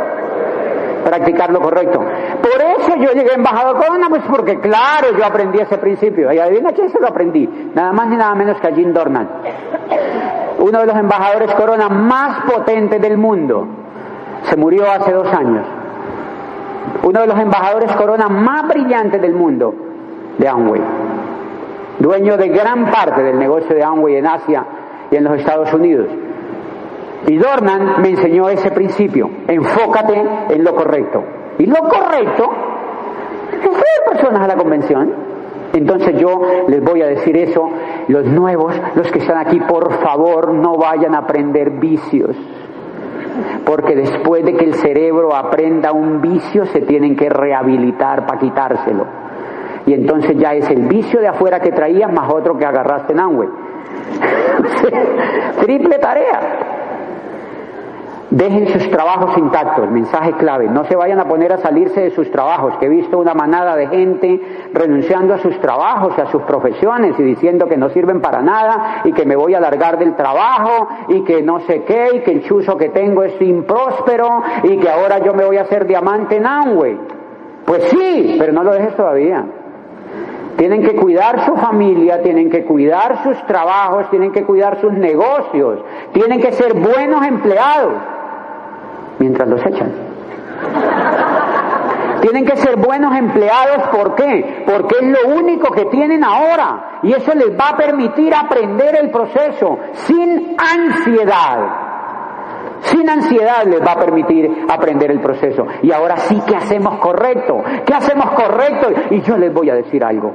practicar 1.05 1.51
lo 1.51 1.61
correcto. 1.61 2.01
Por 2.01 2.63
eso 2.63 2.97
yo 2.97 3.13
llegué 3.13 3.33
a 3.33 3.35
embajador 3.35 3.77
Corona, 3.77 4.09
pues 4.09 4.23
porque 4.29 4.59
claro, 4.59 5.17
yo 5.17 5.25
aprendí 5.25 5.61
ese 5.61 5.79
principio. 5.79 6.33
Y 6.33 6.39
adivina 6.39 6.73
quién 6.73 6.89
se 6.89 6.99
lo 6.99 7.09
aprendí. 7.09 7.47
Nada 7.75 7.93
más 7.93 8.09
ni 8.09 8.17
nada 8.17 8.35
menos 8.35 8.59
que 8.61 8.69
a 8.69 8.73
Jim 8.73 8.93
Dornan. 8.93 9.29
Uno 10.59 10.81
de 10.81 10.87
los 10.87 10.97
embajadores 10.97 11.55
Corona 11.55 11.89
más 11.89 12.51
potentes 12.51 13.01
del 13.01 13.19
mundo. 13.19 13.67
Se 14.45 14.57
murió 14.57 14.91
hace 14.91 15.13
dos 15.13 15.33
años. 15.33 15.67
Uno 17.03 17.21
de 17.21 17.27
los 17.27 17.39
embajadores 17.39 17.93
Corona 17.97 18.29
más 18.29 18.67
brillantes 18.69 19.21
del 19.21 19.35
mundo 19.35 19.75
de 20.39 20.49
Amway. 20.49 20.81
Dueño 21.99 22.37
de 22.37 22.49
gran 22.49 22.91
parte 22.91 23.23
del 23.23 23.39
negocio 23.39 23.75
de 23.75 23.85
Amway 23.85 24.17
en 24.17 24.27
Asia 24.27 24.65
y 25.15 25.17
en 25.17 25.25
los 25.25 25.39
Estados 25.39 25.73
Unidos. 25.73 26.09
Y 27.29 27.37
Dornan 27.37 28.03
me 28.03 28.11
enseñó 28.11 28.49
ese 28.49 28.73
principio, 28.73 29.31
enfócate 29.47 30.21
en 30.51 30.65
lo 30.65 30.75
correcto. 30.75 31.23
Y 31.57 31.67
lo 31.67 31.77
correcto 31.77 32.51
es 33.53 33.61
traer 33.61 34.11
personas 34.11 34.43
a 34.43 34.49
la 34.49 34.57
convención. 34.57 35.13
Entonces 35.73 36.19
yo 36.19 36.41
les 36.67 36.83
voy 36.83 37.03
a 37.03 37.07
decir 37.07 37.37
eso, 37.37 37.71
los 38.09 38.27
nuevos, 38.27 38.75
los 38.97 39.11
que 39.13 39.21
están 39.21 39.39
aquí, 39.39 39.61
por 39.61 39.93
favor 40.01 40.53
no 40.53 40.77
vayan 40.77 41.15
a 41.15 41.19
aprender 41.19 41.71
vicios. 41.71 42.37
Porque 43.65 43.95
después 43.95 44.45
de 44.45 44.55
que 44.55 44.65
el 44.65 44.75
cerebro 44.75 45.35
aprenda 45.35 45.93
un 45.93 46.21
vicio, 46.21 46.67
se 46.67 46.81
tienen 46.81 47.15
que 47.15 47.29
rehabilitar 47.29 48.27
para 48.27 48.41
quitárselo. 48.41 49.07
Y 49.87 49.95
entonces 49.95 50.37
ya 50.37 50.55
es 50.55 50.69
el 50.71 50.89
vicio 50.89 51.21
de 51.21 51.29
afuera 51.29 51.61
que 51.61 51.71
traías 51.71 52.13
más 52.13 52.33
otro 52.33 52.59
que 52.59 52.67
agarraste 52.67 53.13
en 53.13 53.21
Amway. 53.21 53.64
Triple 55.61 55.99
tarea. 55.99 56.41
Dejen 58.31 58.67
sus 58.69 58.91
trabajos 58.91 59.39
intactos, 59.39 59.89
mensaje 59.91 60.33
clave. 60.33 60.67
No 60.69 60.85
se 60.87 60.97
vayan 60.97 61.21
a 61.21 61.29
poner 61.29 61.53
a 61.53 61.59
salirse 61.59 62.01
de 62.01 62.11
sus 62.11 62.31
trabajos, 62.33 62.77
que 62.79 62.87
he 62.87 62.89
visto 62.89 63.17
una 63.19 63.33
manada 63.33 63.77
de 63.77 63.87
gente 63.87 64.41
renunciando 64.73 65.35
a 65.35 65.39
sus 65.39 65.61
trabajos 65.61 66.19
a 66.19 66.27
sus 66.33 66.43
profesiones 66.43 67.15
y 67.19 67.23
diciendo 67.23 67.69
que 67.69 67.77
no 67.77 67.91
sirven 67.91 68.21
para 68.21 68.43
nada 68.43 69.03
y 69.05 69.13
que 69.13 69.25
me 69.25 69.37
voy 69.37 69.55
a 69.55 69.61
largar 69.61 69.99
del 69.99 70.17
trabajo 70.17 70.89
y 71.09 71.23
que 71.23 71.43
no 71.43 71.61
sé 71.61 71.85
qué 71.85 72.09
y 72.15 72.21
que 72.23 72.33
el 72.33 72.43
chuzo 72.43 72.77
que 72.77 72.89
tengo 72.89 73.23
es 73.23 73.41
impróspero 73.41 74.43
y 74.65 74.79
que 74.79 74.91
ahora 74.91 75.19
yo 75.19 75.33
me 75.33 75.45
voy 75.45 75.59
a 75.59 75.63
hacer 75.63 75.87
diamante 75.87 76.37
en 76.37 76.47
Amway. 76.47 76.99
Pues 77.65 77.85
sí, 77.85 78.37
pero 78.39 78.53
no 78.53 78.65
lo 78.65 78.73
dejes 78.73 78.97
todavía. 78.97 79.45
Tienen 80.57 80.83
que 80.83 80.95
cuidar 80.95 81.45
su 81.47 81.57
familia, 81.57 82.23
tienen 82.23 82.51
que 82.51 82.65
cuidar 82.65 83.23
sus 83.25 83.37
trabajos, 83.47 84.09
tienen 84.11 84.33
que 84.33 84.45
cuidar 84.45 84.81
sus 84.81 84.93
negocios, 84.93 85.81
tienen 86.13 86.41
que 86.41 86.53
ser 86.53 86.75
buenos 86.75 87.27
empleados 87.27 87.95
mientras 89.19 89.49
los 89.49 89.65
echan. 89.67 89.93
Tienen 92.21 92.47
que 92.47 92.57
ser 92.57 92.77
buenos 92.77 93.15
empleados, 93.15 93.89
¿por 93.89 94.15
qué? 94.15 94.65
Porque 94.65 94.97
es 95.01 95.07
lo 95.09 95.37
único 95.37 95.71
que 95.73 95.85
tienen 95.87 96.25
ahora 96.25 97.01
y 97.03 97.13
eso 97.13 97.35
les 97.35 97.51
va 97.51 97.71
a 97.71 97.77
permitir 97.77 98.35
aprender 98.35 98.97
el 98.99 99.11
proceso 99.11 99.79
sin 99.93 100.57
ansiedad. 100.57 101.84
Sin 102.85 103.09
ansiedad 103.09 103.65
les 103.65 103.81
va 103.81 103.93
a 103.93 103.99
permitir 103.99 104.67
aprender 104.69 105.11
el 105.11 105.21
proceso. 105.21 105.67
Y 105.83 105.91
ahora 105.91 106.17
sí 106.19 106.41
que 106.47 106.55
hacemos 106.55 106.99
correcto. 106.99 107.63
¿Qué 107.85 107.95
hacemos 107.95 108.31
correcto? 108.33 108.89
Y 109.11 109.23
yo 109.23 109.37
les 109.39 109.53
voy 109.53 109.71
a 109.71 109.75
decir 109.75 110.05
algo. 110.05 110.33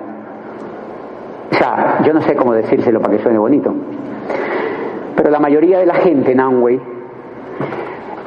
O 1.51 1.55
sea, 1.55 1.99
yo 2.03 2.13
no 2.13 2.21
sé 2.21 2.35
cómo 2.35 2.53
decírselo 2.53 2.99
para 2.99 3.17
que 3.17 3.23
suene 3.23 3.37
bonito. 3.37 3.73
Pero 5.15 5.29
la 5.29 5.39
mayoría 5.39 5.79
de 5.79 5.85
la 5.85 5.95
gente 5.95 6.31
en 6.31 6.39
Amway 6.39 6.79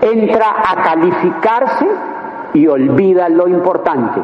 entra 0.02 0.54
a 0.68 0.82
calificarse 0.82 1.86
y 2.54 2.66
olvida 2.66 3.28
lo 3.28 3.48
importante. 3.48 4.20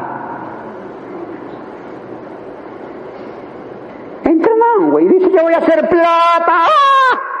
Entra 4.23 4.51
en 4.53 4.99
y 5.01 5.07
dice, 5.07 5.31
yo 5.31 5.43
voy 5.43 5.53
a 5.53 5.57
hacer 5.57 5.89
plata. 5.89 6.47
¡Ah! 6.47 7.38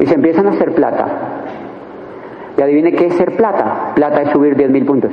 Y 0.00 0.06
se 0.06 0.14
empiezan 0.14 0.46
a 0.46 0.50
hacer 0.50 0.74
plata. 0.74 1.06
Y 2.56 2.62
adivine 2.62 2.92
qué 2.92 3.06
es 3.06 3.14
ser 3.14 3.36
plata. 3.36 3.92
Plata 3.94 4.22
es 4.22 4.30
subir 4.30 4.56
10 4.56 4.70
mil 4.70 4.84
puntos. 4.84 5.12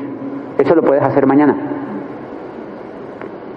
Eso 0.57 0.75
lo 0.75 0.81
puedes 0.81 1.03
hacer 1.03 1.25
mañana. 1.25 1.55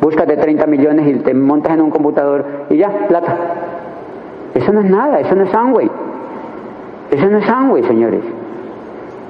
Búscate 0.00 0.36
30 0.36 0.66
millones 0.66 1.06
y 1.08 1.18
te 1.20 1.34
montas 1.34 1.72
en 1.72 1.82
un 1.82 1.90
computador 1.90 2.44
y 2.70 2.76
ya, 2.76 3.06
plata. 3.08 3.36
Eso 4.54 4.72
no 4.72 4.80
es 4.80 4.90
nada, 4.90 5.20
eso 5.20 5.34
no 5.34 5.44
es 5.44 5.54
Amway. 5.54 5.90
Eso 7.10 7.26
no 7.28 7.38
es 7.38 7.48
Amway, 7.48 7.82
señores. 7.84 8.22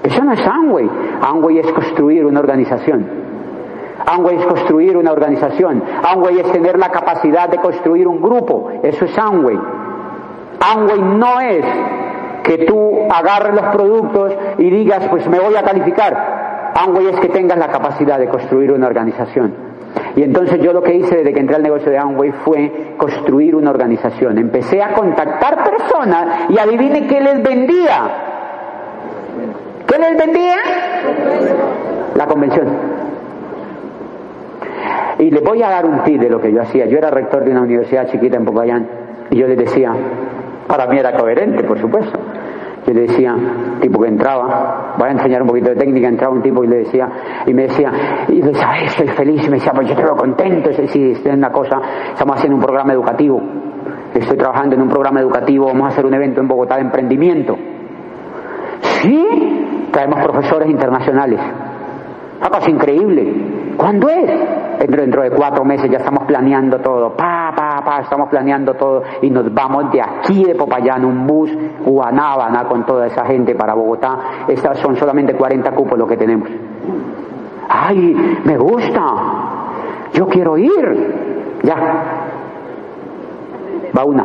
Eso 0.03 0.23
no 0.23 0.33
es 0.33 0.47
Amway. 0.47 0.89
Amway 1.23 1.59
es 1.59 1.73
construir 1.73 2.25
una 2.25 2.41
organización. 2.41 3.07
Amway 4.07 4.37
es 4.37 4.47
construir 4.47 4.97
una 4.97 5.13
organización. 5.13 5.83
Amway 6.05 6.39
es 6.41 6.53
tener 6.53 6.79
la 6.79 6.91
capacidad 6.91 7.49
de 7.49 7.59
construir 7.59 8.07
un 8.07 8.21
grupo. 8.21 8.71
Eso 8.83 9.05
es 9.05 9.19
Amway. 9.19 9.59
Amway 10.73 11.01
no 11.01 11.41
es 11.41 11.65
que 12.43 12.59
tú 12.59 13.07
agarres 13.11 13.55
los 13.55 13.67
productos 13.75 14.33
y 14.59 14.71
digas, 14.71 15.07
pues 15.11 15.29
me 15.29 15.39
voy 15.39 15.55
a 15.57 15.63
calificar. 15.63 16.73
Amway 16.75 17.09
es 17.09 17.21
que 17.21 17.29
tengas 17.29 17.59
la 17.59 17.69
capacidad 17.69 18.19
de 18.19 18.29
construir 18.29 18.73
una 18.73 18.87
organización. 18.87 19.55
Y 20.15 20.23
entonces 20.23 20.61
yo 20.61 20.73
lo 20.73 20.83
que 20.83 20.95
hice 20.95 21.17
desde 21.17 21.33
que 21.33 21.41
entré 21.41 21.57
al 21.57 21.63
negocio 21.63 21.91
de 21.91 21.99
Amway 21.99 22.33
fue 22.45 22.95
construir 22.97 23.55
una 23.55 23.71
organización. 23.71 24.39
Empecé 24.39 24.83
a 24.83 24.93
contactar 24.93 25.65
personas 25.65 26.51
y 26.51 26.59
adivine 26.59 27.07
qué 27.07 27.21
les 27.21 27.43
vendía. 27.43 28.03
¿Qué 29.87 29.99
les 29.99 30.17
vendía? 30.17 30.57
La 32.15 32.27
convención. 32.27 32.67
Y 35.19 35.31
les 35.31 35.43
voy 35.43 35.63
a 35.63 35.71
dar 35.71 35.87
un 35.87 36.03
tip 36.03 36.21
de 36.21 36.29
lo 36.29 36.41
que 36.41 36.53
yo 36.53 36.63
hacía. 36.63 36.87
Yo 36.87 36.99
era 36.99 37.11
rector 37.11 37.45
de 37.45 37.51
una 37.51 37.63
universidad 37.63 38.09
chiquita 38.09 38.37
en 38.37 38.45
Popayán 38.45 38.87
y 39.31 39.37
yo 39.37 39.47
les 39.47 39.59
decía, 39.59 39.93
para 40.67 40.87
mí 40.87 40.99
era 40.99 41.13
coherente, 41.13 41.65
por 41.65 41.79
supuesto. 41.81 42.19
Yo 42.87 42.95
le 42.95 43.03
decía, 43.03 43.35
tipo 43.81 44.01
que 44.01 44.09
entraba, 44.09 44.95
voy 44.97 45.09
a 45.09 45.13
enseñar 45.13 45.43
un 45.43 45.49
poquito 45.49 45.71
de 45.71 45.77
técnica, 45.77 46.09
entraba 46.09 46.33
un 46.33 46.43
tipo 46.43 46.63
y 46.63 46.69
le 46.69 46.77
decía, 46.79 47.09
y 47.45 47.53
me 47.53 47.63
decía, 47.63 47.91
y 48.29 48.41
le 48.41 48.49
decía, 48.49 48.69
Ay, 48.69 48.85
estoy 48.85 49.09
feliz, 49.09 49.45
y 49.45 49.51
me 49.51 49.57
decía, 49.57 49.73
pues 49.73 49.89
yo 49.89 49.95
estoy 49.95 50.17
contento, 50.17 50.71
y 50.71 50.89
sí, 50.89 51.11
es 51.11 51.27
una 51.27 51.51
cosa, 51.51 51.81
estamos 52.13 52.37
haciendo 52.37 52.57
un 52.57 52.63
programa 52.63 52.93
educativo, 52.93 53.43
estoy 54.15 54.37
trabajando 54.37 54.77
en 54.77 54.83
un 54.83 54.89
programa 54.89 55.21
educativo, 55.21 55.67
vamos 55.67 55.87
a 55.87 55.89
hacer 55.89 56.07
un 56.07 56.15
evento 56.15 56.41
en 56.41 56.47
Bogotá 56.47 56.77
de 56.77 56.83
emprendimiento. 56.83 57.57
Sí, 59.03 59.89
traemos 59.91 60.23
profesores 60.23 60.71
internacionales. 60.71 61.41
Una 62.39 62.51
cosa 62.51 62.71
increíble. 62.71 63.66
¿Cuándo 63.77 64.09
es? 64.09 64.31
Dentro, 64.79 65.03
dentro 65.03 65.23
de 65.23 65.31
cuatro 65.31 65.65
meses 65.65 65.91
ya 65.91 65.99
estamos 65.99 66.25
planeando 66.25 66.79
todo. 66.79 67.11
Pa, 67.15 67.53
pa, 67.55 67.83
pa, 67.85 68.01
estamos 68.01 68.29
planeando 68.29 68.75
todo. 68.75 69.03
Y 69.23 69.31
nos 69.31 69.53
vamos 69.53 69.91
de 69.93 70.01
aquí 70.01 70.45
de 70.45 70.55
Popayán, 70.55 71.05
un 71.05 71.27
bus, 71.27 71.51
Guanábana, 71.85 72.65
con 72.65 72.85
toda 72.87 73.07
esa 73.07 73.25
gente 73.27 73.55
para 73.55 73.75
Bogotá. 73.75 74.19
Estas 74.49 74.79
son 74.79 74.97
solamente 74.97 75.35
40 75.35 75.71
cupos 75.73 75.99
lo 75.99 76.07
que 76.07 76.17
tenemos. 76.17 76.49
¡Ay, 77.69 78.41
me 78.45 78.57
gusta! 78.57 79.03
Yo 80.13 80.27
quiero 80.27 80.57
ir. 80.57 81.61
Ya. 81.63 81.77
Va 83.97 84.05
una. 84.05 84.25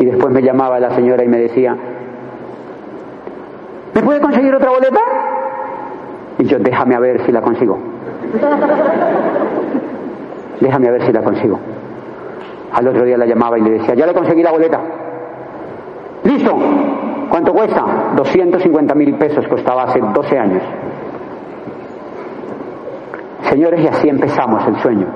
Y 0.00 0.06
después 0.06 0.32
me 0.32 0.42
llamaba 0.42 0.80
la 0.80 0.90
señora 0.90 1.24
y 1.24 1.28
me 1.28 1.38
decía, 1.38 1.76
¿me 3.94 4.02
puede 4.02 4.20
conseguir 4.20 4.54
otra 4.54 4.70
boleta? 4.70 5.00
Yo, 6.44 6.58
déjame 6.58 6.94
a 6.94 7.00
ver 7.00 7.24
si 7.24 7.32
la 7.32 7.40
consigo. 7.40 7.78
Déjame 10.60 10.88
a 10.88 10.92
ver 10.92 11.06
si 11.06 11.12
la 11.12 11.22
consigo. 11.22 11.58
Al 12.72 12.88
otro 12.88 13.04
día 13.04 13.16
la 13.16 13.26
llamaba 13.26 13.58
y 13.58 13.62
le 13.62 13.70
decía, 13.70 13.94
ya 13.94 14.06
le 14.06 14.14
conseguí 14.14 14.42
la 14.42 14.50
boleta. 14.50 14.80
Listo. 16.24 16.56
¿Cuánto 17.28 17.52
cuesta? 17.52 18.12
250 18.16 18.94
mil 18.94 19.14
pesos 19.14 19.46
costaba 19.48 19.84
hace 19.84 20.00
12 20.00 20.38
años. 20.38 20.62
Señores, 23.50 23.80
y 23.80 23.86
así 23.86 24.08
empezamos 24.08 24.66
el 24.66 24.76
sueño. 24.76 25.06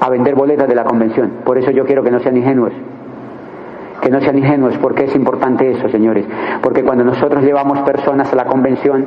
A 0.00 0.10
vender 0.10 0.34
boletas 0.34 0.68
de 0.68 0.74
la 0.74 0.84
convención. 0.84 1.30
Por 1.44 1.58
eso 1.58 1.70
yo 1.70 1.84
quiero 1.84 2.02
que 2.02 2.10
no 2.10 2.20
sean 2.20 2.36
ingenuos. 2.36 2.72
Que 4.00 4.10
no 4.10 4.20
sean 4.20 4.36
ingenuos, 4.36 4.76
porque 4.78 5.04
es 5.04 5.14
importante 5.14 5.70
eso, 5.70 5.88
señores. 5.88 6.26
Porque 6.62 6.82
cuando 6.82 7.04
nosotros 7.04 7.44
llevamos 7.44 7.80
personas 7.80 8.32
a 8.32 8.36
la 8.36 8.44
convención, 8.44 9.06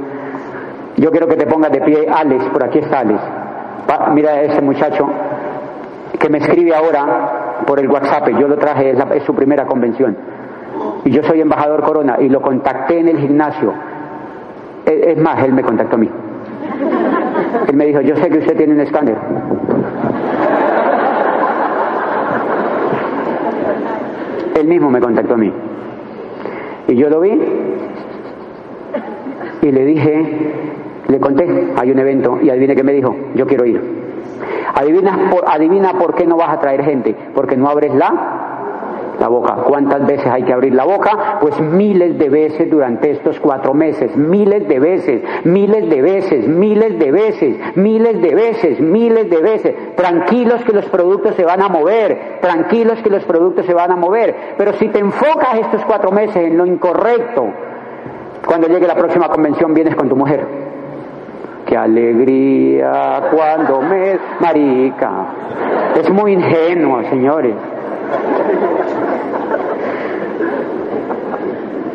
yo 0.98 1.12
quiero 1.12 1.28
que 1.28 1.36
te 1.36 1.46
pongas 1.46 1.72
de 1.72 1.82
pie, 1.82 2.08
Alex, 2.10 2.46
por 2.46 2.64
aquí 2.64 2.80
está 2.80 3.00
Alex. 3.00 3.20
mira 4.14 4.32
a 4.32 4.42
ese 4.42 4.62
muchacho 4.62 5.08
que 6.20 6.30
me 6.30 6.38
escribe 6.38 6.74
ahora 6.74 7.64
por 7.68 7.80
el 7.80 7.90
WhatsApp, 7.90 8.30
yo 8.40 8.48
lo 8.48 8.58
traje, 8.58 8.92
es, 8.92 9.24
su 9.24 9.34
primera 9.34 9.66
convención. 9.66 10.16
Y 11.04 11.12
yo 11.12 11.24
soy 11.24 11.42
embajador 11.42 11.84
Corona 11.84 12.18
y 12.20 12.30
lo 12.30 12.42
contacté 12.42 13.00
en 13.00 13.10
el 13.10 13.20
gimnasio. 13.20 13.74
Es, 14.86 15.18
más, 15.18 15.44
él 15.44 15.54
me 15.54 15.64
contactó 15.64 15.96
a 15.96 16.00
mí. 16.00 16.10
Él 17.68 17.76
me 17.76 17.86
dijo, 17.86 18.02
yo 18.02 18.16
sé 18.18 18.30
que 18.30 18.40
usted 18.40 18.56
tiene 18.56 18.74
un 18.74 18.80
escáner. 18.82 19.18
Él 24.56 24.68
mismo 24.68 24.90
me 24.90 25.02
contactó 25.02 25.34
a 25.34 25.38
mí. 25.38 25.52
Y 26.88 26.96
yo 26.96 27.10
lo 27.10 27.20
vi 27.20 27.42
y 29.62 29.72
le 29.72 29.86
dije, 29.86 30.85
le 31.08 31.20
conté, 31.20 31.74
hay 31.76 31.92
un 31.92 32.00
evento 32.00 32.40
y 32.42 32.50
adivine 32.50 32.76
qué 32.76 32.84
me 32.84 32.94
dijo, 32.94 33.16
yo 33.36 33.46
quiero 33.46 33.66
ir. 33.66 33.82
Adivina 34.74 35.30
por, 35.32 35.44
adivina 35.48 35.94
por 35.94 36.16
qué 36.16 36.26
no 36.26 36.38
vas 36.38 36.50
a 36.50 36.60
traer 36.60 36.84
gente, 36.84 37.16
porque 37.34 37.56
no 37.56 37.70
abres 37.70 37.94
la 37.94 38.46
la 39.20 39.28
boca. 39.28 39.56
¿Cuántas 39.68 40.06
veces 40.06 40.28
hay 40.28 40.44
que 40.44 40.54
abrir 40.54 40.74
la 40.74 40.84
boca? 40.84 41.40
Pues 41.42 41.60
miles 41.60 42.18
de 42.18 42.30
veces 42.30 42.70
durante 42.70 43.12
estos 43.12 43.40
cuatro 43.40 43.74
meses, 43.74 44.16
miles 44.16 44.68
de 44.68 44.80
veces, 44.80 45.22
miles 45.44 45.90
de 45.90 46.02
veces, 46.02 46.48
miles 46.48 47.00
de 47.00 47.12
veces, 47.12 47.76
miles 47.76 48.22
de 48.22 48.36
veces, 48.36 48.80
miles 48.80 49.30
de 49.30 49.42
veces. 49.42 49.96
Tranquilos 49.96 50.64
que 50.64 50.74
los 50.74 50.86
productos 50.86 51.36
se 51.36 51.46
van 51.46 51.62
a 51.62 51.70
mover, 51.70 52.40
tranquilos 52.42 53.02
que 53.02 53.10
los 53.10 53.24
productos 53.24 53.66
se 53.66 53.74
van 53.74 53.92
a 53.92 53.96
mover. 53.96 54.36
Pero 54.58 54.74
si 54.74 54.90
te 54.90 55.00
enfocas 55.00 55.60
estos 55.60 55.84
cuatro 55.86 56.12
meses 56.12 56.38
en 56.38 56.58
lo 56.58 56.66
incorrecto, 56.66 57.46
cuando 58.46 58.68
llegue 58.68 58.88
la 58.88 58.96
próxima 58.96 59.28
convención 59.30 59.74
vienes 59.74 59.96
con 59.96 60.10
tu 60.10 60.16
mujer 60.16 60.65
qué 61.66 61.78
alegría 61.78 63.24
cuando 63.32 63.82
me... 63.82 64.18
Marica, 64.40 65.26
es 65.96 66.10
muy 66.10 66.34
ingenuo, 66.34 67.04
señores. 67.10 67.56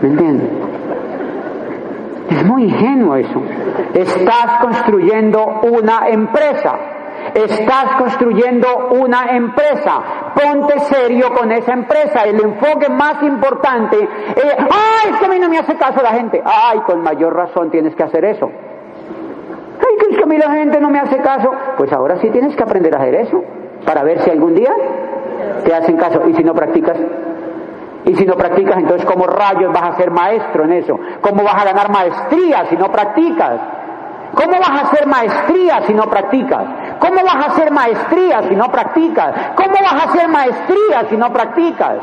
¿Me 0.02 0.08
entienden? 0.08 0.50
Es 2.30 2.44
muy 2.44 2.64
ingenuo 2.64 3.16
eso. 3.16 3.42
Estás 3.94 4.60
construyendo 4.62 5.60
una 5.62 6.08
empresa. 6.08 6.74
Estás 7.34 7.96
construyendo 7.98 8.88
una 8.92 9.36
empresa. 9.36 10.32
Ponte 10.34 10.78
serio 10.80 11.32
con 11.34 11.52
esa 11.52 11.72
empresa. 11.72 12.22
El 12.24 12.40
enfoque 12.40 12.88
más 12.88 13.22
importante 13.22 13.96
es, 14.00 14.56
¡ah! 14.58 15.10
es 15.10 15.16
que 15.18 15.26
a 15.26 15.28
mí 15.28 15.38
no 15.38 15.48
me 15.48 15.58
hace 15.58 15.76
caso 15.76 16.02
la 16.02 16.12
gente. 16.12 16.42
Ay, 16.44 16.80
con 16.80 17.02
mayor 17.02 17.34
razón 17.34 17.70
tienes 17.70 17.94
que 17.94 18.02
hacer 18.04 18.24
eso. 18.24 18.50
Es 20.10 20.16
que 20.16 20.22
a 20.22 20.26
mí 20.26 20.36
la 20.36 20.50
gente 20.50 20.80
no 20.80 20.90
me 20.90 20.98
hace 20.98 21.18
caso. 21.18 21.50
Pues 21.76 21.92
ahora 21.92 22.16
sí 22.18 22.30
tienes 22.30 22.56
que 22.56 22.62
aprender 22.62 22.94
a 22.94 22.98
hacer 22.98 23.14
eso. 23.14 23.42
Para 23.86 24.02
ver 24.02 24.20
si 24.22 24.30
algún 24.30 24.54
día 24.54 24.72
te 25.64 25.74
hacen 25.74 25.96
caso. 25.96 26.22
Y 26.28 26.34
si 26.34 26.44
no 26.44 26.54
practicas, 26.54 26.98
y 28.04 28.14
si 28.14 28.24
no 28.24 28.34
practicas, 28.34 28.78
entonces 28.78 29.06
¿cómo 29.06 29.26
rayos 29.26 29.72
vas 29.72 29.94
a 29.94 29.96
ser 29.96 30.10
maestro 30.10 30.64
en 30.64 30.72
eso? 30.72 30.98
¿Cómo 31.20 31.44
vas 31.44 31.54
a 31.54 31.64
ganar 31.64 31.90
maestría 31.90 32.66
si 32.68 32.76
no 32.76 32.90
practicas? 32.90 33.60
¿Cómo 34.34 34.58
vas 34.58 34.68
a 34.68 34.82
hacer 34.86 35.06
maestría 35.06 35.82
si 35.86 35.94
no 35.94 36.04
practicas? 36.04 36.64
¿Cómo 36.98 37.22
vas 37.22 37.34
a 37.34 37.46
hacer 37.52 37.70
maestría 37.70 38.42
si 38.48 38.56
no 38.56 38.70
practicas? 38.70 39.34
¿Cómo 39.54 39.74
vas 39.82 39.92
a 39.92 40.10
hacer 40.10 40.28
maestría 40.28 41.08
si 41.08 41.16
no 41.16 41.32
practicas? 41.32 41.98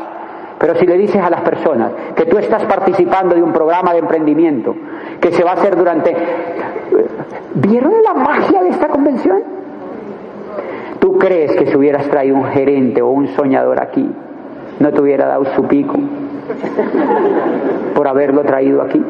Pero 0.58 0.74
si 0.74 0.86
le 0.86 0.96
dices 0.98 1.22
a 1.22 1.30
las 1.30 1.40
personas 1.42 1.92
que 2.14 2.26
tú 2.26 2.38
estás 2.38 2.64
participando 2.64 3.34
de 3.34 3.42
un 3.42 3.52
programa 3.52 3.92
de 3.92 3.98
emprendimiento 3.98 4.74
que 5.20 5.32
se 5.32 5.44
va 5.44 5.50
a 5.50 5.54
hacer 5.54 5.76
durante... 5.76 6.14
¿Vieron 7.54 7.92
la 8.02 8.14
magia 8.14 8.62
de 8.62 8.68
esta 8.70 8.88
convención? 8.88 9.42
¿Tú 11.00 11.18
crees 11.18 11.52
que 11.56 11.66
si 11.66 11.76
hubieras 11.76 12.08
traído 12.08 12.36
un 12.36 12.44
gerente 12.46 13.02
o 13.02 13.08
un 13.08 13.28
soñador 13.28 13.80
aquí, 13.80 14.08
no 14.78 14.92
te 14.92 15.00
hubiera 15.00 15.26
dado 15.26 15.44
su 15.56 15.64
pico 15.64 15.94
por 17.94 18.06
haberlo 18.06 18.42
traído 18.42 18.82
aquí? 18.82 19.02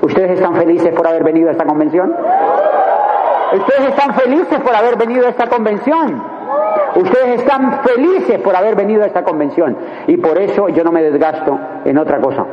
¿Ustedes 0.00 0.32
están 0.32 0.54
felices 0.54 0.94
por 0.94 1.06
haber 1.06 1.24
venido 1.24 1.48
a 1.48 1.52
esta 1.52 1.64
convención? 1.64 2.14
¿Ustedes 3.52 3.88
están 3.88 4.14
felices 4.14 4.60
por 4.60 4.74
haber 4.74 4.96
venido 4.96 5.26
a 5.26 5.30
esta 5.30 5.46
convención? 5.48 6.22
Ustedes 6.94 7.40
están 7.40 7.80
felices 7.82 8.40
por 8.40 8.54
haber 8.54 8.76
venido 8.76 9.02
a 9.02 9.06
esta 9.06 9.22
convención. 9.22 9.76
Y 10.06 10.16
por 10.16 10.38
eso 10.38 10.68
yo 10.68 10.84
no 10.84 10.92
me 10.92 11.02
desgasto 11.02 11.58
en 11.84 11.98
otra 11.98 12.20
cosa. 12.20 12.44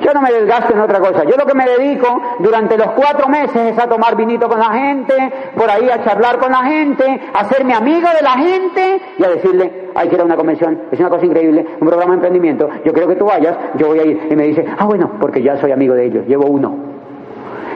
Yo 0.00 0.12
no 0.12 0.20
me 0.20 0.32
desgasto 0.32 0.72
en 0.72 0.80
otra 0.80 0.98
cosa. 0.98 1.24
Yo 1.24 1.36
lo 1.36 1.46
que 1.46 1.54
me 1.54 1.66
dedico 1.66 2.20
durante 2.40 2.76
los 2.76 2.88
cuatro 2.92 3.28
meses 3.28 3.72
es 3.72 3.78
a 3.78 3.88
tomar 3.88 4.16
vinito 4.16 4.48
con 4.48 4.58
la 4.58 4.70
gente, 4.70 5.14
por 5.56 5.70
ahí 5.70 5.88
a 5.90 6.04
charlar 6.04 6.38
con 6.38 6.52
la 6.52 6.64
gente, 6.64 7.20
a 7.32 7.40
hacerme 7.40 7.74
amigo 7.74 8.08
de 8.14 8.22
la 8.22 8.32
gente 8.32 9.00
y 9.18 9.24
a 9.24 9.28
decirle, 9.28 9.90
hay 9.94 10.08
que 10.08 10.14
ir 10.14 10.20
a 10.20 10.24
una 10.24 10.36
convención, 10.36 10.82
es 10.90 10.98
una 11.00 11.08
cosa 11.10 11.24
increíble, 11.24 11.66
un 11.80 11.86
programa 11.86 12.12
de 12.12 12.16
emprendimiento, 12.16 12.68
yo 12.84 12.92
creo 12.92 13.08
que 13.08 13.16
tú 13.16 13.26
vayas, 13.26 13.56
yo 13.76 13.88
voy 13.88 13.98
a 13.98 14.04
ir. 14.04 14.28
Y 14.30 14.36
me 14.36 14.44
dice, 14.44 14.64
ah 14.78 14.84
bueno, 14.84 15.12
porque 15.20 15.42
ya 15.42 15.56
soy 15.58 15.72
amigo 15.72 15.94
de 15.94 16.06
ellos, 16.06 16.26
llevo 16.26 16.46
uno 16.46 16.93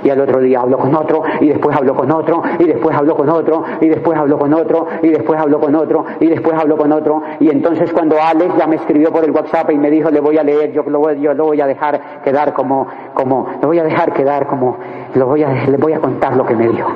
y 0.03 0.11
al 0.11 0.21
otro 0.21 0.41
día 0.41 0.61
hablo 0.61 0.79
con 0.79 0.95
otro, 0.95 1.23
y 1.41 1.49
después 1.49 1.77
hablo 1.77 1.95
con 1.95 2.11
otro, 2.11 2.43
y 2.59 2.65
después 2.65 2.97
hablo 2.97 3.17
con 3.17 3.29
otro, 3.29 3.65
y 3.81 3.89
después 3.89 4.19
hablo 4.19 4.39
con 4.39 4.55
otro, 4.55 4.87
y 5.03 5.09
después 5.09 5.41
hablo 5.41 5.59
con 5.61 5.75
otro, 5.75 6.05
y 6.21 6.27
después 6.27 6.59
hablo 6.59 6.77
con 6.77 6.93
otro, 6.93 7.23
y 7.41 7.51
entonces 7.51 7.93
cuando 7.93 8.17
Alex 8.21 8.57
ya 8.57 8.67
me 8.67 8.77
escribió 8.77 9.13
por 9.13 9.25
el 9.25 9.31
WhatsApp 9.31 9.71
y 9.71 9.79
me 9.79 9.91
dijo 9.91 10.11
le 10.11 10.21
voy 10.21 10.39
a 10.39 10.43
leer, 10.43 10.73
yo 10.73 10.83
lo 10.83 10.99
voy, 11.01 11.61
a 11.61 11.67
dejar 11.67 12.23
quedar 12.23 12.53
como, 12.53 12.87
como, 13.15 13.49
lo 13.61 13.69
voy 13.69 13.79
a 13.79 13.85
dejar 13.85 14.13
quedar 14.13 14.47
como, 14.47 14.79
lo 15.15 15.27
voy 15.27 15.43
a, 15.43 15.67
le 15.67 15.77
voy 15.77 15.93
a 15.93 16.01
contar 16.01 16.37
lo 16.37 16.45
que 16.45 16.55
me 16.55 16.69
dijo. 16.69 16.89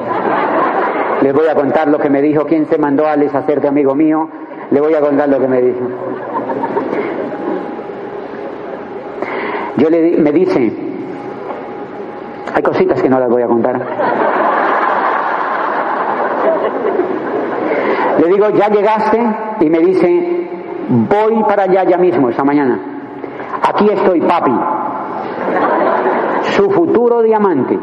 Le 1.22 1.32
voy 1.32 1.46
a 1.46 1.54
contar 1.54 1.88
lo 1.88 1.98
que 1.98 2.10
me 2.10 2.20
dijo, 2.20 2.44
quién 2.46 2.66
se 2.66 2.78
mandó 2.78 3.06
Alex 3.06 3.34
a 3.34 3.46
ser 3.46 3.60
de 3.60 3.68
amigo 3.68 3.94
mío, 3.94 4.28
le 4.70 4.80
voy 4.80 4.94
a 4.94 5.00
contar 5.00 5.28
lo 5.28 5.38
que 5.38 5.48
me 5.48 5.62
dijo. 5.62 5.80
Yo 9.76 9.88
le 9.88 10.16
me 10.18 10.32
dice, 10.32 10.91
hay 12.54 12.62
cositas 12.62 13.00
que 13.00 13.08
no 13.08 13.18
las 13.18 13.30
voy 13.30 13.42
a 13.42 13.46
contar. 13.46 13.80
Le 18.18 18.28
digo, 18.28 18.50
ya 18.50 18.68
llegaste 18.68 19.20
y 19.60 19.70
me 19.70 19.78
dice, 19.78 20.48
voy 20.88 21.42
para 21.44 21.64
allá 21.64 21.84
ya 21.84 21.98
mismo, 21.98 22.28
esta 22.28 22.44
mañana. 22.44 22.78
Aquí 23.62 23.88
estoy, 23.90 24.20
papi. 24.20 24.52
Su 26.56 26.70
futuro 26.70 27.22
diamante. 27.22 27.78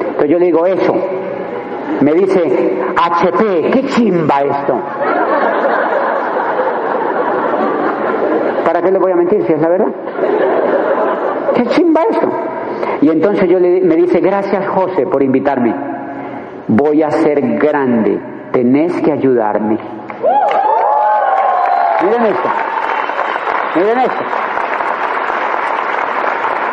Entonces 0.00 0.30
yo 0.30 0.38
le 0.38 0.46
digo 0.46 0.66
eso. 0.66 0.94
Me 2.00 2.12
dice, 2.12 2.82
HP, 2.96 3.70
qué 3.72 3.86
chimba 3.88 4.42
esto. 4.42 4.74
¿Para 8.64 8.82
qué 8.82 8.90
le 8.90 8.98
voy 8.98 9.12
a 9.12 9.16
mentir 9.16 9.44
si 9.46 9.52
es 9.52 9.60
la 9.60 9.68
verdad? 9.68 9.92
¿Qué 11.54 11.66
chimba 11.66 12.02
esto? 12.10 12.28
Y 13.02 13.10
entonces 13.10 13.48
yo 13.48 13.58
le, 13.58 13.80
me 13.80 13.96
dice, 13.96 14.20
gracias 14.20 14.66
José 14.68 15.06
por 15.06 15.22
invitarme. 15.22 15.74
Voy 16.68 17.02
a 17.02 17.10
ser 17.10 17.40
grande, 17.58 18.18
tenés 18.52 19.00
que 19.02 19.12
ayudarme. 19.12 19.78
Miren 22.02 22.26
esto, 22.26 22.48
miren 23.76 23.98
esto. 23.98 24.24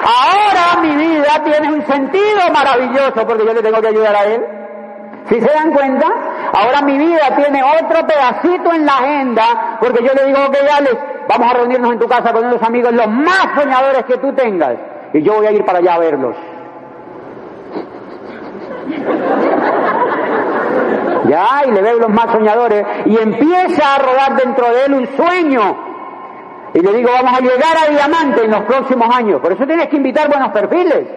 Ahora 0.04 0.82
mi 0.82 0.96
vida 0.96 1.42
tiene 1.44 1.74
un 1.74 1.86
sentido 1.86 2.42
maravilloso 2.54 3.28
porque 3.28 3.46
yo 3.46 3.54
le 3.54 3.62
tengo 3.62 3.82
que 3.82 3.88
ayudar 3.88 4.16
a 4.16 4.24
él. 4.26 4.42
Si 5.30 5.40
se 5.40 5.54
dan 5.54 5.72
cuenta, 5.72 6.08
ahora 6.54 6.82
mi 6.82 6.98
vida 6.98 7.36
tiene 7.36 7.62
otro 7.64 8.06
pedacito 8.06 8.74
en 8.74 8.86
la 8.86 8.94
agenda 8.94 9.78
porque 9.80 10.04
yo 10.04 10.14
le 10.14 10.26
digo, 10.26 10.40
ok, 10.48 10.56
Alex, 10.78 10.98
Vamos 11.32 11.50
a 11.50 11.54
reunirnos 11.54 11.94
en 11.94 12.00
tu 12.00 12.08
casa 12.10 12.34
con 12.34 12.46
unos 12.46 12.62
amigos, 12.62 12.92
los 12.92 13.08
más 13.08 13.56
soñadores 13.56 14.04
que 14.04 14.18
tú 14.18 14.34
tengas. 14.34 14.76
Y 15.14 15.22
yo 15.22 15.36
voy 15.36 15.46
a 15.46 15.52
ir 15.54 15.64
para 15.64 15.80
allá 15.80 15.94
a 15.94 16.00
verlos. 16.00 16.36
Ya, 21.30 21.48
y 21.66 21.72
le 21.72 21.82
veo 21.82 22.00
los 22.00 22.10
más 22.10 22.34
soñadores. 22.34 22.86
Y 23.06 23.18
empieza 23.18 23.96
a 23.96 24.00
rodar 24.00 24.36
dentro 24.44 24.74
de 24.74 24.86
él 24.86 24.94
un 24.94 25.08
sueño. 25.16 25.62
Y 26.74 26.80
le 26.82 26.92
digo, 26.92 27.10
vamos 27.14 27.40
a 27.40 27.42
llegar 27.42 27.78
a 27.78 27.90
diamante 27.90 28.44
en 28.44 28.52
los 28.52 28.62
próximos 28.64 29.16
años. 29.16 29.40
Por 29.40 29.54
eso 29.54 29.66
tienes 29.66 29.88
que 29.88 29.96
invitar 29.96 30.28
buenos 30.28 30.50
perfiles. 30.50 31.08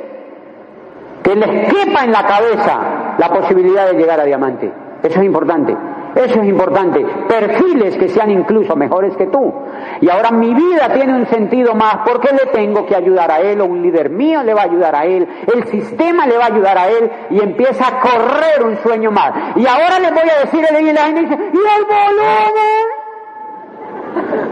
Que 1.25 1.35
les 1.35 1.73
quepa 1.73 2.05
en 2.05 2.13
la 2.13 2.25
cabeza 2.25 3.17
la 3.19 3.29
posibilidad 3.31 3.87
de 3.87 3.95
llegar 3.95 4.21
a 4.21 4.25
diamante. 4.25 4.73
Eso 5.03 5.19
es 5.19 5.27
importante. 5.27 5.77
Eso 6.15 6.41
es 6.41 6.49
importante. 6.49 7.05
Perfiles 7.29 7.97
que 7.97 8.09
sean 8.09 8.31
incluso 8.31 8.77
mejores 8.77 9.17
que 9.17 9.27
tú. 9.27 9.53
Y 10.01 10.09
ahora 10.09 10.31
mi 10.31 10.55
vida 10.55 10.89
tiene 10.93 11.15
un 11.15 11.27
sentido 11.27 11.75
más 11.75 11.99
porque 12.07 12.29
le 12.33 12.53
tengo 12.53 12.87
que 12.87 12.95
ayudar 12.95 13.31
a 13.31 13.41
él 13.41 13.61
o 13.61 13.67
un 13.67 13.83
líder 13.83 14.11
mío 14.11 14.43
le 14.43 14.55
va 14.55 14.63
a 14.63 14.65
ayudar 14.65 14.95
a 14.95 15.05
él. 15.05 15.27
El 15.53 15.65
sistema 15.67 16.27
le 16.27 16.37
va 16.37 16.45
a 16.45 16.49
ayudar 16.49 16.79
a 16.79 16.89
él 16.89 17.11
y 17.31 17.41
empieza 17.41 17.89
a 17.89 18.01
correr 18.01 18.65
un 18.65 18.77
sueño 18.79 19.11
más. 19.11 19.57
Y 19.57 19.67
ahora 19.67 19.99
le 19.99 20.11
voy 20.11 20.29
a 20.31 20.41
decir, 20.45 20.61
y 20.61 20.93
la 20.93 21.03
gente 21.03 21.21
dice, 21.23 21.35
¿y 21.35 21.59
el 21.59 21.85
volumen? 21.85 23.05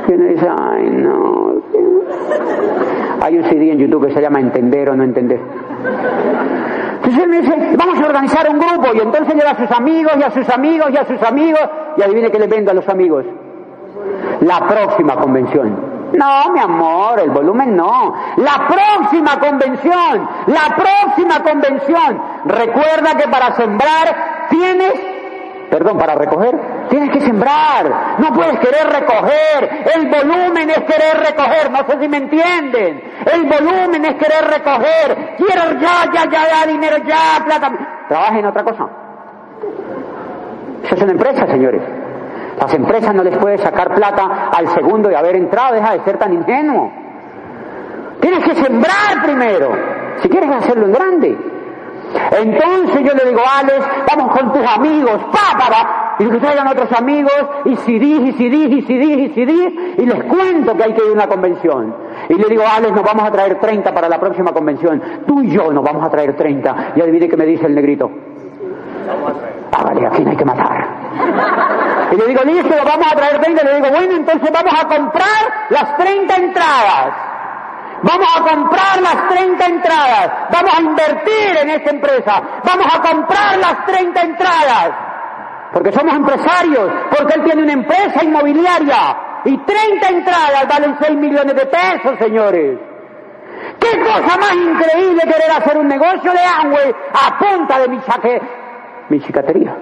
Y 0.08 0.12
uno 0.12 0.24
dice, 0.28 0.48
ay 0.48 0.90
no. 0.90 1.52
Hay 3.22 3.36
un 3.36 3.44
CD 3.44 3.70
en 3.70 3.78
YouTube 3.78 4.08
que 4.08 4.14
se 4.14 4.20
llama 4.20 4.40
Entender 4.40 4.90
o 4.90 4.96
no 4.96 5.04
entender. 5.04 5.40
Entonces 7.04 7.26
me 7.26 7.40
dice, 7.40 7.76
vamos 7.76 7.98
a 7.98 8.06
organizar 8.06 8.48
un 8.48 8.60
grupo 8.60 8.94
y 8.94 9.00
entonces 9.00 9.34
lleva 9.34 9.50
a 9.50 9.56
sus 9.56 9.70
amigos 9.76 10.12
y 10.16 10.22
a 10.22 10.30
sus 10.30 10.48
amigos 10.48 10.88
y 10.92 10.96
a 10.96 11.04
sus 11.04 11.20
amigos 11.22 11.60
y 11.96 12.02
adivine 12.02 12.30
que 12.30 12.38
le 12.38 12.46
vendo 12.46 12.70
a 12.70 12.74
los 12.74 12.88
amigos. 12.88 13.24
La 14.40 14.60
próxima 14.68 15.16
convención. 15.16 15.92
No, 16.12 16.52
mi 16.52 16.60
amor, 16.60 17.18
el 17.18 17.30
volumen 17.30 17.74
no. 17.74 18.14
La 18.36 18.68
próxima 18.68 19.40
convención, 19.40 20.28
la 20.46 20.76
próxima 20.76 21.42
convención. 21.42 22.22
Recuerda 22.44 23.16
que 23.16 23.28
para 23.28 23.56
sembrar 23.56 24.46
tienes 24.48 24.92
perdón, 25.72 25.96
para 25.96 26.14
recoger, 26.14 26.54
tienes 26.92 27.10
que 27.10 27.20
sembrar, 27.22 28.18
no 28.18 28.32
puedes 28.34 28.58
querer 28.58 28.86
recoger, 28.86 29.86
el 29.94 30.08
volumen 30.10 30.68
es 30.68 30.80
querer 30.80 31.20
recoger, 31.26 31.70
no 31.70 31.78
sé 31.86 31.98
si 31.98 32.06
me 32.06 32.18
entienden, 32.18 33.02
el 33.32 33.44
volumen 33.44 34.04
es 34.04 34.14
querer 34.16 34.44
recoger, 34.44 35.36
quiero 35.38 35.80
ya, 35.80 36.04
ya, 36.12 36.30
ya, 36.30 36.48
ya, 36.50 36.66
dinero, 36.66 36.98
ya, 36.98 37.42
plata, 37.46 37.72
trabaja 38.08 38.38
en 38.38 38.44
otra 38.44 38.62
cosa. 38.62 38.88
Eso 40.84 40.94
es 40.94 41.02
una 41.02 41.12
empresa, 41.12 41.46
señores. 41.46 41.82
Las 42.60 42.74
empresas 42.74 43.14
no 43.14 43.24
les 43.24 43.38
pueden 43.38 43.58
sacar 43.58 43.94
plata 43.94 44.50
al 44.54 44.68
segundo 44.68 45.08
de 45.08 45.16
haber 45.16 45.36
entrado, 45.36 45.74
deja 45.74 45.92
de 45.94 46.04
ser 46.04 46.18
tan 46.18 46.34
ingenuo. 46.34 46.92
Tienes 48.20 48.44
que 48.44 48.54
sembrar 48.54 49.22
primero, 49.24 49.70
si 50.20 50.28
quieres 50.28 50.50
hacerlo 50.50 50.86
en 50.86 50.92
grande. 50.92 51.38
Entonces 52.32 53.00
yo 53.02 53.14
le 53.14 53.30
digo, 53.30 53.40
Alex, 53.50 53.86
vamos 54.14 54.36
con 54.36 54.52
tus 54.52 54.66
amigos, 54.66 55.18
pa, 55.32 55.52
y 56.22 56.30
que 56.30 56.38
traigan 56.38 56.68
otros 56.68 56.92
amigos, 56.92 57.32
y 57.64 57.76
si 57.76 57.96
y 57.96 58.32
si 58.32 58.46
y 58.46 58.82
si 58.82 58.94
y 58.94 59.28
si 59.34 59.42
y 59.42 60.06
les 60.06 60.24
cuento 60.24 60.76
que 60.76 60.84
hay 60.84 60.92
que 60.94 61.04
ir 61.04 61.10
a 61.10 61.12
una 61.12 61.26
convención. 61.26 61.94
Y 62.28 62.34
le 62.34 62.48
digo, 62.48 62.62
Alex, 62.64 62.92
nos 62.92 63.02
vamos 63.02 63.24
a 63.24 63.30
traer 63.30 63.58
30 63.58 63.92
para 63.92 64.08
la 64.08 64.18
próxima 64.18 64.52
convención. 64.52 65.02
Tú 65.26 65.42
y 65.42 65.50
yo 65.50 65.72
nos 65.72 65.84
vamos 65.84 66.04
a 66.04 66.10
traer 66.10 66.36
30. 66.36 66.92
Y 66.96 67.00
adivine 67.00 67.28
qué 67.28 67.36
me 67.36 67.46
dice 67.46 67.66
el 67.66 67.74
negrito. 67.74 68.10
Hágale, 69.72 70.06
aquí 70.06 70.22
no 70.22 70.30
hay 70.30 70.36
que 70.36 70.44
matar. 70.44 72.12
Y 72.12 72.16
le 72.16 72.26
digo, 72.26 72.42
listo, 72.44 72.74
vamos 72.84 73.12
a 73.12 73.16
traer 73.16 73.40
30. 73.40 73.62
Y 73.62 73.66
le 73.66 73.74
digo, 73.74 73.88
bueno, 73.90 74.16
entonces 74.16 74.50
vamos 74.52 74.74
a 74.80 74.86
comprar 74.86 75.42
las 75.70 75.96
30 75.96 76.36
entradas. 76.36 77.32
Vamos 78.02 78.28
a 78.36 78.42
comprar 78.42 79.00
las 79.00 79.28
30 79.28 79.64
entradas. 79.64 80.30
Vamos 80.52 80.74
a 80.76 80.80
invertir 80.80 81.56
en 81.62 81.70
esta 81.70 81.90
empresa. 81.90 82.42
Vamos 82.64 82.86
a 82.92 83.00
comprar 83.00 83.58
las 83.58 83.86
30 83.86 84.20
entradas. 84.22 84.90
Porque 85.72 85.92
somos 85.92 86.14
empresarios. 86.14 86.90
Porque 87.16 87.34
él 87.34 87.44
tiene 87.44 87.62
una 87.62 87.72
empresa 87.72 88.22
inmobiliaria. 88.22 89.16
y 89.44 89.56
30 89.58 90.08
entradas 90.08 90.68
valen 90.68 90.96
6 91.00 91.16
millones 91.18 91.54
de 91.56 91.66
pesos, 91.66 92.18
señores. 92.20 92.78
¿Qué 93.80 94.00
cosa 94.00 94.36
más 94.38 94.54
increíble 94.54 95.22
querer 95.22 95.50
hacer 95.50 95.78
un 95.78 95.88
negocio 95.88 96.32
de 96.32 96.38
Amway 96.38 96.94
a 97.12 97.38
punta 97.38 97.80
de 97.80 97.88
mi 97.88 98.00
chaque... 98.02 98.40
mi 99.08 99.20
chicatería? 99.20 99.76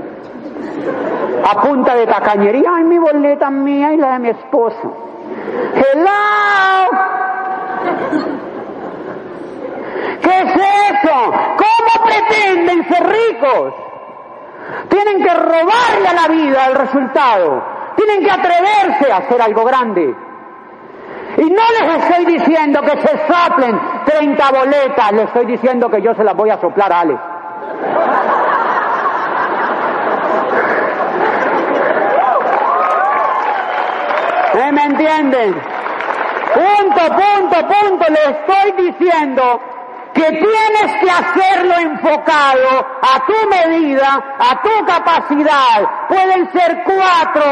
A 1.45 1.61
punta 1.61 1.95
de 1.95 2.07
tacañería. 2.07 2.71
Ay, 2.75 2.85
mi 2.85 2.99
boleta 2.99 3.51
mía 3.51 3.93
y 3.93 3.97
la 3.99 4.13
de 4.13 4.19
mi 4.21 4.29
esposo. 4.31 4.97
Hello. 5.75 6.91
¿Qué 10.23 10.39
es 10.39 10.55
eso? 10.57 11.33
¿Cómo 11.57 12.07
pretenden 12.07 12.89
ser 12.89 13.07
ricos? 13.07 13.90
Tienen 14.91 15.23
que 15.23 15.35
robarle 15.35 16.09
a 16.09 16.13
la 16.13 16.29
vida 16.29 16.67
el 16.67 16.75
resultado. 16.75 17.63
Tienen 17.97 18.25
que 18.25 18.31
atreverse 18.31 19.11
a 19.11 19.19
hacer 19.19 19.41
algo 19.41 19.65
grande. 19.65 20.15
Y 21.37 21.45
no 21.45 21.63
les 21.81 22.03
estoy 22.03 22.25
diciendo 22.27 22.83
que 22.83 23.01
se 23.01 23.27
soplen 23.27 23.81
30 24.05 24.51
boletas, 24.51 25.13
les 25.13 25.27
estoy 25.27 25.47
diciendo 25.47 25.89
que 25.89 26.03
yo 26.03 26.13
se 26.15 26.25
las 26.25 26.35
voy 26.35 26.51
a 26.51 26.61
soplar 26.61 26.93
a 26.93 27.01
Alex. 27.01 27.21
¿Eh, 34.55 34.73
¿Me 34.73 34.85
entienden? 34.85 35.55
Punto, 36.53 37.03
punto, 37.15 37.57
punto. 37.69 38.05
Le 38.09 38.31
estoy 38.31 38.91
diciendo 38.91 39.61
que 40.13 40.23
tienes 40.23 41.01
que 41.01 41.11
hacerlo 41.11 41.75
enfocado 41.79 42.87
a 43.01 43.27
tu 43.27 43.33
medida, 43.49 44.23
a 44.39 44.63
tu 44.63 44.85
capacidad. 44.87 46.07
Pueden 46.09 46.51
ser 46.53 46.83
cuatro, 46.85 47.43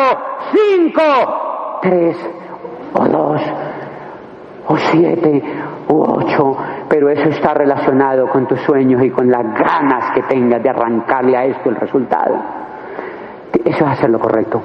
cinco, 0.53 1.79
tres 1.83 2.17
o 2.95 3.05
dos 3.07 3.43
o 4.67 4.77
siete 4.77 5.43
u 5.89 6.03
ocho, 6.03 6.57
pero 6.89 7.09
eso 7.09 7.29
está 7.31 7.55
relacionado 7.55 8.29
con 8.29 8.47
tus 8.47 8.61
sueños 8.61 9.03
y 9.03 9.11
con 9.11 9.31
las 9.31 9.45
ganas 9.55 10.13
que 10.15 10.23
tengas 10.23 10.63
de 10.63 10.69
arrancarle 10.69 11.37
a 11.37 11.45
esto 11.47 11.71
el 11.71 11.77
resultado. 11.77 12.37
Eso 13.65 13.85
es 13.85 13.91
hacer 13.91 14.11
lo 14.11 14.19
correcto. 14.19 14.63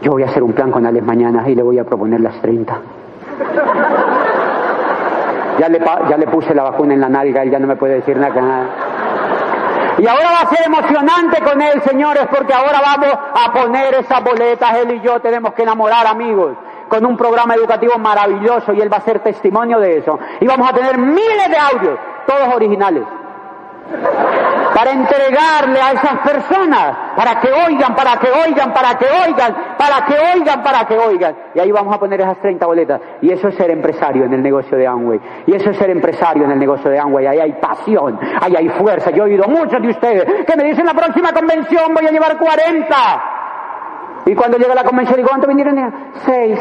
Yo 0.00 0.12
voy 0.12 0.22
a 0.22 0.26
hacer 0.26 0.42
un 0.42 0.52
plan 0.52 0.70
con 0.70 0.84
Alex 0.86 1.04
mañana 1.04 1.48
y 1.48 1.54
le 1.54 1.62
voy 1.62 1.78
a 1.78 1.84
proponer 1.84 2.20
las 2.20 2.40
30. 2.40 2.78
Ya 5.58 5.68
le, 5.68 5.78
ya 5.78 6.16
le 6.16 6.26
puse 6.26 6.54
la 6.54 6.64
vacuna 6.64 6.94
en 6.94 7.00
la 7.00 7.08
nalga, 7.08 7.42
él 7.42 7.50
ya 7.50 7.58
no 7.58 7.66
me 7.66 7.76
puede 7.76 7.94
decir 7.96 8.16
nada. 8.16 8.66
Y 9.98 10.06
ahora 10.06 10.30
va 10.30 10.40
a 10.40 10.54
ser 10.54 10.66
emocionante 10.66 11.40
con 11.42 11.60
él, 11.62 11.80
señores, 11.82 12.26
porque 12.30 12.52
ahora 12.52 12.80
vamos 12.80 13.12
a 13.12 13.52
poner 13.52 13.94
esas 13.94 14.22
boletas, 14.24 14.74
él 14.78 14.96
y 14.96 15.00
yo 15.00 15.20
tenemos 15.20 15.54
que 15.54 15.62
enamorar 15.62 16.06
amigos 16.06 16.56
con 16.88 17.06
un 17.06 17.16
programa 17.16 17.54
educativo 17.54 17.96
maravilloso 17.98 18.72
y 18.72 18.80
él 18.80 18.92
va 18.92 18.98
a 18.98 19.02
ser 19.02 19.20
testimonio 19.20 19.78
de 19.78 19.98
eso. 19.98 20.18
Y 20.40 20.46
vamos 20.46 20.68
a 20.68 20.74
tener 20.74 20.98
miles 20.98 21.48
de 21.48 21.56
audios, 21.56 21.98
todos 22.26 22.54
originales 22.54 23.04
para 24.74 24.90
entregarle 24.90 25.80
a 25.80 25.92
esas 25.92 26.18
personas, 26.20 27.14
para 27.16 27.40
que 27.40 27.48
oigan, 27.52 27.94
para 27.94 28.18
que 28.18 28.28
oigan, 28.28 28.72
para 28.72 28.98
que 28.98 29.06
oigan, 29.06 29.54
para 29.78 30.04
que 30.04 30.14
oigan, 30.34 30.62
para 30.62 30.84
que 30.86 30.98
oigan. 30.98 31.36
Y 31.54 31.60
ahí 31.60 31.70
vamos 31.70 31.94
a 31.94 31.98
poner 31.98 32.20
esas 32.20 32.38
30 32.40 32.66
boletas. 32.66 33.00
Y 33.22 33.30
eso 33.30 33.48
es 33.48 33.54
ser 33.54 33.70
empresario 33.70 34.24
en 34.24 34.32
el 34.32 34.42
negocio 34.42 34.76
de 34.76 34.86
Amway. 34.86 35.20
Y 35.46 35.54
eso 35.54 35.70
es 35.70 35.76
ser 35.76 35.90
empresario 35.90 36.44
en 36.44 36.50
el 36.50 36.58
negocio 36.58 36.90
de 36.90 36.98
Amway. 36.98 37.26
Ahí 37.26 37.38
hay 37.38 37.52
pasión, 37.52 38.18
ahí 38.40 38.56
hay 38.56 38.68
fuerza. 38.70 39.10
Yo 39.10 39.24
he 39.24 39.30
oído 39.30 39.46
muchos 39.46 39.80
de 39.80 39.88
ustedes 39.88 40.44
que 40.44 40.56
me 40.56 40.64
dicen 40.64 40.86
la 40.86 40.94
próxima 40.94 41.32
convención 41.32 41.94
voy 41.94 42.06
a 42.06 42.10
llevar 42.10 42.36
40. 42.36 42.96
Y 44.26 44.34
cuando 44.34 44.58
llega 44.58 44.74
la 44.74 44.84
convención 44.84 45.16
digo, 45.16 45.28
¿cuánto 45.28 45.46
vinieron? 45.46 46.10
Seis. 46.24 46.58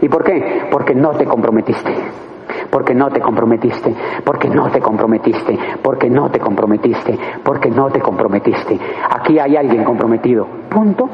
¿Y 0.00 0.08
por 0.08 0.24
qué? 0.24 0.68
Porque 0.70 0.94
no 0.94 1.10
te 1.10 1.26
comprometiste 1.26 2.29
porque 2.70 2.94
no 2.94 3.10
te 3.10 3.20
comprometiste, 3.20 3.94
porque 4.24 4.48
no 4.48 4.70
te 4.70 4.80
comprometiste, 4.80 5.58
porque 5.82 6.08
no 6.08 6.30
te 6.30 6.38
comprometiste, 6.38 7.18
porque 7.42 7.70
no 7.70 7.90
te 7.90 8.00
comprometiste. 8.00 8.78
Aquí 9.10 9.38
hay 9.38 9.56
alguien 9.56 9.84
comprometido. 9.84 10.46
Punto. 10.68 11.08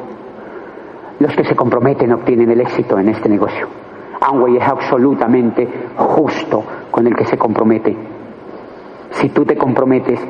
Los 1.18 1.34
que 1.34 1.44
se 1.44 1.56
comprometen 1.56 2.12
obtienen 2.12 2.50
el 2.50 2.60
éxito 2.60 2.98
en 2.98 3.08
este 3.08 3.28
negocio. 3.28 3.66
Amway 4.20 4.56
es 4.58 4.68
absolutamente 4.68 5.66
justo 5.96 6.62
con 6.90 7.06
el 7.06 7.14
que 7.14 7.24
se 7.24 7.38
compromete. 7.38 7.96
Si 9.12 9.30
tú 9.30 9.44
te 9.44 9.56
comprometes, 9.56 10.20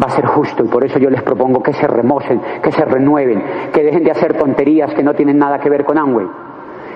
va 0.00 0.06
a 0.06 0.10
ser 0.10 0.26
justo 0.26 0.64
y 0.64 0.68
por 0.68 0.84
eso 0.84 0.98
yo 0.98 1.10
les 1.10 1.22
propongo 1.22 1.62
que 1.62 1.72
se 1.72 1.86
remocen, 1.86 2.40
que 2.62 2.70
se 2.70 2.84
renueven, 2.84 3.42
que 3.72 3.82
dejen 3.82 4.04
de 4.04 4.12
hacer 4.12 4.36
tonterías 4.36 4.94
que 4.94 5.02
no 5.02 5.14
tienen 5.14 5.38
nada 5.38 5.58
que 5.58 5.68
ver 5.68 5.84
con 5.84 5.98
Amway, 5.98 6.26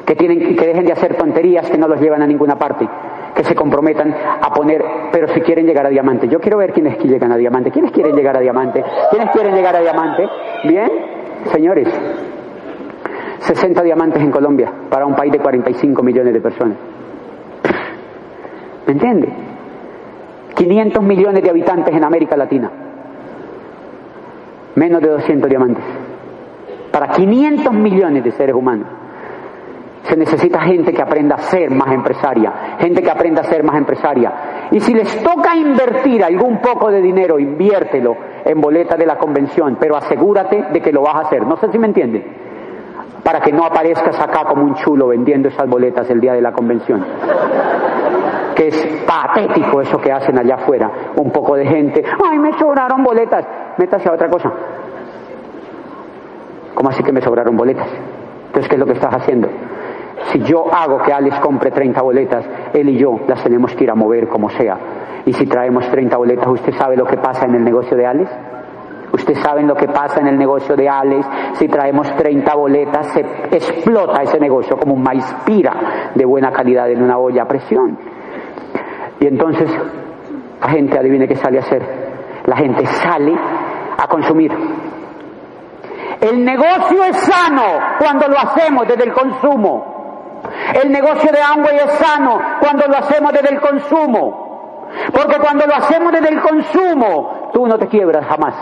que, 0.07 0.14
tienen, 0.14 0.55
que 0.57 0.66
dejen 0.66 0.84
de 0.84 0.93
hacer 0.93 1.16
tonterías 1.16 1.68
que 1.68 1.78
no 1.78 1.88
los 1.88 2.01
llevan 2.01 2.22
a 2.22 2.26
ninguna 2.26 2.57
parte, 2.57 2.88
que 3.35 3.45
se 3.45 3.55
comprometan 3.55 4.14
a 4.41 4.53
poner, 4.53 4.83
pero 5.11 5.28
si 5.28 5.41
quieren 5.41 5.66
llegar 5.66 5.87
a 5.87 5.89
diamante. 5.89 6.28
Yo 6.28 6.39
quiero 6.41 6.59
ver 6.59 6.72
quiénes 6.72 6.99
llegan 6.99 7.33
a 7.33 7.37
diamante. 7.37 7.70
¿Quiénes 7.70 7.93
quieren 7.93 8.14
llegar 8.14 8.37
a 8.37 8.41
diamante? 8.41 8.85
¿Quiénes 9.11 9.30
quieren 9.30 9.55
llegar 9.55 9.76
a 9.76 9.80
diamante? 9.80 10.28
Bien, 10.64 10.91
señores. 11.53 11.89
60 13.41 13.83
diamantes 13.83 14.22
en 14.22 14.30
Colombia 14.30 14.72
para 14.89 15.05
un 15.05 15.14
país 15.14 15.33
de 15.33 15.39
45 15.39 16.03
millones 16.03 16.33
de 16.33 16.41
personas. 16.41 16.76
¿Me 18.87 18.93
entiende? 18.93 19.28
500 20.55 21.03
millones 21.03 21.43
de 21.43 21.51
habitantes 21.51 21.95
en 21.95 22.05
América 22.05 22.37
Latina. 22.37 22.70
Menos 24.74 25.03
de 25.03 25.09
200 25.09 25.49
diamantes. 25.49 25.85
Para 26.93 27.09
500 27.09 27.72
millones 27.72 28.22
de 28.22 28.33
seres 28.33 28.55
humanos. 28.55 29.02
Se 30.03 30.17
necesita 30.17 30.61
gente 30.61 30.93
que 30.93 31.01
aprenda 31.01 31.37
a 31.37 31.39
ser 31.39 31.71
más 31.71 31.93
empresaria, 31.93 32.77
gente 32.79 33.03
que 33.03 33.11
aprenda 33.11 33.43
a 33.43 33.45
ser 33.45 33.63
más 33.63 33.77
empresaria. 33.77 34.69
Y 34.73 34.81
si 34.81 34.93
les 34.93 35.23
toca 35.23 35.57
invertir 35.57 36.25
algún 36.25 36.59
poco 36.61 36.91
de 36.91 37.01
dinero, 37.01 37.39
inviértelo 37.39 38.17
en 38.45 38.61
boleta 38.61 38.97
de 38.97 39.07
la 39.07 39.17
convención, 39.17 39.77
pero 39.79 39.97
asegúrate 39.97 40.65
de 40.73 40.81
que 40.81 40.93
lo 40.93 41.03
vas 41.03 41.15
a 41.17 41.21
hacer. 41.21 41.47
No 41.47 41.57
sé 41.57 41.71
si 41.71 41.79
me 41.79 41.87
entiende. 41.87 42.27
Para 43.23 43.41
que 43.41 43.53
no 43.53 43.65
aparezcas 43.65 44.19
acá 44.19 44.45
como 44.45 44.65
un 44.65 44.75
chulo 44.75 45.07
vendiendo 45.09 45.49
esas 45.49 45.69
boletas 45.69 46.11
el 46.11 46.21
día 46.21 46.33
de 46.33 46.43
la 46.43 46.53
convención. 46.53 47.05
Que 48.57 48.69
es 48.69 49.05
patético 49.07 49.81
eso 49.81 49.99
que 49.99 50.11
hacen 50.11 50.37
allá 50.37 50.57
afuera. 50.57 50.91
Un 51.17 51.31
poco 51.31 51.55
de 51.55 51.65
gente, 51.65 52.03
ay, 52.29 52.41
me 52.41 52.53
sobraron 52.59 53.05
boletas. 53.05 53.47
Métase 53.79 54.09
a 54.09 54.13
otra 54.13 54.29
cosa. 54.29 54.53
¿Cómo 56.75 56.89
así 56.89 57.05
que 57.05 57.13
me 57.13 57.21
sobraron 57.21 57.57
boletas? 57.57 57.89
Entonces, 58.47 58.69
¿qué 58.69 58.75
es 58.75 58.81
lo 58.81 58.87
que 58.87 58.95
estás 58.95 59.15
haciendo? 59.15 59.49
Si 60.31 60.41
yo 60.41 60.73
hago 60.73 60.99
que 61.03 61.12
Alex 61.12 61.41
compre 61.41 61.70
30 61.70 62.01
boletas, 62.03 62.45
él 62.73 62.89
y 62.89 62.99
yo 62.99 63.20
las 63.27 63.43
tenemos 63.43 63.75
que 63.75 63.85
ir 63.85 63.91
a 63.91 63.95
mover 63.95 64.29
como 64.29 64.49
sea. 64.51 64.77
Y 65.25 65.33
si 65.33 65.47
traemos 65.47 65.89
30 65.91 66.16
boletas, 66.16 66.47
¿usted 66.49 66.73
sabe 66.75 66.97
lo 66.97 67.05
que 67.05 67.16
pasa 67.16 67.47
en 67.47 67.55
el 67.55 67.64
negocio 67.64 67.97
de 67.97 68.07
Alex? 68.07 68.31
¿Usted 69.12 69.35
sabe 69.35 69.62
lo 69.62 69.75
que 69.75 69.89
pasa 69.89 70.20
en 70.20 70.29
el 70.29 70.39
negocio 70.39 70.75
de 70.75 70.89
Alex? 70.89 71.27
Si 71.55 71.68
traemos 71.68 72.11
30 72.16 72.55
boletas, 72.55 73.09
se 73.09 73.20
explota 73.51 74.23
ese 74.23 74.41
negocio 74.41 74.77
como 74.79 74.95
un 74.95 75.03
maíz 75.03 75.25
pira 75.45 76.11
de 76.14 76.25
buena 76.25 76.51
calidad 76.51 76.91
en 76.91 77.03
una 77.03 77.18
olla 77.18 77.43
a 77.43 77.49
presión. 77.49 77.99
Y 79.20 79.27
entonces, 79.27 79.70
la 80.61 80.68
gente, 80.68 80.99
adivine 80.99 81.29
qué 81.29 81.37
sale 81.37 81.59
a 81.59 81.61
hacer. 81.61 81.83
La 82.47 82.57
gente 82.57 82.87
sale 82.87 83.35
a 83.99 84.07
consumir. 84.09 84.51
El 86.20 86.45
negocio 86.45 87.05
es 87.05 87.16
sano 87.18 87.62
cuando 87.99 88.29
lo 88.29 88.39
hacemos 88.39 88.89
desde 88.89 89.05
el 89.05 89.12
consumo. 89.12 89.91
El 90.82 90.90
negocio 90.90 91.30
de 91.30 91.40
Amway 91.40 91.76
es 91.76 91.93
sano 91.93 92.40
cuando 92.61 92.86
lo 92.86 92.97
hacemos 92.97 93.32
desde 93.32 93.55
el 93.55 93.61
consumo. 93.61 94.88
Porque 95.12 95.38
cuando 95.38 95.66
lo 95.66 95.74
hacemos 95.74 96.12
desde 96.12 96.28
el 96.28 96.40
consumo, 96.40 97.51
tú 97.53 97.66
no 97.66 97.78
te 97.78 97.88
quiebras 97.88 98.26
jamás. 98.26 98.55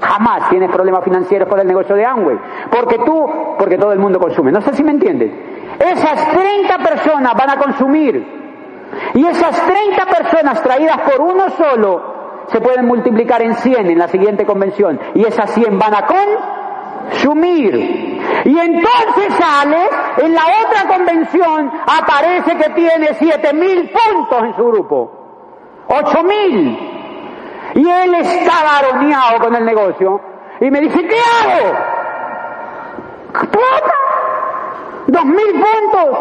Jamás 0.00 0.48
tienes 0.50 0.70
problemas 0.70 1.04
financieros 1.04 1.48
por 1.48 1.60
el 1.60 1.66
negocio 1.66 1.94
de 1.94 2.04
Amway. 2.04 2.38
Porque 2.70 2.98
tú, 2.98 3.30
porque 3.58 3.78
todo 3.78 3.92
el 3.92 3.98
mundo 3.98 4.18
consume. 4.18 4.50
No 4.50 4.60
sé 4.62 4.74
si 4.74 4.82
me 4.82 4.90
entiendes. 4.90 5.30
Esas 5.78 6.28
30 6.30 6.78
personas 6.78 7.34
van 7.34 7.50
a 7.50 7.56
consumir. 7.56 8.42
Y 9.14 9.26
esas 9.26 9.60
30 9.64 10.06
personas 10.06 10.62
traídas 10.62 10.98
por 11.02 11.20
uno 11.20 11.48
solo 11.50 12.12
se 12.48 12.60
pueden 12.60 12.86
multiplicar 12.86 13.42
en 13.42 13.54
100 13.54 13.86
en 13.90 13.98
la 13.98 14.08
siguiente 14.08 14.44
convención. 14.44 14.98
Y 15.14 15.24
esas 15.24 15.50
100 15.50 15.78
van 15.78 15.94
a 15.94 16.06
consumir. 17.10 17.74
Y 18.44 18.58
entonces 18.58 19.34
sale, 19.38 19.88
en 20.18 20.34
la 20.34 20.42
otra 20.64 20.88
convención 20.88 21.70
aparece 21.86 22.56
que 22.56 22.70
tiene 22.70 23.14
siete 23.14 23.52
mil 23.52 23.90
puntos 23.90 24.42
en 24.42 24.56
su 24.56 24.64
grupo. 24.66 25.12
Ocho 25.88 26.22
mil. 26.22 26.78
Y 27.74 27.88
él 27.88 28.14
está 28.14 28.64
varoneado 28.64 29.38
con 29.40 29.54
el 29.54 29.64
negocio. 29.64 30.20
Y 30.60 30.70
me 30.70 30.80
dice, 30.80 31.06
¿qué 31.06 31.16
hago? 31.16 31.72
¡Plata! 33.32 33.94
Dos 35.06 35.24
mil 35.24 35.52
puntos. 35.52 36.18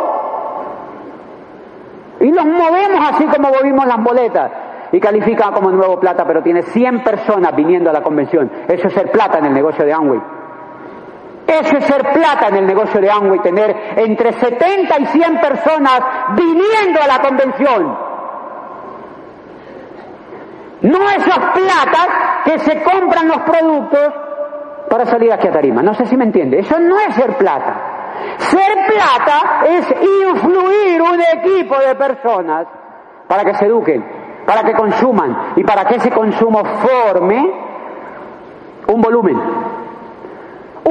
Y 2.21 2.31
los 2.31 2.45
movemos 2.45 3.09
así 3.09 3.25
como 3.25 3.49
movimos 3.49 3.85
las 3.85 4.03
boletas. 4.03 4.51
Y 4.91 4.99
califica 4.99 5.51
como 5.51 5.71
nuevo 5.71 5.99
plata, 5.99 6.25
pero 6.25 6.43
tiene 6.43 6.61
100 6.63 7.03
personas 7.03 7.55
viniendo 7.55 7.89
a 7.89 7.93
la 7.93 8.03
convención. 8.03 8.51
Eso 8.67 8.87
es 8.87 8.93
ser 8.93 9.09
plata 9.11 9.39
en 9.39 9.45
el 9.45 9.53
negocio 9.53 9.85
de 9.85 9.93
Amway. 9.93 10.21
Eso 11.47 11.77
es 11.77 11.85
ser 11.85 12.11
plata 12.11 12.47
en 12.47 12.57
el 12.57 12.67
negocio 12.67 13.01
de 13.01 13.09
Amway, 13.09 13.39
tener 13.39 13.75
entre 13.97 14.33
70 14.33 14.99
y 14.99 15.05
100 15.07 15.41
personas 15.41 16.01
viniendo 16.35 17.01
a 17.01 17.07
la 17.07 17.21
convención. 17.21 17.97
No 20.81 21.09
esas 21.09 21.37
platas 21.53 22.07
que 22.45 22.59
se 22.59 22.81
compran 22.81 23.27
los 23.27 23.39
productos 23.39 24.13
para 24.89 25.05
salir 25.05 25.31
aquí 25.31 25.47
a 25.47 25.51
tarima. 25.51 25.83
No 25.83 25.93
sé 25.93 26.05
si 26.05 26.17
me 26.17 26.25
entiende. 26.25 26.59
Eso 26.59 26.79
no 26.79 26.97
es 26.99 27.15
ser 27.15 27.37
plata. 27.37 27.91
Ser 28.37 28.85
plata 28.87 29.63
es 29.67 29.87
influir 29.89 31.01
un 31.01 31.21
equipo 31.21 31.77
de 31.77 31.95
personas 31.95 32.67
para 33.27 33.43
que 33.43 33.53
se 33.55 33.65
eduquen, 33.65 34.03
para 34.45 34.63
que 34.63 34.73
consuman 34.73 35.53
y 35.55 35.63
para 35.63 35.85
que 35.85 35.95
ese 35.95 36.11
consumo 36.11 36.63
forme 36.65 37.51
un 38.87 39.01
volumen. 39.01 39.80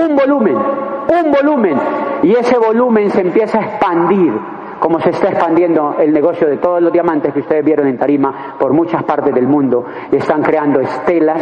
Un 0.01 0.16
volumen, 0.16 0.57
un 0.57 1.32
volumen. 1.32 1.76
Y 2.22 2.32
ese 2.32 2.59
volumen 2.59 3.11
se 3.11 3.20
empieza 3.20 3.59
a 3.59 3.62
expandir 3.62 4.32
como 4.80 4.98
se 4.98 5.11
está 5.11 5.28
expandiendo 5.28 5.96
el 6.01 6.12
negocio 6.12 6.48
de 6.48 6.57
todos 6.57 6.80
los 6.80 6.90
diamantes 6.90 7.34
que 7.34 7.40
ustedes 7.40 7.62
vieron 7.62 7.86
en 7.86 7.98
Tarima 7.98 8.57
por 8.59 8.72
muchas 8.72 9.05
partes 9.05 9.34
del 9.34 9.46
mundo, 9.46 9.84
están 10.11 10.42
creando 10.42 10.80
estelas 10.80 11.38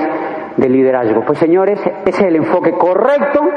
de 0.56 0.68
liderazgo. 0.68 1.22
Pues 1.24 1.38
señores, 1.38 1.80
ese 2.04 2.20
es 2.20 2.20
el 2.20 2.34
enfoque 2.34 2.72
correcto 2.72 3.48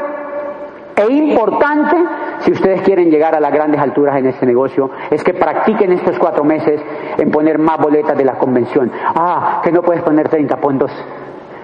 e 0.94 1.12
importante 1.12 1.96
si 2.40 2.52
ustedes 2.52 2.82
quieren 2.82 3.10
llegar 3.10 3.34
a 3.34 3.40
las 3.40 3.52
grandes 3.52 3.80
alturas 3.80 4.16
en 4.18 4.26
este 4.26 4.46
negocio, 4.46 4.90
es 5.10 5.22
que 5.24 5.34
practiquen 5.34 5.92
estos 5.92 6.18
cuatro 6.18 6.44
meses 6.44 6.80
en 7.18 7.30
poner 7.30 7.58
más 7.58 7.78
boletas 7.78 8.16
de 8.16 8.24
la 8.24 8.34
convención. 8.34 8.90
Ah, 9.14 9.60
que 9.64 9.72
no 9.72 9.82
puedes 9.82 10.02
poner 10.02 10.28
30, 10.28 10.56
pon 10.58 10.78
dos, 10.78 10.92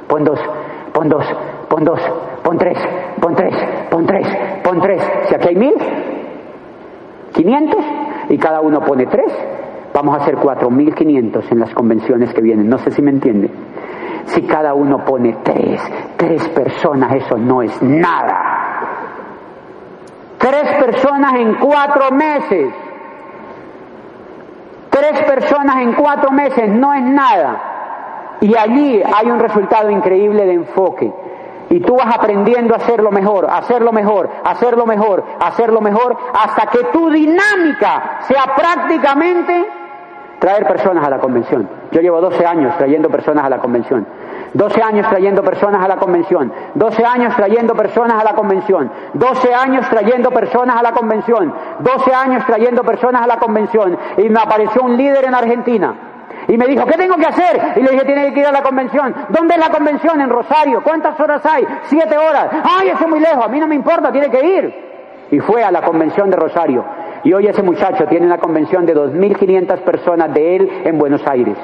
pon 0.09 0.25
dos, 0.25 0.41
pon 0.93 1.09
dos, 1.09 1.25
pon 1.69 1.85
dos, 1.85 2.01
pon 2.49 2.57
tres, 2.57 2.79
pon 3.21 3.35
tres, 3.35 3.55
pon 3.91 4.07
tres, 4.07 4.27
pon 4.65 4.81
tres. 4.81 5.03
Si 5.29 5.35
aquí 5.35 5.49
hay 5.49 5.57
mil, 5.57 5.75
500 7.35 7.85
y 8.31 8.39
cada 8.39 8.63
uno 8.63 8.81
pone 8.81 9.05
tres, 9.05 9.31
vamos 9.93 10.19
a 10.19 10.23
hacer 10.23 10.37
4.500 10.37 11.53
en 11.53 11.61
las 11.61 11.75
convenciones 11.75 12.33
que 12.33 12.41
vienen. 12.41 12.67
No 12.67 12.79
sé 12.79 12.91
si 12.93 13.03
me 13.03 13.11
entiende. 13.11 13.51
Si 14.29 14.41
cada 14.45 14.73
uno 14.73 15.05
pone 15.05 15.37
tres, 15.43 15.79
tres 16.17 16.49
personas, 16.49 17.17
eso 17.17 17.37
no 17.37 17.61
es 17.61 17.83
nada. 17.83 18.41
Tres 20.39 20.83
personas 20.83 21.35
en 21.35 21.55
cuatro 21.57 22.11
meses. 22.13 22.73
Tres 24.89 25.23
personas 25.25 25.83
en 25.83 25.93
cuatro 25.93 26.31
meses 26.31 26.67
no 26.71 26.95
es 26.95 27.03
nada. 27.03 28.39
Y 28.41 28.57
allí 28.57 29.03
hay 29.03 29.31
un 29.31 29.39
resultado 29.39 29.91
increíble 29.91 30.47
de 30.47 30.55
enfoque. 30.55 31.13
Y 31.71 31.81
tú 31.81 31.97
vas 31.97 32.15
aprendiendo 32.15 32.75
a 32.75 32.79
hacerlo 32.79 33.11
mejor, 33.11 33.47
a 33.47 33.59
hacerlo 33.59 33.93
mejor, 33.93 34.29
a 34.45 34.51
hacerlo 34.51 34.87
mejor, 34.87 35.25
a 35.41 35.47
hacerlo 35.49 35.81
mejor, 35.81 36.17
hasta 36.33 36.67
que 36.71 36.85
tu 36.93 37.11
dinámica 37.11 38.21
sea 38.23 38.55
prácticamente 38.57 39.69
traer 40.39 40.67
personas 40.67 41.05
a 41.05 41.11
la 41.11 41.19
convención. 41.19 41.69
Yo 41.91 42.01
llevo 42.01 42.21
12 42.21 42.47
años 42.47 42.77
trayendo 42.77 43.11
personas 43.11 43.45
a 43.45 43.49
la 43.49 43.59
convención. 43.59 44.07
12 44.55 44.83
años 44.83 45.07
trayendo 45.09 45.43
personas 45.43 45.85
a 45.85 45.89
la 45.89 45.97
convención, 45.97 46.53
12 46.75 47.05
años 47.05 47.35
trayendo 47.37 47.75
personas 47.75 48.19
a 48.19 48.25
la 48.25 48.35
convención, 48.35 48.91
12 49.13 49.55
años 49.55 49.89
trayendo 49.91 50.31
personas 50.31 50.77
a 50.77 50.83
la 50.83 50.93
convención, 50.93 51.55
12 51.81 52.15
años 52.15 52.45
trayendo 52.47 52.83
personas 52.83 53.23
a 53.23 53.27
la 53.27 53.39
convención. 53.39 53.99
Y 54.17 54.29
me 54.29 54.41
apareció 54.41 54.83
un 54.83 54.97
líder 54.97 55.27
en 55.27 55.35
Argentina. 55.35 55.95
Y 56.49 56.57
me 56.57 56.67
dijo, 56.67 56.87
¿qué 56.87 56.97
tengo 56.97 57.17
que 57.17 57.27
hacer? 57.27 57.75
Y 57.77 57.83
le 57.83 57.91
dije, 57.91 58.05
tiene 58.07 58.33
que 58.33 58.41
ir 58.41 58.47
a 58.47 58.53
la 58.53 58.63
convención. 58.63 59.15
¿Dónde 59.29 59.55
es 59.55 59.61
la 59.61 59.69
convención? 59.69 60.21
En 60.21 60.31
Rosario. 60.31 60.83
¿Cuántas 60.83 61.19
horas 61.21 61.45
hay? 61.45 61.67
Siete 61.85 62.17
horas. 62.17 62.49
Ay, 62.65 62.89
eso 62.89 63.05
es 63.05 63.09
muy 63.09 63.21
lejos. 63.21 63.45
A 63.45 63.49
mí 63.49 63.61
no 63.61 63.67
me 63.67 63.75
importa, 63.75 64.11
tiene 64.11 64.31
que 64.31 64.45
ir. 64.45 64.75
Y 65.31 65.41
fue 65.41 65.63
a 65.63 65.71
la 65.71 65.83
convención 65.83 66.31
de 66.31 66.37
Rosario. 66.37 66.85
Y 67.23 67.35
hoy 67.35 67.47
ese 67.47 67.63
muchacho 67.63 68.07
tiene 68.07 68.25
una 68.25 68.39
convención 68.39 68.87
de 68.87 68.97
2.500 68.97 69.79
personas 69.81 70.33
de 70.33 70.57
él 70.57 70.71
en 70.85 70.99
Buenos 70.99 71.27
Aires 71.27 71.57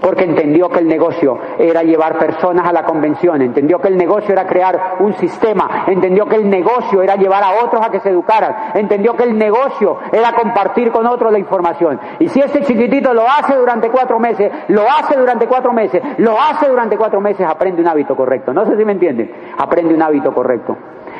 porque 0.00 0.24
entendió 0.24 0.68
que 0.68 0.80
el 0.80 0.88
negocio 0.88 1.38
era 1.58 1.82
llevar 1.82 2.18
personas 2.18 2.66
a 2.66 2.72
la 2.72 2.84
convención, 2.84 3.42
entendió 3.42 3.78
que 3.78 3.88
el 3.88 3.96
negocio 3.96 4.32
era 4.32 4.46
crear 4.46 4.96
un 5.00 5.14
sistema, 5.14 5.84
entendió 5.86 6.26
que 6.26 6.36
el 6.36 6.48
negocio 6.48 7.02
era 7.02 7.16
llevar 7.16 7.42
a 7.42 7.64
otros 7.64 7.84
a 7.84 7.90
que 7.90 8.00
se 8.00 8.10
educaran, 8.10 8.72
entendió 8.74 9.14
que 9.14 9.24
el 9.24 9.36
negocio 9.36 9.98
era 10.12 10.32
compartir 10.32 10.90
con 10.90 11.06
otros 11.06 11.32
la 11.32 11.38
información. 11.38 11.98
Y 12.18 12.28
si 12.28 12.40
este 12.40 12.62
chiquitito 12.62 13.12
lo 13.14 13.22
hace 13.28 13.56
durante 13.56 13.90
cuatro 13.90 14.18
meses, 14.18 14.52
lo 14.68 14.82
hace 14.82 15.16
durante 15.16 15.46
cuatro 15.46 15.72
meses, 15.72 16.02
lo 16.18 16.38
hace 16.38 16.68
durante 16.68 16.96
cuatro 16.96 17.20
meses, 17.20 17.46
aprende 17.46 17.82
un 17.82 17.88
hábito 17.88 18.16
correcto. 18.16 18.52
No 18.52 18.64
sé 18.66 18.76
si 18.76 18.84
me 18.84 18.92
entienden, 18.92 19.30
aprende 19.58 19.94
un 19.94 20.02
hábito 20.02 20.32
correcto. 20.32 20.76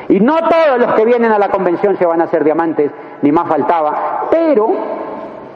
Y 0.09 0.19
no 0.19 0.37
todos 0.37 0.79
los 0.79 0.93
que 0.93 1.05
vienen 1.05 1.31
a 1.31 1.39
la 1.39 1.49
convención 1.49 1.97
se 1.97 2.05
van 2.05 2.21
a 2.21 2.25
hacer 2.25 2.43
diamantes, 2.43 2.91
ni 3.21 3.31
más 3.31 3.47
faltaba, 3.47 4.27
pero 4.29 4.67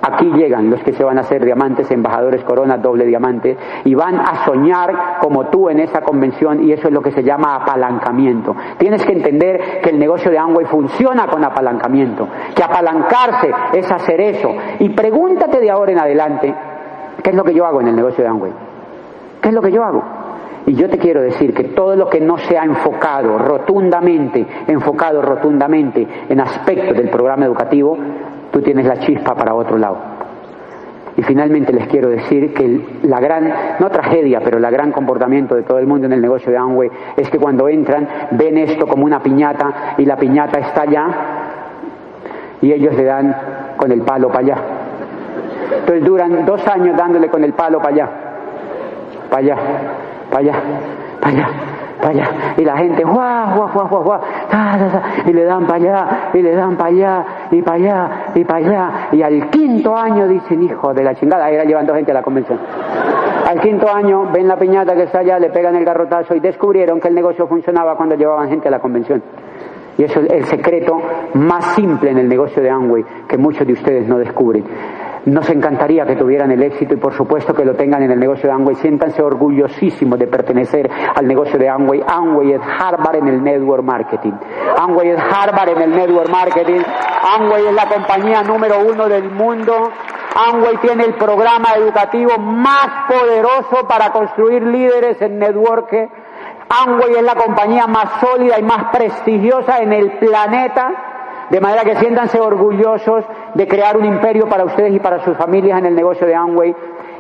Aquí 0.02 0.26
llegan 0.32 0.70
los 0.70 0.82
que 0.82 0.94
se 0.94 1.04
van 1.04 1.18
a 1.20 1.22
hacer 1.22 1.46
diamantes, 1.46 1.92
embajadores 1.92 2.44
corona, 2.44 2.78
doble 2.78 3.06
diamante, 3.06 3.56
y 3.84 3.94
van 3.94 4.20
a 4.20 4.46
soñar 4.46 5.20
como 5.20 5.48
tú 5.48 5.70
en 5.70 5.80
esa 5.80 6.02
convención, 6.02 6.64
y 6.64 6.72
eso 6.72 6.88
es 6.88 6.94
lo 6.94 7.02
que 7.02 7.12
se 7.12 7.24
llama 7.24 7.56
apalancamiento. 7.56 8.56
Tienes 8.78 9.06
que 9.06 9.14
entender 9.14 9.82
que 9.84 9.92
el 9.92 10.00
negocio 10.00 10.32
de 10.32 10.40
Amway 10.40 10.66
funciona 10.66 11.28
con 11.28 11.44
apalancamiento, 11.44 12.28
que 12.56 12.64
apalancarse 12.64 13.52
es 13.74 13.92
hacer 13.92 14.22
eso. 14.22 14.50
Y 14.80 14.90
pregúntate 14.90 15.60
de 15.60 15.70
ahora 15.70 15.92
en 15.92 16.00
adelante, 16.00 16.56
¿qué 17.24 17.30
es 17.30 17.36
lo 17.36 17.44
que 17.44 17.54
yo 17.54 17.66
hago 17.66 17.82
en 17.82 17.90
el 17.90 17.96
negocio 17.96 18.24
de 18.24 18.30
Amway? 18.30 18.52
¿Qué 19.42 19.50
es 19.50 19.54
lo 19.54 19.62
que 19.62 19.72
yo 19.72 19.84
hago? 19.84 20.04
Y 20.66 20.74
yo 20.74 20.90
te 20.90 20.98
quiero 20.98 21.22
decir 21.22 21.54
que 21.54 21.64
todo 21.66 21.96
lo 21.96 22.08
que 22.08 22.22
no 22.22 22.38
se 22.38 22.58
ha 22.58 22.64
enfocado 22.64 23.38
rotundamente, 23.38 24.46
enfocado 24.68 25.22
rotundamente 25.22 26.08
en 26.30 26.40
aspectos 26.40 26.96
del 26.96 27.10
programa 27.10 27.46
educativo, 27.46 27.98
tú 28.52 28.62
tienes 28.62 28.86
la 28.86 29.00
chispa 29.00 29.34
para 29.36 29.56
otro 29.56 29.78
lado. 29.78 29.98
Y 31.18 31.24
finalmente 31.24 31.74
les 31.74 31.88
quiero 31.88 32.10
decir 32.10 32.54
que 32.54 32.82
la 33.04 33.20
gran, 33.20 33.54
no 33.80 33.90
tragedia, 33.90 34.40
pero 34.44 34.58
el 34.58 34.72
gran 34.72 34.92
comportamiento 34.92 35.56
de 35.56 35.64
todo 35.64 35.80
el 35.80 35.88
mundo 35.88 36.06
en 36.08 36.14
el 36.14 36.22
negocio 36.22 36.52
de 36.52 36.58
Amway 36.58 36.90
es 37.18 37.30
que 37.30 37.38
cuando 37.38 37.68
entran 37.68 38.08
ven 38.32 38.58
esto 38.58 38.88
como 38.88 39.06
una 39.06 39.22
piñata 39.22 39.96
y 39.98 40.06
la 40.06 40.16
piñata 40.16 40.60
está 40.60 40.84
allá 40.84 41.08
y 42.62 42.72
ellos 42.72 42.96
le 42.96 43.04
dan 43.04 43.36
con 43.78 43.92
el 43.92 44.02
palo 44.02 44.30
para 44.30 44.40
allá. 44.40 44.58
Entonces 45.80 46.06
duran 46.06 46.46
dos 46.46 46.66
años 46.68 46.96
dándole 46.96 47.28
con 47.30 47.44
el 47.44 47.54
palo 47.54 47.80
para 47.80 47.94
allá, 47.94 48.10
para 49.30 49.42
allá, 49.42 49.58
para 50.32 50.40
allá, 50.40 50.64
para 51.20 51.38
allá 51.38 51.72
para 52.02 52.14
allá. 52.14 52.56
Y 52.58 52.66
la 52.66 52.78
gente, 52.78 53.04
guau, 53.04 53.56
guau, 53.56 53.70
guau, 53.74 53.88
guau, 53.88 54.04
guau, 54.04 54.22
y 55.26 55.32
le 55.32 55.44
dan 55.44 55.66
para 55.66 55.76
allá, 55.76 56.30
y 56.34 56.42
le 56.42 56.56
dan 56.56 56.76
para 56.76 56.90
allá, 56.90 57.26
y 57.52 57.62
para 57.62 57.76
allá, 57.76 58.10
y 58.36 58.44
para 58.44 58.60
allá. 58.60 58.92
Y 59.12 59.22
al 59.22 59.50
quinto 59.50 59.96
año 59.96 60.28
dicen, 60.28 60.64
hijo 60.64 60.94
de 60.94 61.04
la 61.04 61.16
chingada, 61.16 61.50
era 61.50 61.64
llevando 61.64 61.94
gente 61.94 62.12
a 62.12 62.16
la 62.16 62.24
convención. 62.24 62.60
Al 63.48 63.60
quinto 63.60 63.94
año 63.94 64.32
ven 64.32 64.48
la 64.48 64.58
piñata 64.58 64.96
que 64.96 65.04
está 65.04 65.20
allá, 65.20 65.40
le 65.40 65.50
pegan 65.50 65.76
el 65.76 65.86
garrotazo 65.86 66.36
y 66.36 66.40
descubrieron 66.40 67.00
que 67.00 67.08
el 67.08 67.16
negocio 67.16 67.48
funcionaba 67.48 67.96
cuando 67.96 68.16
llevaban 68.16 68.50
gente 68.50 68.68
a 68.68 68.72
la 68.72 68.80
convención. 68.80 69.22
Y 69.98 70.04
eso 70.04 70.22
es 70.22 70.32
el 70.32 70.46
secreto 70.46 70.98
más 71.34 71.76
simple 71.76 72.12
en 72.12 72.18
el 72.18 72.30
negocio 72.30 72.64
de 72.64 72.70
Amway 72.70 73.04
que 73.28 73.38
muchos 73.38 73.68
de 73.68 73.74
ustedes 73.74 74.08
no 74.08 74.18
descubren. 74.18 74.64
Nos 75.26 75.48
encantaría 75.52 76.04
que 76.06 76.16
tuvieran 76.16 76.50
el 76.52 76.64
éxito 76.64 76.96
y 76.96 76.98
por 76.98 77.14
supuesto 77.14 77.54
que 77.54 77.64
lo 77.64 77.76
tengan 77.76 78.02
en 78.02 78.10
el 78.10 78.20
negocio 78.20 78.50
de 78.50 78.56
Amway. 78.56 78.76
Siéntanse 78.78 79.22
orgullosísimos 79.22 80.18
de 80.18 80.26
pertenecer 80.26 80.90
al 81.16 81.28
negocio 81.28 81.60
de 81.60 81.70
Amway. 81.70 82.02
Amway 82.08 82.54
es 82.54 82.62
Harvard 82.62 83.18
en 83.18 83.28
el 83.28 83.44
network 83.44 83.84
marketing. 83.84 84.34
Amway 84.78 85.10
es 85.10 85.20
Harvard 85.20 85.70
en 85.70 85.82
el 85.84 85.92
network 85.92 86.30
marketing. 86.30 86.82
Amway 87.38 87.68
es 87.68 87.74
la 87.74 87.88
compañía 87.88 88.42
número 88.42 88.80
uno 88.80 89.08
del 89.08 89.30
mundo. 89.30 89.92
Amway 90.34 90.78
tiene 90.78 91.04
el 91.04 91.14
programa 91.14 91.70
educativo 91.78 92.40
más 92.40 93.06
poderoso 93.08 93.88
para 93.88 94.12
construir 94.12 94.64
líderes 94.64 95.22
en 95.22 95.38
network. 95.38 95.94
Amway 96.84 97.14
es 97.14 97.24
la 97.24 97.36
compañía 97.36 97.86
más 97.86 98.22
sólida 98.22 98.58
y 98.58 98.64
más 98.64 98.86
prestigiosa 98.92 99.80
en 99.84 99.94
el 99.94 100.14
planeta 100.14 101.11
de 101.52 101.60
manera 101.60 101.84
que 101.84 101.98
siéntanse 101.98 102.40
orgullosos 102.40 103.26
de 103.54 103.68
crear 103.68 103.98
un 103.98 104.06
imperio 104.06 104.48
para 104.48 104.64
ustedes 104.64 104.94
y 104.94 105.00
para 105.00 105.24
sus 105.24 105.36
familias 105.36 105.80
en 105.80 105.86
el 105.88 105.96
negocio 105.96 106.26
de 106.26 106.34
Amway 106.34 106.74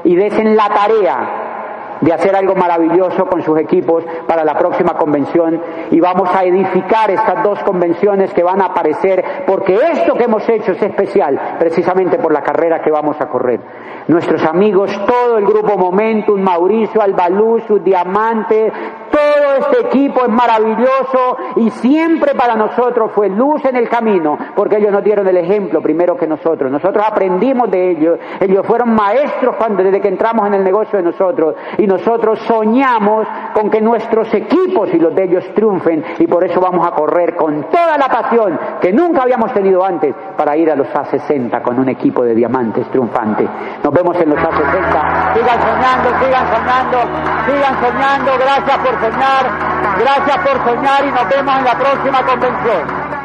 y 0.06 0.16
desen 0.16 0.56
la 0.56 0.70
tarea 0.70 1.52
de 2.00 2.14
hacer 2.14 2.36
algo 2.36 2.56
maravilloso 2.56 3.26
con 3.26 3.44
sus 3.44 3.60
equipos 3.60 4.04
para 4.26 4.44
la 4.44 4.58
próxima 4.58 4.94
convención 4.96 5.62
y 5.92 6.00
vamos 6.00 6.30
a 6.34 6.46
edificar 6.46 7.12
estas 7.12 7.44
dos 7.44 7.60
convenciones 7.60 8.34
que 8.34 8.42
van 8.42 8.62
a 8.62 8.68
aparecer 8.68 9.24
porque 9.46 9.76
esto 9.76 10.16
que 10.16 10.24
hemos 10.24 10.48
hecho 10.48 10.72
es 10.72 10.82
especial 10.82 11.58
precisamente 11.60 12.18
por 12.18 12.32
la 12.32 12.42
carrera 12.42 12.82
que 12.82 12.90
vamos 12.90 13.20
a 13.20 13.28
correr. 13.28 13.60
Nuestros 14.08 14.44
amigos, 14.46 14.90
todo 15.06 15.38
el 15.38 15.46
grupo 15.46 15.78
Momentum, 15.78 16.42
Mauricio, 16.42 17.02
Albaluz, 17.02 17.64
Diamante, 17.84 18.72
todo 19.12 19.56
este 19.60 19.88
equipo 19.88 20.22
es 20.22 20.30
maravilloso 20.30 21.38
y 21.58 21.70
siempre 21.70 22.34
para 22.36 22.56
nosotros 22.56 23.12
fue 23.14 23.30
luz 23.30 23.64
en 23.66 23.76
el 23.76 23.90
camino, 23.90 24.38
porque 24.56 24.78
ellos 24.78 24.92
nos 24.92 25.04
dieron 25.04 25.28
el 25.28 25.38
ejemplo 25.38 25.82
primero 25.82 26.16
que 26.18 26.28
nosotros. 26.28 26.72
Nosotros 26.72 27.06
aprendimos 27.08 27.70
de 27.70 27.92
ellos, 27.92 28.20
ellos 28.40 28.66
fueron 28.66 28.94
maestros 28.96 29.56
cuando, 29.58 29.84
desde 29.84 30.02
que 30.02 30.08
entramos 30.08 30.48
en 30.48 30.56
el 30.56 30.64
negocio 30.64 30.98
de 30.98 31.04
nosotros 31.04 31.56
y 31.78 31.86
nosotros 31.86 32.40
soñamos 32.48 33.28
con 33.54 33.70
que 33.70 33.82
nuestros 33.82 34.34
equipos 34.34 34.94
y 34.94 35.00
los 35.00 35.14
de 35.14 35.24
ellos 35.26 35.46
triunfen 35.54 36.04
y 36.20 36.28
por 36.28 36.44
eso 36.44 36.60
vamos 36.60 36.88
a 36.88 36.92
correr 36.92 37.36
con 37.36 37.70
toda 37.70 37.98
la 37.98 38.08
pasión 38.08 38.60
que 38.80 38.92
nunca 38.92 39.24
habíamos 39.24 39.54
tenido 39.54 39.84
antes 39.84 40.16
para 40.38 40.56
ir 40.56 40.72
a 40.72 40.76
los 40.76 40.88
A60 40.88 41.62
con 41.62 41.80
un 41.80 41.90
equipo 41.90 42.24
de 42.24 42.34
diamantes 42.34 42.88
triunfante. 42.90 43.48
Nos 43.84 43.94
vemos 43.94 44.16
en 44.20 44.30
los 44.30 44.40
A60. 44.40 45.34
Sigan 45.34 45.60
soñando, 45.62 46.10
sigan 46.24 46.48
soñando, 46.48 46.98
sigan 47.46 47.76
soñando. 47.82 48.32
Gracias 48.40 48.78
por 48.80 49.01
gracias 49.10 50.38
por 50.38 50.64
soñar 50.64 51.06
y 51.06 51.12
nos 51.12 51.28
vemos 51.30 51.58
en 51.58 51.66
la 51.66 51.78
próxima 51.78 52.24
convención. 52.24 53.21